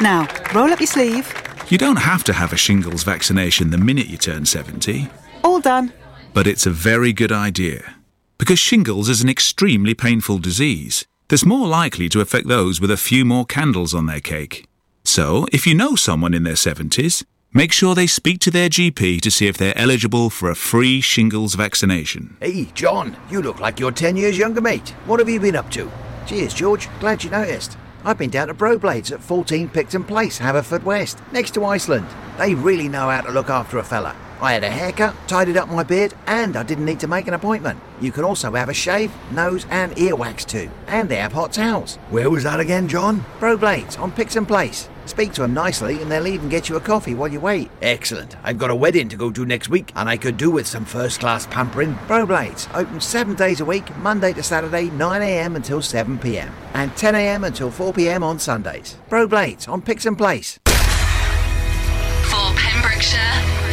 Now, 0.00 0.28
roll 0.54 0.72
up 0.72 0.80
your 0.80 0.86
sleeve. 0.86 1.32
You 1.68 1.78
don't 1.78 1.96
have 1.96 2.24
to 2.24 2.32
have 2.32 2.52
a 2.52 2.56
shingles 2.56 3.02
vaccination 3.04 3.70
the 3.70 3.78
minute 3.78 4.06
you 4.08 4.16
turn 4.18 4.44
70, 4.46 5.08
All 5.42 5.60
done. 5.60 5.92
but 6.32 6.46
it's 6.46 6.66
a 6.66 6.70
very 6.70 7.12
good 7.12 7.32
idea. 7.32 7.94
Because 8.38 8.58
shingles 8.58 9.08
is 9.08 9.22
an 9.22 9.28
extremely 9.28 9.94
painful 9.94 10.38
disease 10.38 11.06
that's 11.28 11.46
more 11.46 11.66
likely 11.66 12.08
to 12.10 12.20
affect 12.20 12.48
those 12.48 12.80
with 12.80 12.90
a 12.90 12.96
few 12.98 13.24
more 13.24 13.46
candles 13.46 13.94
on 13.94 14.06
their 14.06 14.20
cake. 14.20 14.66
So, 15.04 15.46
if 15.52 15.66
you 15.66 15.74
know 15.74 15.94
someone 15.94 16.34
in 16.34 16.42
their 16.42 16.54
70s, 16.54 17.24
make 17.52 17.72
sure 17.72 17.94
they 17.94 18.06
speak 18.06 18.40
to 18.40 18.50
their 18.50 18.68
GP 18.68 19.20
to 19.22 19.30
see 19.30 19.46
if 19.46 19.56
they're 19.56 19.78
eligible 19.78 20.28
for 20.28 20.50
a 20.50 20.54
free 20.54 21.00
shingles 21.00 21.54
vaccination. 21.54 22.36
Hey, 22.40 22.64
John, 22.74 23.16
you 23.30 23.40
look 23.40 23.60
like 23.60 23.78
you're 23.80 23.92
10 23.92 24.16
years 24.16 24.36
younger, 24.36 24.60
mate. 24.60 24.90
What 25.06 25.20
have 25.20 25.28
you 25.28 25.40
been 25.40 25.56
up 25.56 25.70
to? 25.72 25.90
Cheers, 26.26 26.52
George. 26.54 26.88
Glad 27.00 27.22
you 27.24 27.30
noticed. 27.30 27.76
I've 28.06 28.18
been 28.18 28.28
down 28.28 28.48
to 28.48 28.54
Broblades 28.54 29.12
at 29.12 29.22
14 29.22 29.70
Picton 29.70 30.04
Place, 30.04 30.38
Haverfordwest, 30.38 31.32
next 31.32 31.54
to 31.54 31.64
Iceland. 31.64 32.06
They 32.36 32.54
really 32.54 32.86
know 32.86 33.08
how 33.08 33.22
to 33.22 33.32
look 33.32 33.48
after 33.48 33.78
a 33.78 33.84
fella. 33.84 34.14
I 34.42 34.52
had 34.52 34.62
a 34.62 34.68
haircut, 34.68 35.14
tidied 35.26 35.56
up 35.56 35.70
my 35.70 35.84
beard, 35.84 36.12
and 36.26 36.54
I 36.54 36.64
didn't 36.64 36.84
need 36.84 37.00
to 37.00 37.06
make 37.06 37.28
an 37.28 37.34
appointment. 37.34 37.80
You 38.02 38.12
can 38.12 38.24
also 38.24 38.52
have 38.52 38.68
a 38.68 38.74
shave, 38.74 39.10
nose, 39.32 39.64
and 39.70 39.98
ear 39.98 40.16
wax 40.16 40.44
too. 40.44 40.70
And 40.86 41.08
they 41.08 41.16
have 41.16 41.32
hot 41.32 41.54
towels. 41.54 41.96
Where 42.10 42.28
was 42.28 42.44
that 42.44 42.60
again, 42.60 42.88
John? 42.88 43.24
Broblades 43.40 43.98
on 43.98 44.12
Picton 44.12 44.44
Place. 44.44 44.90
Speak 45.06 45.32
to 45.34 45.42
them 45.42 45.54
nicely 45.54 46.00
and 46.00 46.10
they'll 46.10 46.26
even 46.26 46.48
get 46.48 46.68
you 46.68 46.76
a 46.76 46.80
coffee 46.80 47.14
while 47.14 47.28
you 47.28 47.40
wait. 47.40 47.70
Excellent. 47.82 48.36
I've 48.42 48.58
got 48.58 48.70
a 48.70 48.74
wedding 48.74 49.08
to 49.10 49.16
go 49.16 49.30
to 49.30 49.44
next 49.44 49.68
week 49.68 49.92
and 49.96 50.08
I 50.08 50.16
could 50.16 50.36
do 50.36 50.50
with 50.50 50.66
some 50.66 50.84
first 50.84 51.20
class 51.20 51.46
pampering. 51.46 51.94
Broblades, 52.06 52.68
open 52.74 53.00
seven 53.00 53.34
days 53.34 53.60
a 53.60 53.64
week, 53.64 53.96
Monday 53.98 54.32
to 54.32 54.42
Saturday, 54.42 54.88
9am 54.88 55.56
until 55.56 55.80
7pm. 55.80 56.50
And 56.74 56.90
10am 56.92 57.46
until 57.46 57.70
4pm 57.70 58.22
on 58.22 58.38
Sundays. 58.38 58.96
Broblades 59.08 59.68
on 59.68 59.82
Picton 59.82 60.16
Place. 60.16 60.58
For 60.64 62.52
Pembrokeshire, 62.56 63.20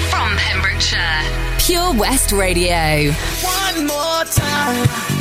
from 0.10 0.36
Pembrokeshire, 0.38 1.24
Pure 1.60 1.94
West 1.94 2.32
Radio. 2.32 3.12
One 3.42 3.88
more 3.88 4.26
time. 4.26 5.21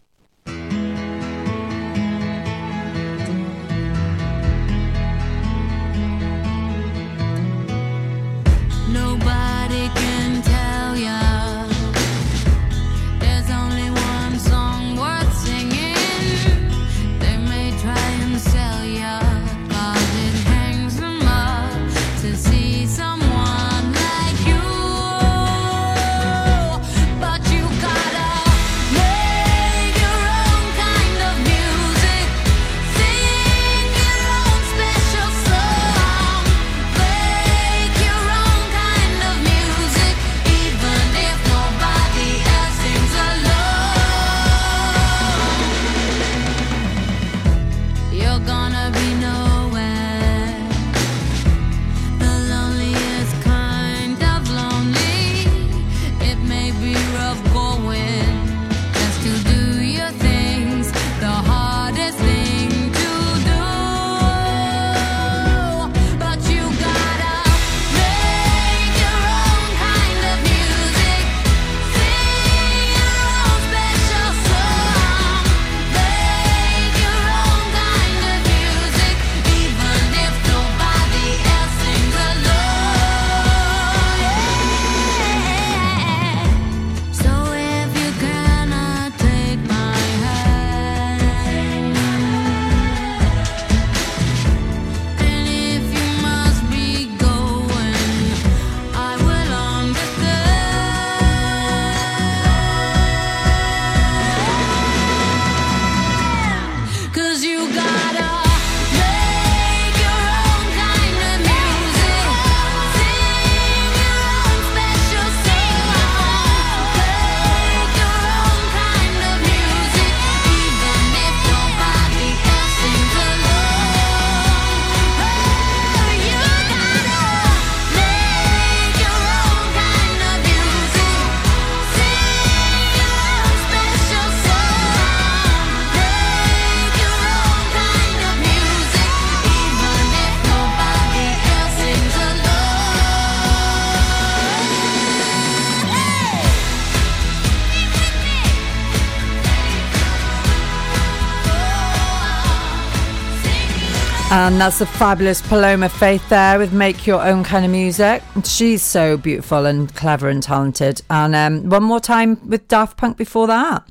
that's 154.61 154.77
the 154.77 154.85
fabulous 154.85 155.41
Paloma 155.41 155.89
Faith 155.89 156.29
there 156.29 156.59
with 156.59 156.71
Make 156.71 157.07
Your 157.07 157.19
Own 157.19 157.43
Kind 157.43 157.65
of 157.65 157.71
Music. 157.71 158.21
She's 158.43 158.83
so 158.83 159.17
beautiful 159.17 159.65
and 159.65 159.91
clever 159.95 160.29
and 160.29 160.43
talented. 160.43 161.01
And 161.09 161.33
um, 161.33 161.67
one 161.67 161.81
more 161.81 161.99
time 161.99 162.37
with 162.47 162.67
Daft 162.67 162.95
Punk 162.95 163.17
before 163.17 163.47
that. 163.47 163.83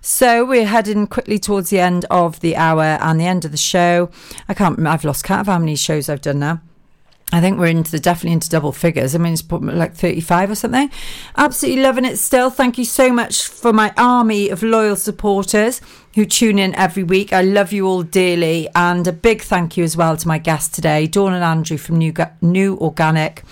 So 0.00 0.44
we're 0.44 0.66
heading 0.66 1.06
quickly 1.06 1.38
towards 1.38 1.70
the 1.70 1.78
end 1.78 2.04
of 2.10 2.40
the 2.40 2.56
hour 2.56 2.82
and 2.82 3.20
the 3.20 3.26
end 3.26 3.44
of 3.44 3.52
the 3.52 3.56
show. 3.56 4.10
I 4.48 4.54
can't. 4.54 4.84
I've 4.88 5.04
lost 5.04 5.22
count 5.22 5.42
of 5.42 5.46
how 5.46 5.58
many 5.60 5.76
shows 5.76 6.08
I've 6.08 6.20
done 6.20 6.40
now. 6.40 6.62
I 7.30 7.42
think 7.42 7.58
we're 7.58 7.66
into 7.66 7.90
the 7.90 7.98
definitely 7.98 8.32
into 8.32 8.48
double 8.48 8.72
figures. 8.72 9.14
I 9.14 9.18
mean, 9.18 9.34
it's 9.34 9.44
like 9.50 9.94
35 9.94 10.50
or 10.50 10.54
something. 10.54 10.90
Absolutely 11.36 11.82
loving 11.82 12.06
it 12.06 12.16
still. 12.16 12.48
Thank 12.48 12.78
you 12.78 12.86
so 12.86 13.12
much 13.12 13.46
for 13.46 13.70
my 13.70 13.92
army 13.98 14.48
of 14.48 14.62
loyal 14.62 14.96
supporters 14.96 15.82
who 16.14 16.24
tune 16.24 16.58
in 16.58 16.74
every 16.74 17.02
week. 17.02 17.34
I 17.34 17.42
love 17.42 17.70
you 17.70 17.86
all 17.86 18.02
dearly. 18.02 18.68
And 18.74 19.06
a 19.06 19.12
big 19.12 19.42
thank 19.42 19.76
you 19.76 19.84
as 19.84 19.94
well 19.94 20.16
to 20.16 20.26
my 20.26 20.38
guests 20.38 20.74
today, 20.74 21.06
Dawn 21.06 21.34
and 21.34 21.44
Andrew 21.44 21.76
from 21.76 21.98
New, 21.98 22.14
New 22.40 22.78
Organic. 22.78 23.44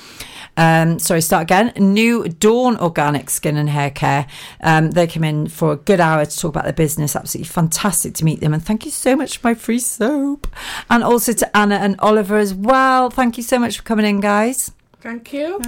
Um, 0.56 0.98
sorry, 0.98 1.20
start 1.20 1.42
again. 1.42 1.72
New 1.76 2.28
Dawn 2.28 2.76
Organic 2.78 3.30
Skin 3.30 3.56
and 3.56 3.68
Hair 3.68 3.90
Care. 3.90 4.26
Um, 4.62 4.92
they 4.92 5.06
came 5.06 5.24
in 5.24 5.48
for 5.48 5.72
a 5.72 5.76
good 5.76 6.00
hour 6.00 6.24
to 6.24 6.38
talk 6.38 6.50
about 6.50 6.64
their 6.64 6.72
business. 6.72 7.14
Absolutely 7.14 7.48
fantastic 7.48 8.14
to 8.14 8.24
meet 8.24 8.40
them. 8.40 8.54
And 8.54 8.64
thank 8.64 8.84
you 8.84 8.90
so 8.90 9.16
much 9.16 9.38
for 9.38 9.48
my 9.48 9.54
free 9.54 9.78
soap. 9.78 10.46
And 10.88 11.04
also 11.04 11.32
to 11.32 11.56
Anna 11.56 11.76
and 11.76 11.96
Oliver 12.00 12.38
as 12.38 12.54
well. 12.54 13.10
Thank 13.10 13.36
you 13.36 13.42
so 13.42 13.58
much 13.58 13.78
for 13.78 13.82
coming 13.82 14.06
in, 14.06 14.20
guys. 14.20 14.72
Thank 15.00 15.32
you. 15.32 15.60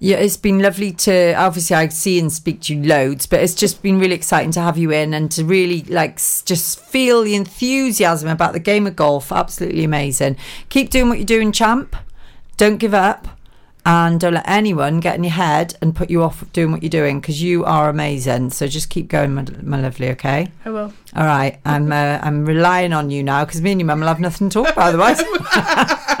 Yeah, 0.00 0.16
it's 0.16 0.36
been 0.36 0.58
lovely 0.58 0.92
to 0.92 1.34
obviously 1.34 1.76
I 1.76 1.86
see 1.88 2.18
and 2.18 2.32
speak 2.32 2.62
to 2.62 2.74
you 2.74 2.82
loads, 2.82 3.24
but 3.24 3.40
it's 3.40 3.54
just 3.54 3.82
been 3.82 4.00
really 4.00 4.16
exciting 4.16 4.50
to 4.52 4.60
have 4.60 4.76
you 4.76 4.90
in 4.90 5.14
and 5.14 5.30
to 5.32 5.44
really 5.44 5.82
like 5.82 6.16
just 6.16 6.80
feel 6.80 7.22
the 7.22 7.36
enthusiasm 7.36 8.28
about 8.28 8.52
the 8.52 8.58
game 8.58 8.88
of 8.88 8.96
golf. 8.96 9.30
Absolutely 9.30 9.84
amazing. 9.84 10.36
Keep 10.70 10.90
doing 10.90 11.08
what 11.08 11.18
you're 11.18 11.24
doing, 11.24 11.52
champ. 11.52 11.94
Don't 12.56 12.78
give 12.78 12.92
up. 12.92 13.28
And 13.86 14.20
don't 14.20 14.34
let 14.34 14.48
anyone 14.48 15.00
get 15.00 15.16
in 15.16 15.24
your 15.24 15.32
head 15.32 15.74
and 15.80 15.96
put 15.96 16.10
you 16.10 16.22
off 16.22 16.44
doing 16.52 16.70
what 16.70 16.82
you're 16.82 16.90
doing 16.90 17.20
because 17.20 17.42
you 17.42 17.64
are 17.64 17.88
amazing. 17.88 18.50
So 18.50 18.66
just 18.66 18.90
keep 18.90 19.08
going, 19.08 19.34
my, 19.34 19.46
my 19.62 19.80
lovely. 19.80 20.10
Okay. 20.10 20.48
I 20.64 20.70
will. 20.70 20.92
All 21.16 21.24
right, 21.24 21.58
I'm 21.64 21.90
uh, 21.90 22.20
I'm 22.22 22.46
relying 22.46 22.92
on 22.92 23.10
you 23.10 23.24
now 23.24 23.44
because 23.44 23.60
me 23.60 23.72
and 23.72 23.80
your 23.80 23.86
mum 23.86 23.98
will 23.98 24.06
have 24.06 24.20
nothing 24.20 24.48
to 24.48 24.62
talk 24.62 24.72
about 24.72 24.94
otherwise. 24.94 25.20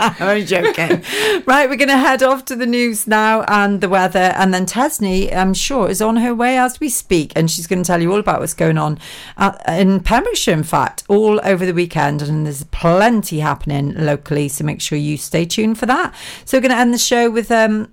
I'm 0.00 0.28
only 0.28 0.44
joking. 0.44 1.04
Right, 1.46 1.68
we're 1.68 1.76
going 1.76 1.88
to 1.88 1.96
head 1.96 2.24
off 2.24 2.44
to 2.46 2.56
the 2.56 2.66
news 2.66 3.06
now 3.06 3.42
and 3.42 3.80
the 3.80 3.88
weather, 3.88 4.32
and 4.36 4.52
then 4.52 4.66
Tesney, 4.66 5.32
I'm 5.34 5.54
sure, 5.54 5.88
is 5.88 6.02
on 6.02 6.16
her 6.16 6.34
way 6.34 6.58
as 6.58 6.80
we 6.80 6.88
speak, 6.88 7.32
and 7.36 7.48
she's 7.48 7.68
going 7.68 7.82
to 7.82 7.86
tell 7.86 8.02
you 8.02 8.10
all 8.10 8.18
about 8.18 8.40
what's 8.40 8.54
going 8.54 8.78
on 8.78 8.98
at, 9.36 9.62
in 9.68 10.00
Pembrokeshire. 10.00 10.54
In 10.54 10.64
fact, 10.64 11.04
all 11.06 11.40
over 11.44 11.64
the 11.64 11.74
weekend, 11.74 12.22
and 12.22 12.44
there's 12.44 12.64
plenty 12.64 13.40
happening 13.40 13.94
locally. 13.94 14.48
So 14.48 14.64
make 14.64 14.80
sure 14.80 14.98
you 14.98 15.16
stay 15.16 15.44
tuned 15.44 15.78
for 15.78 15.86
that. 15.86 16.12
So 16.44 16.56
we're 16.56 16.62
going 16.62 16.72
to 16.72 16.78
end 16.78 16.92
the 16.92 16.98
show 16.98 17.30
with 17.30 17.52
um, 17.52 17.92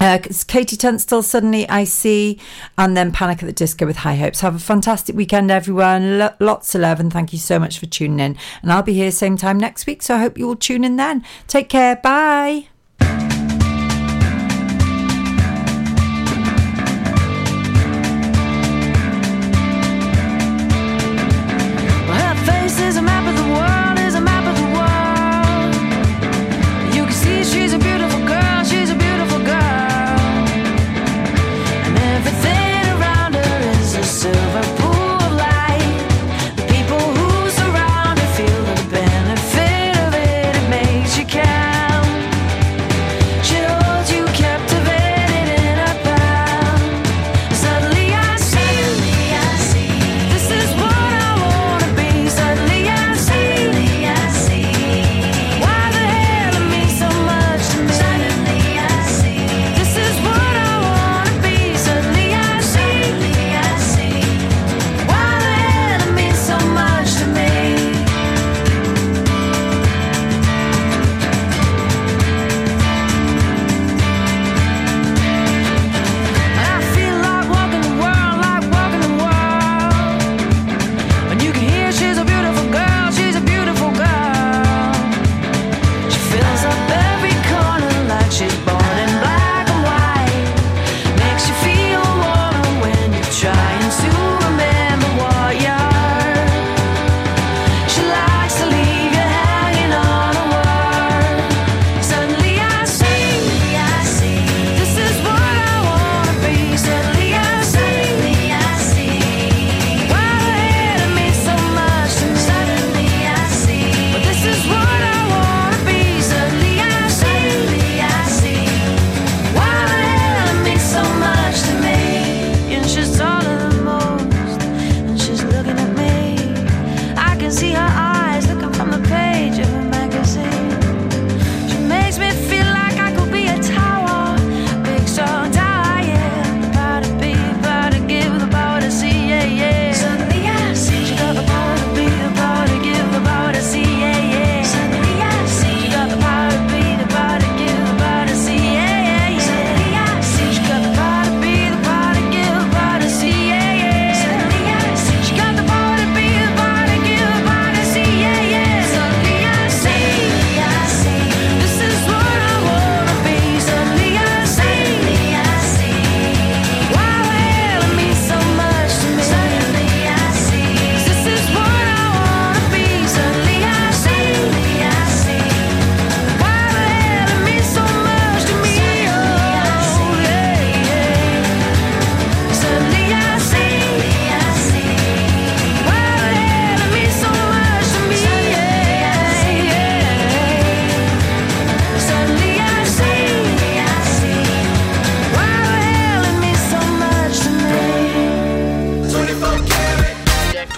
uh, 0.00 0.18
KT 0.18 0.78
Tunstall, 0.78 1.22
Suddenly 1.22 1.68
I 1.68 1.84
See, 1.84 2.38
and 2.76 2.96
then 2.96 3.12
Panic 3.12 3.42
at 3.42 3.46
the 3.46 3.52
Disco 3.52 3.86
with 3.86 3.96
High 3.98 4.16
Hopes. 4.16 4.40
Have 4.40 4.54
a 4.54 4.60
fantastic 4.60 5.16
weekend, 5.16 5.50
everyone. 5.50 6.18
Lo- 6.18 6.34
lots 6.40 6.74
of 6.74 6.82
love, 6.82 7.00
and 7.00 7.12
thank 7.12 7.32
you 7.32 7.38
so 7.38 7.58
much 7.58 7.78
for 7.78 7.86
tuning 7.86 8.20
in. 8.20 8.36
And 8.62 8.72
I'll 8.72 8.82
be 8.82 8.94
here 8.94 9.10
same 9.10 9.36
time 9.36 9.58
next 9.58 9.86
week, 9.86 10.02
so 10.02 10.14
I 10.16 10.18
hope 10.18 10.38
you 10.38 10.48
all 10.48 10.56
tune 10.56 10.84
in 10.84 10.96
then. 10.96 11.24
Take 11.46 11.68
care. 11.68 11.96
Bye. 11.96 12.68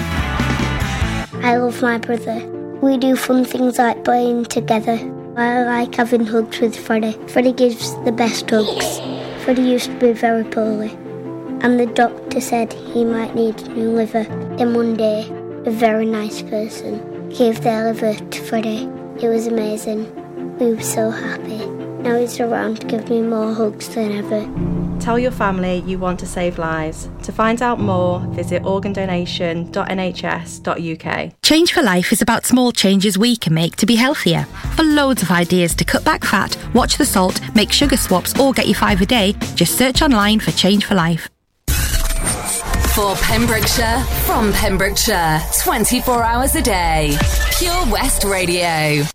I 1.45 1.59
love 1.59 1.83
my 1.83 1.99
brother. 1.99 2.39
We 2.81 2.97
do 2.97 3.15
fun 3.15 3.45
things 3.45 3.77
like 3.77 4.05
playing 4.05 4.47
together. 4.47 4.99
I 5.37 5.65
like 5.65 5.95
having 5.95 6.25
hugs 6.25 6.61
with 6.61 6.75
Freddie. 6.75 7.19
Freddie 7.29 7.53
gives 7.53 7.93
the 8.07 8.13
best 8.13 8.49
hugs. 8.49 8.99
Freddie 9.45 9.69
used 9.69 9.91
to 9.91 9.99
be 9.99 10.13
very 10.13 10.45
poorly, 10.45 10.93
and 11.61 11.79
the 11.79 11.93
doctor 11.95 12.41
said 12.41 12.73
he 12.73 13.05
might 13.05 13.35
need 13.35 13.61
a 13.61 13.69
new 13.69 13.91
liver. 13.91 14.25
Then 14.57 14.73
one 14.73 14.97
day, 14.97 15.29
a 15.67 15.71
very 15.71 16.07
nice 16.07 16.41
person 16.41 17.29
gave 17.29 17.61
their 17.61 17.93
liver 17.93 18.15
to 18.15 18.41
Freddie. 18.41 18.96
It 19.19 19.29
was 19.29 19.47
amazing. 19.47 20.13
We 20.59 20.75
were 20.75 20.83
so 20.83 21.09
happy. 21.11 21.65
Now 21.67 22.19
he's 22.19 22.39
around 22.39 22.83
to 22.83 22.87
give 22.87 23.09
me 23.09 23.23
more 23.23 23.55
hugs 23.55 23.89
than 23.89 24.13
ever. 24.13 24.47
Tell 25.01 25.19
your 25.19 25.31
family 25.31 25.79
you 25.87 25.99
want 25.99 26.21
to 26.21 26.27
save 26.27 26.59
lives. 26.59 27.09
To 27.23 27.33
find 27.33 27.63
out 27.63 27.81
more, 27.81 28.21
visit 28.31 28.63
organdonation.nhs.uk. 28.63 31.33
Change 31.43 31.73
for 31.73 31.83
Life 31.83 32.13
is 32.13 32.21
about 32.23 32.45
small 32.45 32.73
changes 32.73 33.17
we 33.17 33.37
can 33.37 33.55
make 33.55 33.77
to 33.77 33.87
be 33.87 33.97
healthier. 33.97 34.45
For 34.75 34.83
loads 34.83 35.23
of 35.23 35.31
ideas 35.31 35.75
to 35.77 35.85
cut 35.85 36.05
back 36.05 36.23
fat, 36.25 36.59
watch 36.75 36.99
the 36.99 37.07
salt, 37.07 37.41
make 37.55 37.73
sugar 37.73 37.97
swaps, 37.97 38.39
or 38.39 38.53
get 38.53 38.67
your 38.67 38.77
five 38.77 39.01
a 39.01 39.07
day, 39.07 39.33
just 39.55 39.79
search 39.79 40.03
online 40.03 40.41
for 40.41 40.51
Change 40.53 40.85
for 40.85 40.95
Life. 40.95 41.31
For 42.97 43.15
Pembrokeshire, 43.17 44.03
from 44.25 44.55
Pembrokeshire, 44.55 45.43
24 45.63 46.23
hours 46.23 46.55
a 46.55 46.63
day. 46.63 47.15
Pure 47.59 47.93
West 47.93 48.25
Radio. 48.25 49.07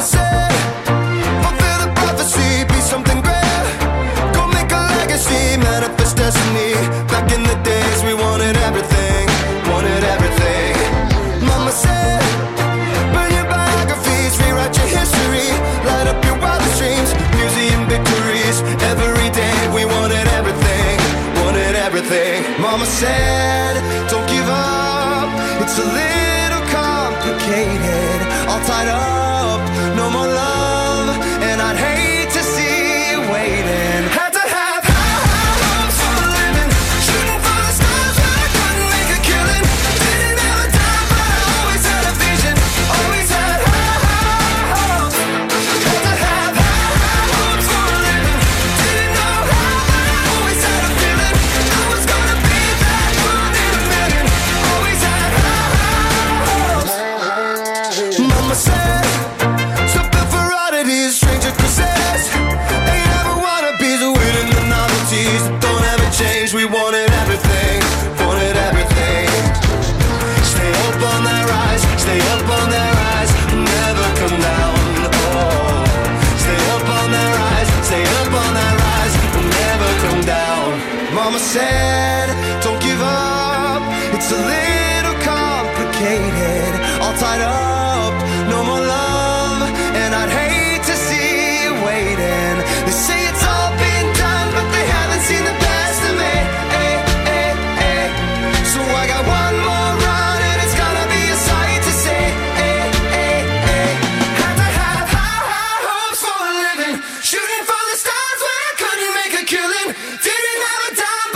Mama 0.00 0.39